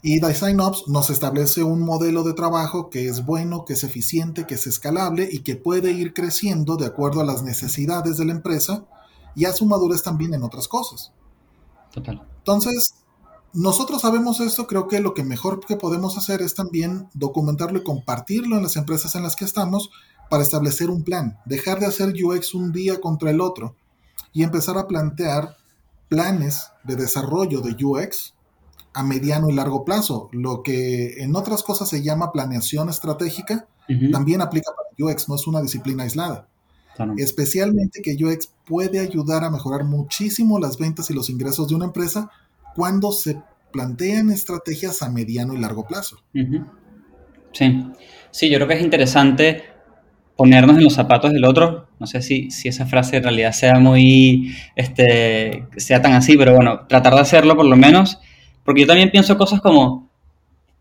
Y 0.01 0.19
Design 0.19 0.59
Ops 0.61 0.87
nos 0.87 1.11
establece 1.11 1.63
un 1.63 1.81
modelo 1.81 2.23
de 2.23 2.33
trabajo 2.33 2.89
que 2.89 3.07
es 3.07 3.23
bueno, 3.23 3.65
que 3.65 3.73
es 3.73 3.83
eficiente, 3.83 4.47
que 4.47 4.55
es 4.55 4.65
escalable 4.65 5.29
y 5.31 5.39
que 5.39 5.55
puede 5.55 5.91
ir 5.91 6.13
creciendo 6.13 6.75
de 6.77 6.87
acuerdo 6.87 7.21
a 7.21 7.25
las 7.25 7.43
necesidades 7.43 8.17
de 8.17 8.25
la 8.25 8.31
empresa 8.31 8.85
y 9.35 9.45
a 9.45 9.53
su 9.53 9.65
madurez 9.65 10.01
también 10.01 10.33
en 10.33 10.41
otras 10.41 10.67
cosas. 10.67 11.11
Total. 11.93 12.27
Entonces, 12.37 12.95
nosotros 13.53 14.01
sabemos 14.01 14.39
esto, 14.39 14.65
creo 14.65 14.87
que 14.87 15.01
lo 15.01 15.13
que 15.13 15.23
mejor 15.23 15.63
que 15.65 15.75
podemos 15.75 16.17
hacer 16.17 16.41
es 16.41 16.55
también 16.55 17.09
documentarlo 17.13 17.79
y 17.79 17.83
compartirlo 17.83 18.55
en 18.55 18.63
las 18.63 18.77
empresas 18.77 19.13
en 19.15 19.23
las 19.23 19.35
que 19.35 19.45
estamos 19.45 19.91
para 20.31 20.43
establecer 20.43 20.89
un 20.89 21.03
plan, 21.03 21.37
dejar 21.43 21.81
de 21.81 21.87
hacer 21.87 22.13
UX 22.23 22.53
un 22.53 22.71
día 22.71 23.01
contra 23.01 23.31
el 23.31 23.41
otro 23.41 23.75
y 24.31 24.43
empezar 24.43 24.77
a 24.77 24.87
plantear 24.87 25.57
planes 26.07 26.71
de 26.85 26.95
desarrollo 26.95 27.59
de 27.59 27.75
UX 27.83 28.33
a 28.93 29.03
mediano 29.03 29.49
y 29.49 29.53
largo 29.53 29.83
plazo. 29.83 30.29
Lo 30.31 30.63
que 30.63 31.21
en 31.21 31.35
otras 31.35 31.63
cosas 31.63 31.89
se 31.89 32.01
llama 32.01 32.31
planeación 32.31 32.87
estratégica, 32.87 33.67
también 34.13 34.39
aplica 34.39 34.71
para 34.71 35.11
UX, 35.11 35.27
no 35.27 35.35
es 35.35 35.45
una 35.47 35.61
disciplina 35.61 36.03
aislada. 36.03 36.47
claro. 36.95 37.13
Especialmente 37.17 38.01
que 38.01 38.15
UX 38.23 38.53
puede 38.65 39.01
ayudar 39.01 39.43
a 39.43 39.51
mejorar 39.51 39.83
muchísimo 39.83 40.59
las 40.59 40.77
ventas 40.77 41.09
y 41.09 41.13
los 41.13 41.29
ingresos 41.29 41.67
de 41.67 41.75
una 41.75 41.87
empresa 41.87 42.31
cuando 42.73 43.11
se 43.11 43.41
plantean 43.73 44.29
estrategias 44.29 45.01
a 45.01 45.09
mediano 45.09 45.53
y 45.55 45.57
largo 45.57 45.85
plazo. 45.85 46.19
Sí. 47.51 47.91
Sí, 48.31 48.49
yo 48.49 48.59
creo 48.59 48.67
que 48.69 48.75
es 48.75 48.81
interesante 48.81 49.70
ponernos 50.35 50.77
en 50.77 50.83
los 50.83 50.93
zapatos 50.93 51.31
del 51.33 51.45
otro. 51.45 51.87
No 51.99 52.07
sé 52.07 52.21
si, 52.21 52.51
si 52.51 52.67
esa 52.67 52.85
frase 52.85 53.17
en 53.17 53.23
realidad 53.23 53.51
sea 53.51 53.79
muy, 53.79 54.55
este, 54.75 55.65
sea 55.77 56.01
tan 56.01 56.13
así, 56.13 56.37
pero 56.37 56.55
bueno, 56.55 56.81
tratar 56.87 57.13
de 57.13 57.21
hacerlo 57.21 57.55
por 57.55 57.65
lo 57.65 57.75
menos, 57.75 58.19
porque 58.63 58.81
yo 58.81 58.87
también 58.87 59.11
pienso 59.11 59.37
cosas 59.37 59.61
como, 59.61 60.11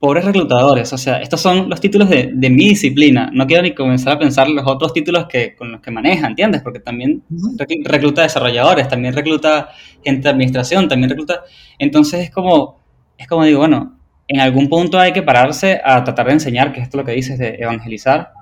pobres 0.00 0.24
reclutadores, 0.24 0.90
o 0.94 0.98
sea, 0.98 1.20
estos 1.20 1.42
son 1.42 1.68
los 1.68 1.78
títulos 1.78 2.08
de, 2.08 2.30
de 2.32 2.48
mi 2.48 2.70
disciplina, 2.70 3.30
no 3.34 3.46
quiero 3.46 3.62
ni 3.62 3.74
comenzar 3.74 4.14
a 4.14 4.18
pensar 4.18 4.48
los 4.48 4.66
otros 4.66 4.94
títulos 4.94 5.26
que, 5.28 5.54
con 5.54 5.70
los 5.70 5.82
que 5.82 5.90
maneja, 5.90 6.26
¿entiendes? 6.26 6.62
Porque 6.62 6.80
también 6.80 7.22
recluta 7.84 8.22
desarrolladores, 8.22 8.88
también 8.88 9.12
recluta 9.12 9.68
gente 10.02 10.22
de 10.22 10.30
administración, 10.30 10.88
también 10.88 11.10
recluta, 11.10 11.42
entonces 11.78 12.20
es 12.20 12.30
como, 12.30 12.80
es 13.18 13.26
como 13.28 13.44
digo, 13.44 13.58
bueno, 13.58 13.98
en 14.26 14.40
algún 14.40 14.70
punto 14.70 14.98
hay 14.98 15.12
que 15.12 15.22
pararse 15.22 15.82
a 15.84 16.02
tratar 16.02 16.28
de 16.28 16.32
enseñar, 16.32 16.72
que 16.72 16.80
es 16.80 16.84
esto 16.84 16.96
lo 16.96 17.04
que 17.04 17.12
dices 17.12 17.38
de 17.38 17.56
evangelizar, 17.58 18.32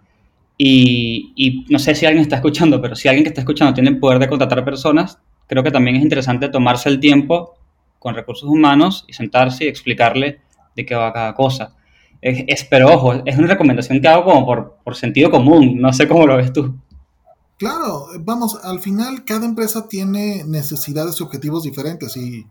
y, 0.61 1.65
no 1.71 1.79
sé 1.79 1.95
si 1.95 2.05
alguien 2.05 2.23
está 2.23 2.37
escuchando, 2.37 2.83
pero 2.83 2.97
si 2.97 3.07
alguien 3.07 3.23
que 3.25 3.29
está 3.29 3.43
escuchando 3.43 3.73
tiene 3.73 3.91
el 3.91 3.99
poder 3.99 4.19
de 4.19 4.29
contratar 4.29 4.65
personas, 4.65 5.19
creo 5.47 5.63
que 5.63 5.71
también 5.71 5.97
es 5.97 6.03
interesante 6.03 6.49
tomarse 6.49 6.89
el 6.89 6.99
tiempo 6.99 7.55
con 8.01 8.15
recursos 8.15 8.49
humanos 8.49 9.05
y 9.07 9.13
sentarse 9.13 9.65
y 9.65 9.69
explicarle 9.69 10.41
de 10.75 10.85
qué 10.85 10.95
va 10.97 11.13
cada 11.13 11.35
cosa. 11.35 11.75
Es, 12.21 12.65
pero 12.65 12.93
ojo, 12.93 13.15
es 13.25 13.39
una 13.39 13.47
recomendación 13.47 14.01
que 14.01 14.09
hago 14.09 14.25
como 14.25 14.45
por, 14.45 14.77
por 14.83 14.97
sentido 14.97 15.31
común, 15.31 15.81
no 15.81 15.93
sé 15.93 16.09
cómo 16.09 16.27
lo 16.27 16.37
ves 16.37 16.53
tú. 16.53 16.75
Claro, 17.57 18.07
vamos, 18.21 18.59
al 18.65 18.81
final 18.81 19.25
cada 19.25 19.47
empresa 19.47 19.89
tiene 19.89 20.43
necesidades 20.45 21.21
y 21.21 21.23
objetivos 21.23 21.63
diferentes 21.63 22.17
y 22.17 22.47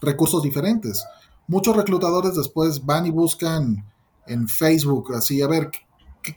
recursos 0.00 0.42
diferentes. 0.42 1.04
Muchos 1.46 1.76
reclutadores 1.76 2.34
después 2.36 2.84
van 2.84 3.06
y 3.06 3.10
buscan 3.10 3.84
en 4.26 4.48
Facebook, 4.48 5.14
así, 5.14 5.42
a 5.42 5.46
ver, 5.46 5.70
¿qué- 5.70 5.80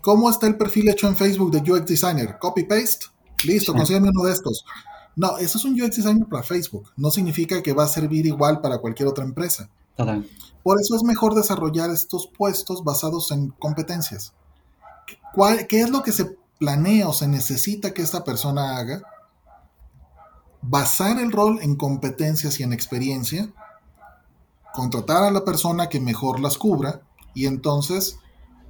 ¿cómo 0.01 0.29
está 0.29 0.47
el 0.47 0.57
perfil 0.57 0.89
hecho 0.89 1.07
en 1.07 1.15
Facebook 1.15 1.51
de 1.51 1.71
UX 1.71 1.86
Designer? 1.86 2.38
Copy-paste, 2.39 3.07
listo, 3.45 3.71
Sí. 3.71 3.77
consígueme 3.77 4.09
uno 4.09 4.23
de 4.23 4.33
estos. 4.33 4.65
No, 5.15 5.38
eso 5.38 5.57
es 5.57 5.65
un 5.65 5.79
UX 5.81 5.95
Designer 5.97 6.27
para 6.27 6.43
Facebook, 6.43 6.91
no 6.97 7.09
significa 7.11 7.61
que 7.63 7.73
va 7.73 7.83
a 7.86 7.88
servir 7.88 8.25
igual 8.25 8.61
para 8.61 8.79
cualquier 8.79 9.07
otra 9.07 9.23
empresa. 9.23 9.69
Total. 9.95 10.27
Por 10.63 10.81
eso 10.81 10.95
es 10.95 11.03
mejor 11.03 11.36
desarrollar 11.36 11.89
estos 11.91 12.27
puestos 12.27 12.83
basados 12.83 13.31
en 13.31 13.49
competencias. 13.51 14.33
¿Cuál- 15.33 15.67
¿Qué 15.67 15.81
es 15.81 15.89
lo 15.89 16.01
que 16.03 16.11
se 16.11 16.36
planea 16.59 17.07
o 17.07 17.13
se 17.13 17.27
necesita 17.27 17.93
que 17.93 18.01
esta 18.01 18.23
persona 18.23 18.77
haga? 18.77 19.03
Basar 20.61 21.19
el 21.19 21.31
rol 21.31 21.59
en 21.61 21.75
competencias 21.75 22.59
y 22.59 22.63
en 22.63 22.73
experiencia, 22.73 23.53
contratar 24.73 25.23
a 25.23 25.31
la 25.31 25.45
persona 25.45 25.88
que 25.89 25.99
mejor 25.99 26.39
las 26.39 26.57
cubra 26.57 27.01
y 27.33 27.45
entonces 27.45 28.17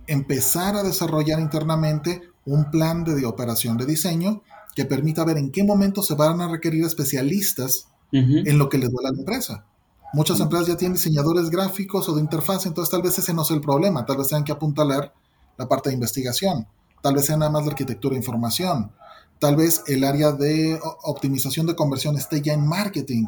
empezar 0.07 0.75
a 0.75 0.83
desarrollar 0.83 1.39
internamente 1.39 2.21
un 2.45 2.69
plan 2.71 3.03
de, 3.03 3.15
de 3.15 3.25
operación 3.25 3.77
de 3.77 3.85
diseño 3.85 4.41
que 4.75 4.85
permita 4.85 5.23
ver 5.23 5.37
en 5.37 5.51
qué 5.51 5.63
momento 5.63 6.03
se 6.03 6.15
van 6.15 6.41
a 6.41 6.47
requerir 6.47 6.83
especialistas 6.83 7.87
en 8.11 8.57
lo 8.57 8.69
que 8.69 8.77
les 8.77 8.91
duele 8.91 9.09
a 9.09 9.11
la 9.11 9.17
empresa. 9.19 9.65
Muchas 10.13 10.39
empresas 10.39 10.67
ya 10.67 10.77
tienen 10.77 10.95
diseñadores 10.95 11.49
gráficos 11.49 12.07
o 12.07 12.15
de 12.15 12.21
interfaz, 12.21 12.65
entonces 12.65 12.89
tal 12.91 13.01
vez 13.01 13.17
ese 13.19 13.33
no 13.33 13.41
es 13.41 13.51
el 13.51 13.59
problema, 13.59 14.05
tal 14.05 14.17
vez 14.17 14.29
tengan 14.29 14.45
que 14.45 14.53
apuntalar 14.53 15.13
la 15.57 15.67
parte 15.67 15.89
de 15.89 15.95
investigación, 15.95 16.67
tal 17.01 17.15
vez 17.15 17.25
sea 17.25 17.35
nada 17.35 17.51
más 17.51 17.65
la 17.65 17.71
arquitectura 17.71 18.13
de 18.13 18.19
información, 18.19 18.91
tal 19.39 19.57
vez 19.57 19.83
el 19.87 20.03
área 20.05 20.31
de 20.31 20.79
optimización 21.03 21.65
de 21.65 21.75
conversión 21.75 22.15
esté 22.15 22.41
ya 22.41 22.53
en 22.53 22.65
marketing, 22.65 23.25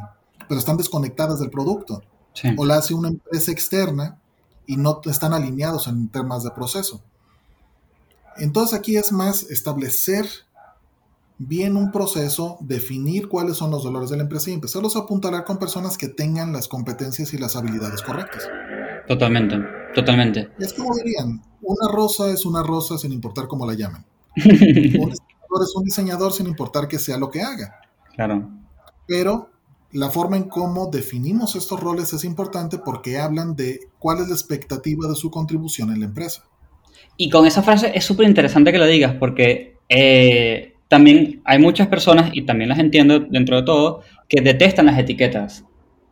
pero 0.48 0.58
están 0.58 0.76
desconectadas 0.78 1.40
del 1.40 1.50
producto, 1.50 2.02
Sí. 2.34 2.50
o 2.56 2.64
la 2.64 2.76
hace 2.76 2.94
una 2.94 3.08
empresa 3.08 3.50
externa 3.50 4.20
y 4.68 4.76
no 4.76 5.00
están 5.06 5.32
alineados 5.32 5.88
en 5.88 6.08
temas 6.08 6.44
de 6.44 6.50
proceso. 6.50 7.02
Entonces 8.36 8.78
aquí 8.78 8.96
es 8.96 9.10
más 9.10 9.44
establecer 9.50 10.26
bien 11.38 11.74
un 11.74 11.90
proceso, 11.90 12.58
definir 12.60 13.28
cuáles 13.28 13.56
son 13.56 13.70
los 13.70 13.82
dolores 13.82 14.10
de 14.10 14.18
la 14.18 14.24
empresa 14.24 14.50
y 14.50 14.52
empezarlos 14.52 14.94
a 14.94 15.00
apuntalar 15.00 15.44
con 15.44 15.58
personas 15.58 15.96
que 15.96 16.08
tengan 16.08 16.52
las 16.52 16.68
competencias 16.68 17.32
y 17.32 17.38
las 17.38 17.56
habilidades 17.56 18.02
correctas. 18.02 18.46
Totalmente, 19.08 19.56
totalmente. 19.94 20.50
Es 20.58 20.74
como 20.74 20.94
dirían, 20.94 21.42
una 21.62 21.90
rosa 21.90 22.30
es 22.30 22.44
una 22.44 22.62
rosa 22.62 22.98
sin 22.98 23.12
importar 23.12 23.48
cómo 23.48 23.66
la 23.66 23.72
llamen. 23.72 24.04
Un 24.36 25.10
diseñador 25.10 25.62
es 25.62 25.74
un 25.74 25.84
diseñador 25.84 26.32
sin 26.34 26.46
importar 26.46 26.86
que 26.88 26.98
sea 26.98 27.16
lo 27.16 27.30
que 27.30 27.40
haga. 27.40 27.80
Claro. 28.14 28.50
Pero 29.06 29.48
la 29.92 30.10
forma 30.10 30.36
en 30.36 30.44
cómo 30.44 30.86
definimos 30.86 31.56
estos 31.56 31.80
roles 31.80 32.12
es 32.12 32.24
importante 32.24 32.78
porque 32.78 33.18
hablan 33.18 33.56
de 33.56 33.80
cuál 33.98 34.20
es 34.20 34.28
la 34.28 34.34
expectativa 34.34 35.08
de 35.08 35.14
su 35.14 35.30
contribución 35.30 35.90
en 35.92 36.00
la 36.00 36.06
empresa. 36.06 36.44
Y 37.16 37.30
con 37.30 37.46
esa 37.46 37.62
frase 37.62 37.92
es 37.94 38.04
súper 38.04 38.26
interesante 38.26 38.70
que 38.70 38.78
lo 38.78 38.86
digas 38.86 39.14
porque 39.18 39.76
eh, 39.88 40.74
también 40.88 41.42
hay 41.44 41.58
muchas 41.58 41.86
personas, 41.88 42.30
y 42.32 42.42
también 42.42 42.70
las 42.70 42.78
entiendo 42.78 43.20
dentro 43.20 43.56
de 43.56 43.62
todo, 43.62 44.02
que 44.28 44.40
detestan 44.40 44.86
las 44.86 44.98
etiquetas. 44.98 45.64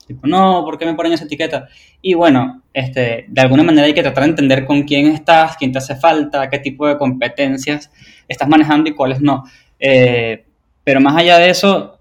Tipo, 0.06 0.26
no, 0.28 0.64
¿por 0.64 0.78
qué 0.78 0.86
me 0.86 0.94
ponen 0.94 1.14
esa 1.14 1.24
etiqueta? 1.24 1.68
Y 2.00 2.14
bueno, 2.14 2.62
este, 2.72 3.24
de 3.28 3.40
alguna 3.40 3.64
manera 3.64 3.86
hay 3.86 3.94
que 3.94 4.02
tratar 4.02 4.24
de 4.24 4.30
entender 4.30 4.64
con 4.64 4.82
quién 4.82 5.06
estás, 5.06 5.56
quién 5.56 5.72
te 5.72 5.78
hace 5.78 5.96
falta, 5.96 6.48
qué 6.48 6.58
tipo 6.60 6.86
de 6.86 6.96
competencias 6.96 7.90
estás 8.28 8.48
manejando 8.48 8.88
y 8.90 8.94
cuáles 8.94 9.20
no. 9.20 9.44
Eh, 9.80 10.44
pero 10.84 11.00
más 11.00 11.16
allá 11.16 11.38
de 11.38 11.50
eso, 11.50 11.95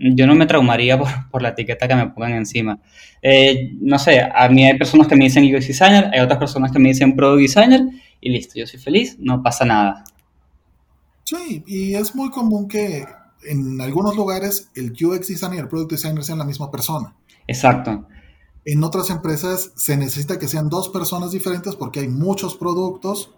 yo 0.00 0.26
no 0.26 0.34
me 0.34 0.46
traumaría 0.46 0.98
por, 0.98 1.08
por 1.30 1.42
la 1.42 1.50
etiqueta 1.50 1.86
que 1.86 1.94
me 1.94 2.08
pongan 2.08 2.32
encima. 2.32 2.80
Eh, 3.22 3.72
no 3.80 3.98
sé, 3.98 4.20
a 4.20 4.48
mí 4.48 4.64
hay 4.64 4.78
personas 4.78 5.06
que 5.06 5.16
me 5.16 5.24
dicen 5.24 5.44
UX 5.44 5.68
Designer, 5.68 6.10
hay 6.12 6.20
otras 6.20 6.38
personas 6.38 6.72
que 6.72 6.78
me 6.78 6.88
dicen 6.88 7.14
Product 7.14 7.42
Designer, 7.42 7.82
y 8.20 8.30
listo, 8.30 8.54
yo 8.56 8.66
soy 8.66 8.80
feliz, 8.80 9.16
no 9.18 9.42
pasa 9.42 9.64
nada. 9.64 10.04
Sí, 11.24 11.62
y 11.66 11.94
es 11.94 12.14
muy 12.14 12.30
común 12.30 12.66
que 12.66 13.04
en 13.44 13.80
algunos 13.80 14.16
lugares 14.16 14.70
el 14.74 14.92
UX 14.92 15.28
designer 15.28 15.58
y 15.58 15.60
el 15.60 15.68
product 15.68 15.92
designer 15.92 16.24
sean 16.24 16.38
la 16.38 16.44
misma 16.44 16.70
persona. 16.70 17.14
Exacto, 17.46 18.06
En 18.64 18.84
otras 18.84 19.10
empresas 19.10 19.72
se 19.76 19.96
necesita 19.96 20.38
que 20.38 20.48
sean 20.48 20.68
dos 20.68 20.88
personas 20.88 21.32
diferentes 21.32 21.74
porque 21.76 22.00
hay 22.00 22.08
muchos 22.08 22.54
productos 22.54 23.32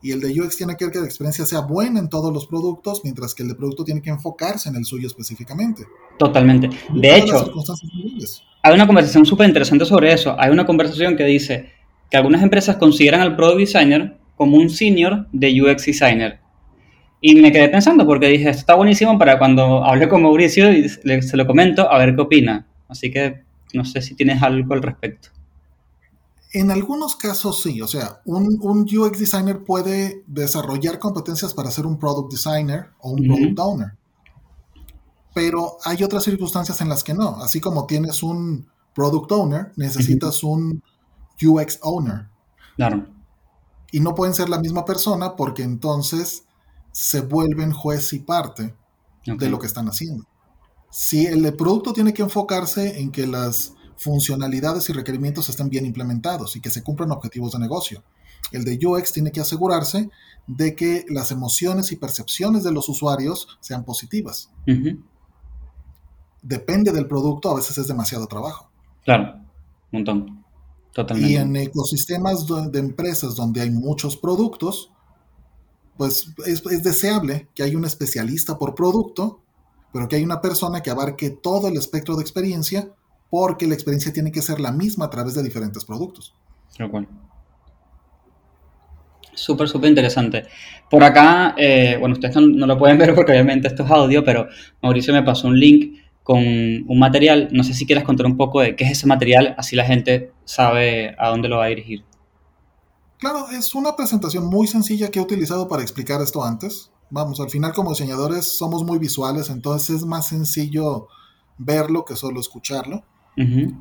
y 0.00 0.12
el 0.12 0.20
de 0.20 0.40
UX 0.40 0.56
tiene 0.56 0.76
que 0.76 0.84
ver 0.84 0.92
que 0.92 1.00
la 1.00 1.06
experiencia 1.06 1.44
sea 1.44 1.60
buena 1.60 1.98
en 1.98 2.08
todos 2.08 2.32
los 2.32 2.46
productos, 2.46 3.00
mientras 3.02 3.34
que 3.34 3.42
el 3.42 3.48
de 3.48 3.54
producto 3.54 3.84
tiene 3.84 4.00
que 4.00 4.10
enfocarse 4.10 4.68
en 4.68 4.76
el 4.76 4.84
suyo 4.84 5.08
específicamente. 5.08 5.84
totalmente. 6.18 6.70
Y 6.94 7.00
De 7.00 7.16
hecho, 7.16 7.52
hay 8.62 8.74
una 8.74 8.86
conversación 8.86 9.26
súper 9.26 9.48
interesante 9.48 9.84
sobre 9.84 10.12
eso. 10.12 10.36
Hay 10.38 10.50
una 10.50 10.66
conversación 10.66 11.16
que 11.16 11.24
dice 11.24 11.70
que 12.10 12.16
algunas 12.16 12.42
empresas 12.42 12.76
consideran 12.76 13.20
al 13.20 13.36
Product 13.36 13.58
Designer 13.58 14.18
como 14.36 14.56
un 14.56 14.70
senior 14.70 15.26
de 15.32 15.60
UX 15.60 15.86
Designer. 15.86 16.40
Y 17.20 17.34
me 17.34 17.50
quedé 17.50 17.68
pensando 17.68 18.06
porque 18.06 18.28
dije, 18.28 18.48
esto 18.48 18.60
está 18.60 18.74
buenísimo 18.74 19.18
para 19.18 19.38
cuando 19.38 19.84
hable 19.84 20.08
con 20.08 20.22
Mauricio 20.22 20.72
y 20.72 20.88
se 20.88 21.36
lo 21.36 21.46
comento 21.46 21.90
a 21.90 21.98
ver 21.98 22.14
qué 22.14 22.20
opina. 22.20 22.66
Así 22.88 23.10
que 23.10 23.42
no 23.74 23.84
sé 23.84 24.00
si 24.00 24.14
tienes 24.14 24.40
algo 24.42 24.74
al 24.74 24.82
respecto. 24.82 25.30
En 26.52 26.70
algunos 26.70 27.14
casos 27.14 27.62
sí, 27.62 27.82
o 27.82 27.86
sea, 27.86 28.22
un, 28.24 28.58
un 28.62 28.80
UX 28.82 29.18
designer 29.18 29.64
puede 29.64 30.24
desarrollar 30.26 30.98
competencias 30.98 31.52
para 31.52 31.70
ser 31.70 31.84
un 31.84 31.98
product 31.98 32.32
designer 32.32 32.90
o 33.00 33.10
un 33.10 33.26
product 33.26 33.58
owner. 33.58 33.98
Pero 35.34 35.76
hay 35.84 36.02
otras 36.02 36.24
circunstancias 36.24 36.80
en 36.80 36.88
las 36.88 37.04
que 37.04 37.14
no. 37.14 37.36
Así 37.36 37.60
como 37.60 37.86
tienes 37.86 38.22
un 38.22 38.66
product 38.94 39.30
owner, 39.30 39.72
necesitas 39.76 40.42
un 40.42 40.82
UX 41.40 41.78
owner. 41.82 42.28
Claro, 42.76 43.06
Y 43.92 44.00
no 44.00 44.14
pueden 44.14 44.34
ser 44.34 44.48
la 44.48 44.58
misma 44.58 44.84
persona 44.84 45.36
porque 45.36 45.62
entonces 45.62 46.44
se 46.92 47.20
vuelven 47.20 47.72
juez 47.72 48.12
y 48.12 48.20
parte 48.20 48.74
de 49.24 49.50
lo 49.50 49.58
que 49.58 49.66
están 49.66 49.88
haciendo. 49.88 50.24
Si 50.90 51.26
el 51.26 51.54
producto 51.54 51.92
tiene 51.92 52.14
que 52.14 52.22
enfocarse 52.22 53.00
en 53.00 53.12
que 53.12 53.26
las 53.26 53.74
funcionalidades 53.98 54.88
y 54.88 54.92
requerimientos 54.92 55.48
estén 55.48 55.68
bien 55.68 55.84
implementados 55.84 56.56
y 56.56 56.60
que 56.60 56.70
se 56.70 56.82
cumplan 56.82 57.10
objetivos 57.10 57.52
de 57.52 57.58
negocio. 57.58 58.02
El 58.52 58.64
de 58.64 58.78
UX 58.86 59.12
tiene 59.12 59.32
que 59.32 59.40
asegurarse 59.40 60.08
de 60.46 60.74
que 60.74 61.04
las 61.08 61.32
emociones 61.32 61.92
y 61.92 61.96
percepciones 61.96 62.64
de 62.64 62.72
los 62.72 62.88
usuarios 62.88 63.58
sean 63.60 63.84
positivas. 63.84 64.50
Depende 66.40 66.92
del 66.92 67.06
producto, 67.06 67.50
a 67.50 67.56
veces 67.56 67.76
es 67.76 67.88
demasiado 67.88 68.26
trabajo. 68.26 68.70
Claro, 69.04 69.34
un 69.34 69.44
montón. 69.90 70.44
Totalmente. 70.94 71.32
Y 71.32 71.36
en 71.36 71.56
ecosistemas 71.56 72.46
de 72.46 72.78
empresas 72.78 73.34
donde 73.34 73.60
hay 73.60 73.70
muchos 73.70 74.16
productos, 74.16 74.92
pues 75.96 76.32
es, 76.46 76.64
es 76.66 76.82
deseable 76.82 77.48
que 77.54 77.64
haya 77.64 77.76
un 77.76 77.84
especialista 77.84 78.58
por 78.58 78.74
producto, 78.74 79.42
pero 79.92 80.08
que 80.08 80.16
haya 80.16 80.24
una 80.24 80.40
persona 80.40 80.80
que 80.80 80.90
abarque 80.90 81.30
todo 81.30 81.68
el 81.68 81.76
espectro 81.76 82.16
de 82.16 82.22
experiencia, 82.22 82.94
porque 83.30 83.66
la 83.66 83.74
experiencia 83.74 84.12
tiene 84.12 84.32
que 84.32 84.42
ser 84.42 84.60
la 84.60 84.72
misma 84.72 85.06
a 85.06 85.10
través 85.10 85.34
de 85.34 85.42
diferentes 85.42 85.84
productos. 85.84 86.34
Cual. 86.90 87.08
Súper, 89.34 89.68
súper 89.68 89.88
interesante. 89.88 90.44
Por 90.90 91.02
acá, 91.02 91.54
eh, 91.56 91.96
bueno, 91.98 92.14
ustedes 92.14 92.34
no, 92.36 92.42
no 92.42 92.66
lo 92.66 92.78
pueden 92.78 92.98
ver 92.98 93.14
porque 93.14 93.32
obviamente 93.32 93.68
esto 93.68 93.84
es 93.84 93.90
audio, 93.90 94.24
pero 94.24 94.48
Mauricio 94.82 95.12
me 95.12 95.22
pasó 95.22 95.48
un 95.48 95.58
link 95.58 95.98
con 96.22 96.38
un 96.38 96.98
material. 96.98 97.48
No 97.52 97.64
sé 97.64 97.72
si 97.72 97.86
quieres 97.86 98.04
contar 98.04 98.26
un 98.26 98.36
poco 98.36 98.60
de 98.60 98.76
qué 98.76 98.84
es 98.84 98.92
ese 98.92 99.06
material, 99.06 99.54
así 99.56 99.76
la 99.76 99.84
gente 99.84 100.32
sabe 100.44 101.14
a 101.18 101.28
dónde 101.28 101.48
lo 101.48 101.58
va 101.58 101.64
a 101.64 101.68
dirigir. 101.68 102.04
Claro, 103.18 103.48
es 103.50 103.74
una 103.74 103.96
presentación 103.96 104.46
muy 104.46 104.66
sencilla 104.66 105.10
que 105.10 105.18
he 105.18 105.22
utilizado 105.22 105.68
para 105.68 105.82
explicar 105.82 106.20
esto 106.20 106.44
antes. 106.44 106.90
Vamos, 107.10 107.40
al 107.40 107.50
final 107.50 107.72
como 107.72 107.90
diseñadores 107.90 108.58
somos 108.58 108.84
muy 108.84 108.98
visuales, 108.98 109.48
entonces 109.50 109.96
es 109.96 110.04
más 110.04 110.28
sencillo 110.28 111.08
verlo 111.56 112.04
que 112.04 112.14
solo 112.14 112.40
escucharlo. 112.40 113.04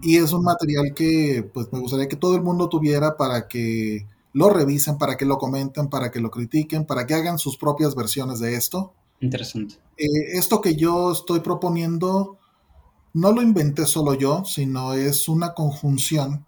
Y 0.02 0.18
es 0.18 0.32
un 0.34 0.44
material 0.44 0.94
que 0.96 1.50
pues 1.54 1.72
me 1.72 1.80
gustaría 1.80 2.08
que 2.08 2.16
todo 2.16 2.36
el 2.36 2.44
mundo 2.44 2.70
tuviera 2.70 3.18
para 3.18 3.48
que 3.48 4.06
lo 4.34 4.50
revisen, 4.50 4.98
para 4.98 5.18
que 5.18 5.26
lo 5.26 5.38
comenten, 5.38 5.90
para 5.90 6.12
que 6.12 6.20
lo 6.20 6.30
critiquen, 6.30 6.86
para 6.86 7.08
que 7.08 7.16
hagan 7.16 7.40
sus 7.40 7.58
propias 7.58 7.96
versiones 7.96 8.40
de 8.40 8.54
esto. 8.56 8.94
Interesante. 9.20 9.76
Eh, 9.98 10.38
esto 10.38 10.62
que 10.62 10.76
yo 10.76 11.12
estoy 11.12 11.40
proponiendo 11.40 12.38
no 13.14 13.32
lo 13.32 13.42
inventé 13.42 13.88
solo 13.88 14.14
yo, 14.14 14.46
sino 14.46 14.94
es 14.94 15.28
una 15.28 15.56
conjunción 15.56 16.46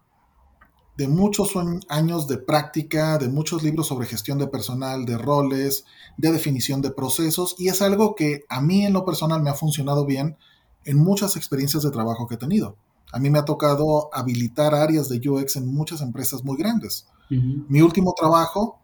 de 0.97 1.07
muchos 1.07 1.55
añ- 1.55 1.84
años 1.89 2.28
de 2.28 2.38
práctica, 2.38 3.18
de 3.18 3.30
muchos 3.30 3.64
libros 3.64 3.88
sobre 3.88 4.05
gestión 4.05 4.38
de 4.38 4.47
personal, 4.47 5.05
de 5.05 5.18
roles, 5.18 5.86
de 6.18 6.32
definición 6.32 6.82
de 6.82 6.91
procesos, 6.91 7.55
y 7.57 7.70
es 7.70 7.82
algo 7.82 8.14
que 8.14 8.43
a 8.49 8.62
mí 8.62 8.86
en 8.86 8.93
lo 8.93 9.05
personal 9.05 9.41
me 9.41 9.49
ha 9.49 9.53
funcionado 9.55 10.05
bien 10.05 10.38
en 10.86 10.97
muchas 10.97 11.38
experiencias 11.38 11.84
de 11.84 11.91
trabajo 11.91 12.28
que 12.28 12.36
he 12.36 12.38
tenido. 12.38 12.76
A 13.12 13.20
mí 13.20 13.30
me 13.30 13.39
ha 13.39 13.45
tocado 13.45 14.10
habilitar 14.14 14.76
áreas 14.76 15.10
de 15.10 15.22
UX 15.28 15.55
en 15.55 15.74
muchas 15.74 16.01
empresas 16.01 16.43
muy 16.43 16.57
grandes. 16.57 17.07
Mi 17.30 17.82
último 17.82 18.16
trabajo, 18.18 18.80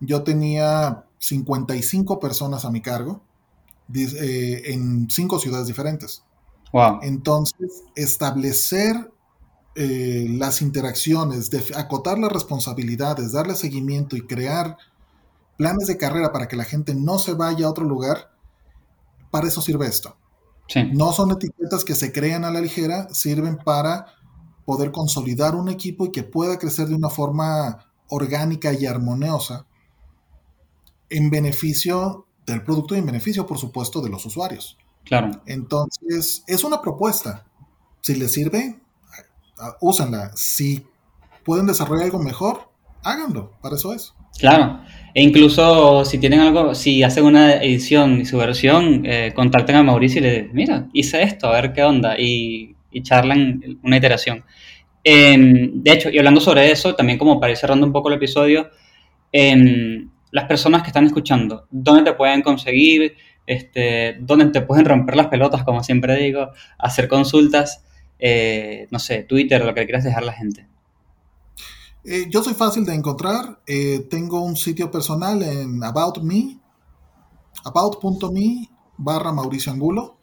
yo 0.00 0.22
tenía 0.22 1.04
55 1.18 2.18
personas 2.18 2.64
a 2.64 2.70
mi 2.70 2.80
cargo 2.80 3.20
eh, 3.94 4.62
en 4.72 5.10
cinco 5.10 5.38
ciudades 5.38 5.66
diferentes. 5.66 6.22
Wow. 6.72 7.00
Entonces, 7.02 7.82
establecer 7.94 9.10
eh, 9.74 10.26
las 10.30 10.62
interacciones, 10.62 11.50
acotar 11.76 12.18
las 12.18 12.32
responsabilidades, 12.32 13.32
darle 13.32 13.54
seguimiento 13.54 14.16
y 14.16 14.26
crear 14.26 14.76
planes 15.56 15.86
de 15.86 15.96
carrera 15.96 16.32
para 16.32 16.48
que 16.48 16.56
la 16.56 16.64
gente 16.64 16.94
no 16.94 17.18
se 17.18 17.34
vaya 17.34 17.66
a 17.66 17.70
otro 17.70 17.84
lugar, 17.84 18.32
para 19.30 19.46
eso 19.46 19.60
sirve 19.60 19.86
esto. 19.86 20.16
Sí, 20.70 20.84
No 20.92 21.12
son 21.12 21.32
etiquetas 21.32 21.84
que 21.84 21.96
se 21.96 22.12
crean 22.12 22.44
a 22.44 22.50
la 22.52 22.60
ligera, 22.60 23.08
sirven 23.12 23.56
para 23.56 24.06
poder 24.64 24.92
consolidar 24.92 25.56
un 25.56 25.68
equipo 25.68 26.06
y 26.06 26.12
que 26.12 26.22
pueda 26.22 26.58
crecer 26.58 26.86
de 26.86 26.94
una 26.94 27.10
forma 27.10 27.86
orgánica 28.08 28.72
y 28.72 28.86
armoniosa 28.86 29.66
en 31.08 31.28
beneficio 31.28 32.26
del 32.46 32.62
producto 32.62 32.94
y 32.94 32.98
en 32.98 33.06
beneficio, 33.06 33.46
por 33.46 33.58
supuesto, 33.58 34.00
de 34.00 34.10
los 34.10 34.24
usuarios. 34.26 34.78
claro. 35.04 35.42
Entonces, 35.46 36.44
es 36.46 36.62
una 36.62 36.80
propuesta. 36.80 37.44
Si 38.00 38.14
les 38.14 38.30
sirve, 38.30 38.80
úsenla. 39.80 40.30
Si 40.36 40.86
pueden 41.44 41.66
desarrollar 41.66 42.04
algo 42.04 42.20
mejor, 42.20 42.70
háganlo. 43.02 43.52
Para 43.60 43.74
eso 43.74 43.92
es. 43.92 44.14
Claro. 44.38 44.80
E 45.14 45.22
incluso 45.22 46.04
si 46.04 46.18
tienen 46.18 46.40
algo, 46.40 46.74
si 46.74 47.02
hacen 47.02 47.24
una 47.24 47.54
edición 47.54 48.20
y 48.20 48.24
su 48.24 48.38
versión, 48.38 49.04
eh, 49.04 49.32
a 49.34 49.82
Mauricio 49.82 50.20
y 50.20 50.22
le 50.22 50.30
dicen, 50.30 50.50
mira, 50.52 50.88
hice 50.92 51.22
esto, 51.22 51.48
a 51.48 51.60
ver 51.60 51.72
qué 51.72 51.82
onda, 51.82 52.18
y, 52.18 52.76
y 52.90 53.02
charlan 53.02 53.78
una 53.82 53.96
iteración. 53.96 54.44
Em, 55.02 55.82
de 55.82 55.92
hecho, 55.92 56.10
y 56.10 56.18
hablando 56.18 56.40
sobre 56.40 56.70
eso, 56.70 56.94
también 56.94 57.18
como 57.18 57.40
para 57.40 57.52
ir 57.52 57.56
cerrando 57.56 57.86
un 57.86 57.92
poco 57.92 58.08
el 58.08 58.16
episodio, 58.16 58.70
em, 59.32 60.10
las 60.30 60.44
personas 60.44 60.82
que 60.82 60.88
están 60.88 61.06
escuchando, 61.06 61.66
¿dónde 61.70 62.10
te 62.10 62.16
pueden 62.16 62.42
conseguir? 62.42 63.16
Este, 63.46 64.16
¿Dónde 64.20 64.46
te 64.46 64.60
pueden 64.62 64.84
romper 64.84 65.16
las 65.16 65.28
pelotas, 65.28 65.64
como 65.64 65.82
siempre 65.82 66.16
digo? 66.16 66.50
Hacer 66.78 67.08
consultas, 67.08 67.84
eh, 68.18 68.86
no 68.90 68.98
sé, 68.98 69.24
Twitter, 69.24 69.64
lo 69.64 69.74
que 69.74 69.84
quieras 69.84 70.04
dejar 70.04 70.22
a 70.22 70.26
la 70.26 70.32
gente. 70.32 70.69
Eh, 72.04 72.26
yo 72.30 72.42
soy 72.42 72.54
fácil 72.54 72.84
de 72.84 72.94
encontrar. 72.94 73.60
eh, 73.66 74.06
tengo 74.10 74.40
un 74.42 74.56
sitio 74.56 74.90
personal 74.90 75.42
en 75.42 75.82
About 75.84 76.22
Me, 76.22 76.58
about.me 77.64 78.68
barra 78.96 79.32
Mauricio 79.32 79.72
Angulo. 79.72 80.16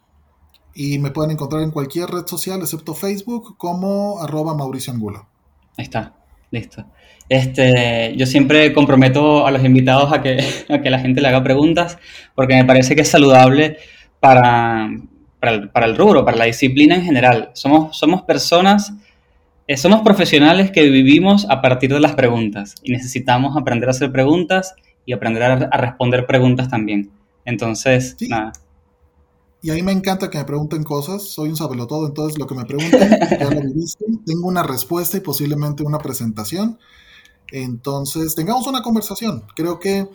Y 0.74 1.00
me 1.00 1.10
pueden 1.10 1.32
encontrar 1.32 1.64
en 1.64 1.72
cualquier 1.72 2.10
red 2.10 2.28
social 2.28 2.60
excepto 2.62 2.94
Facebook 2.94 3.58
como 3.58 4.22
arroba 4.22 4.54
Mauricio 4.56 4.94
Angulo. 4.94 5.28
Ahí 5.76 5.86
está, 5.86 6.16
listo. 6.52 6.86
Este, 7.30 8.14
yo 8.16 8.26
siempre 8.28 8.74
comprometo 8.74 9.46
a 9.46 9.52
los 9.52 9.64
invitados 9.64 10.14
a 10.14 10.22
que, 10.22 10.38
a 10.70 10.82
que 10.82 10.90
la 10.90 11.00
gente 11.00 11.22
le 11.22 11.28
haga 11.30 11.44
preguntas, 11.44 11.98
porque 12.36 12.56
me 12.56 12.66
parece 12.66 12.96
que 12.96 13.02
es 13.02 13.10
saludable 13.10 13.78
para, 14.20 14.90
para, 15.40 15.52
el, 15.52 15.70
para 15.72 15.88
el 15.88 15.98
rubro, 15.98 16.24
para 16.24 16.38
la 16.38 16.46
disciplina 16.46 16.96
en 16.96 17.04
general. 17.04 17.50
Somos, 17.54 17.98
somos 17.98 18.22
personas, 18.24 18.94
somos 19.76 20.02
profesionales 20.02 20.72
que 20.72 20.90
vivimos 20.90 21.46
a 21.50 21.62
partir 21.62 21.92
de 21.94 22.00
las 22.00 22.16
preguntas 22.16 22.76
y 22.84 22.92
necesitamos 22.92 23.58
aprender 23.58 23.90
a 23.90 23.92
hacer 23.92 24.12
preguntas 24.12 24.74
y 25.06 25.14
aprender 25.14 25.44
a, 25.44 25.54
a 25.72 25.78
responder 25.78 26.26
preguntas 26.26 26.70
también. 26.70 27.12
Entonces, 27.46 28.16
Sí. 28.18 28.28
nada, 28.30 28.54
Y 29.62 29.72
a 29.72 29.74
mí 29.74 29.82
me 29.84 29.92
encanta 29.92 30.30
que 30.30 30.38
me 30.38 30.46
pregunten 30.46 30.84
cosas. 30.84 31.24
Soy 31.24 31.50
un 31.50 31.58
sabelotodo, 31.58 32.08
entonces 32.08 32.38
lo 32.38 32.48
que 32.48 32.56
me 32.56 32.66
pregunten, 32.66 33.10
ya 33.40 33.50
lo 33.50 33.62
viviste. 33.62 34.06
Tengo 34.26 34.48
una 34.48 34.64
respuesta 34.64 35.18
y 35.18 35.22
posiblemente 35.22 35.84
una 35.84 35.98
presentación. 36.00 36.78
Entonces, 37.52 38.36
tengamos 38.36 38.68
una 38.68 38.82
conversación. 38.82 39.44
Creo 39.56 39.80
que 39.80 40.08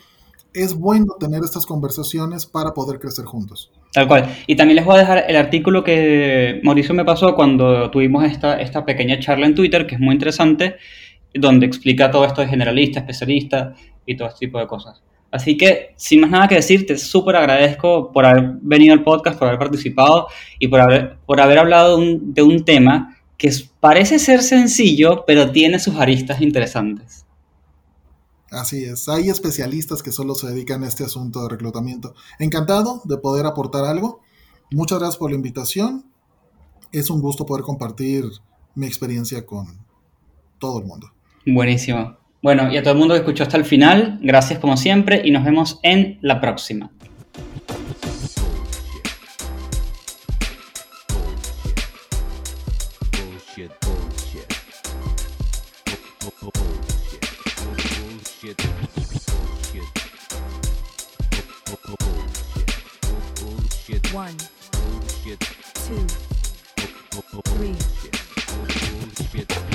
es 0.55 0.75
bueno 0.75 1.15
tener 1.19 1.43
estas 1.45 1.67
conversaciones 1.67 2.47
para 2.47 2.75
poder 2.75 3.01
crecer 3.01 3.25
juntos. 3.25 3.71
Tal 3.93 4.09
cual. 4.09 4.35
Y 4.47 4.57
también 4.57 4.77
les 4.77 4.85
voy 4.87 4.97
a 4.97 5.01
dejar 5.01 5.25
el 5.29 5.37
artículo 5.37 5.85
que 5.85 6.61
Mauricio 6.63 6.95
me 6.95 7.05
pasó 7.05 7.35
cuando 7.35 7.91
tuvimos 7.91 8.25
esta, 8.25 8.61
esta 8.61 8.87
pequeña 8.87 9.19
charla 9.19 9.47
en 9.47 9.55
Twitter, 9.55 9.87
que 9.87 9.97
es 9.97 10.01
muy 10.01 10.15
interesante, 10.15 10.77
donde 11.35 11.67
explica 11.67 12.11
todo 12.11 12.25
esto 12.25 12.41
de 12.41 12.49
generalista, 12.49 13.01
especialista 13.01 13.75
y 14.07 14.17
todo 14.17 14.29
este 14.29 14.47
tipo 14.47 14.59
de 14.59 14.67
cosas. 14.67 15.03
Así 15.31 15.57
que, 15.57 15.93
sin 15.97 16.21
más 16.21 16.31
nada 16.31 16.49
que 16.49 16.57
decir, 16.57 16.87
te 16.87 16.97
súper 16.97 17.37
agradezco 17.37 18.13
por 18.13 18.25
haber 18.25 18.53
venido 18.61 18.93
al 18.95 19.03
podcast, 19.03 19.39
por 19.39 19.49
haber 19.49 19.59
participado 19.59 20.27
y 20.59 20.69
por 20.69 20.81
haber, 20.81 21.17
por 21.27 21.41
haber 21.41 21.59
hablado 21.59 21.97
de 21.97 22.05
un, 22.05 22.35
de 22.35 22.43
un 22.43 22.65
tema 22.65 23.17
que 23.37 23.51
parece 23.81 24.19
ser 24.19 24.43
sencillo, 24.43 25.25
pero 25.27 25.51
tiene 25.51 25.79
sus 25.79 25.97
aristas 25.97 26.41
interesantes. 26.41 27.22
Así 28.53 28.85
es, 28.85 29.09
hay 29.09 29.31
especialistas 29.31 30.03
que 30.03 30.13
solo 30.13 30.35
se 30.35 30.47
dedican 30.49 30.85
a 30.85 30.89
este 30.89 31.05
asunto 31.05 31.43
de 31.43 31.49
reclutamiento. 31.49 32.15
Encantado 32.39 33.01
de 33.05 33.17
poder 33.17 33.47
aportar 33.47 33.85
algo. 33.85 34.21
Muchas 34.71 34.99
gracias 34.99 35.17
por 35.17 35.31
la 35.31 35.37
invitación. 35.37 36.05
Es 36.93 37.09
un 37.09 37.21
gusto 37.21 37.47
poder 37.47 37.65
compartir 37.65 38.25
mi 38.75 38.87
experiencia 38.87 39.47
con 39.47 39.67
todo 40.59 40.81
el 40.81 40.85
mundo. 40.85 41.11
Buenísimo. 41.47 42.19
Bueno, 42.43 42.71
y 42.71 42.77
a 42.77 42.83
todo 42.83 42.93
el 42.93 42.99
mundo 42.99 43.15
que 43.15 43.21
escuchó 43.21 43.45
hasta 43.45 43.57
el 43.57 43.65
final, 43.65 44.19
gracias 44.23 44.59
como 44.59 44.77
siempre 44.77 45.23
y 45.25 45.31
nos 45.31 45.45
vemos 45.45 45.81
en 45.83 46.19
la 46.21 46.41
próxima. 46.41 46.91
Three. 67.41 67.73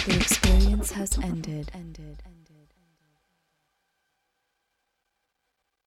The 0.05 0.15
experience 0.15 0.91
has 0.91 1.17
ended. 1.17 1.71
Ended. 1.73 2.21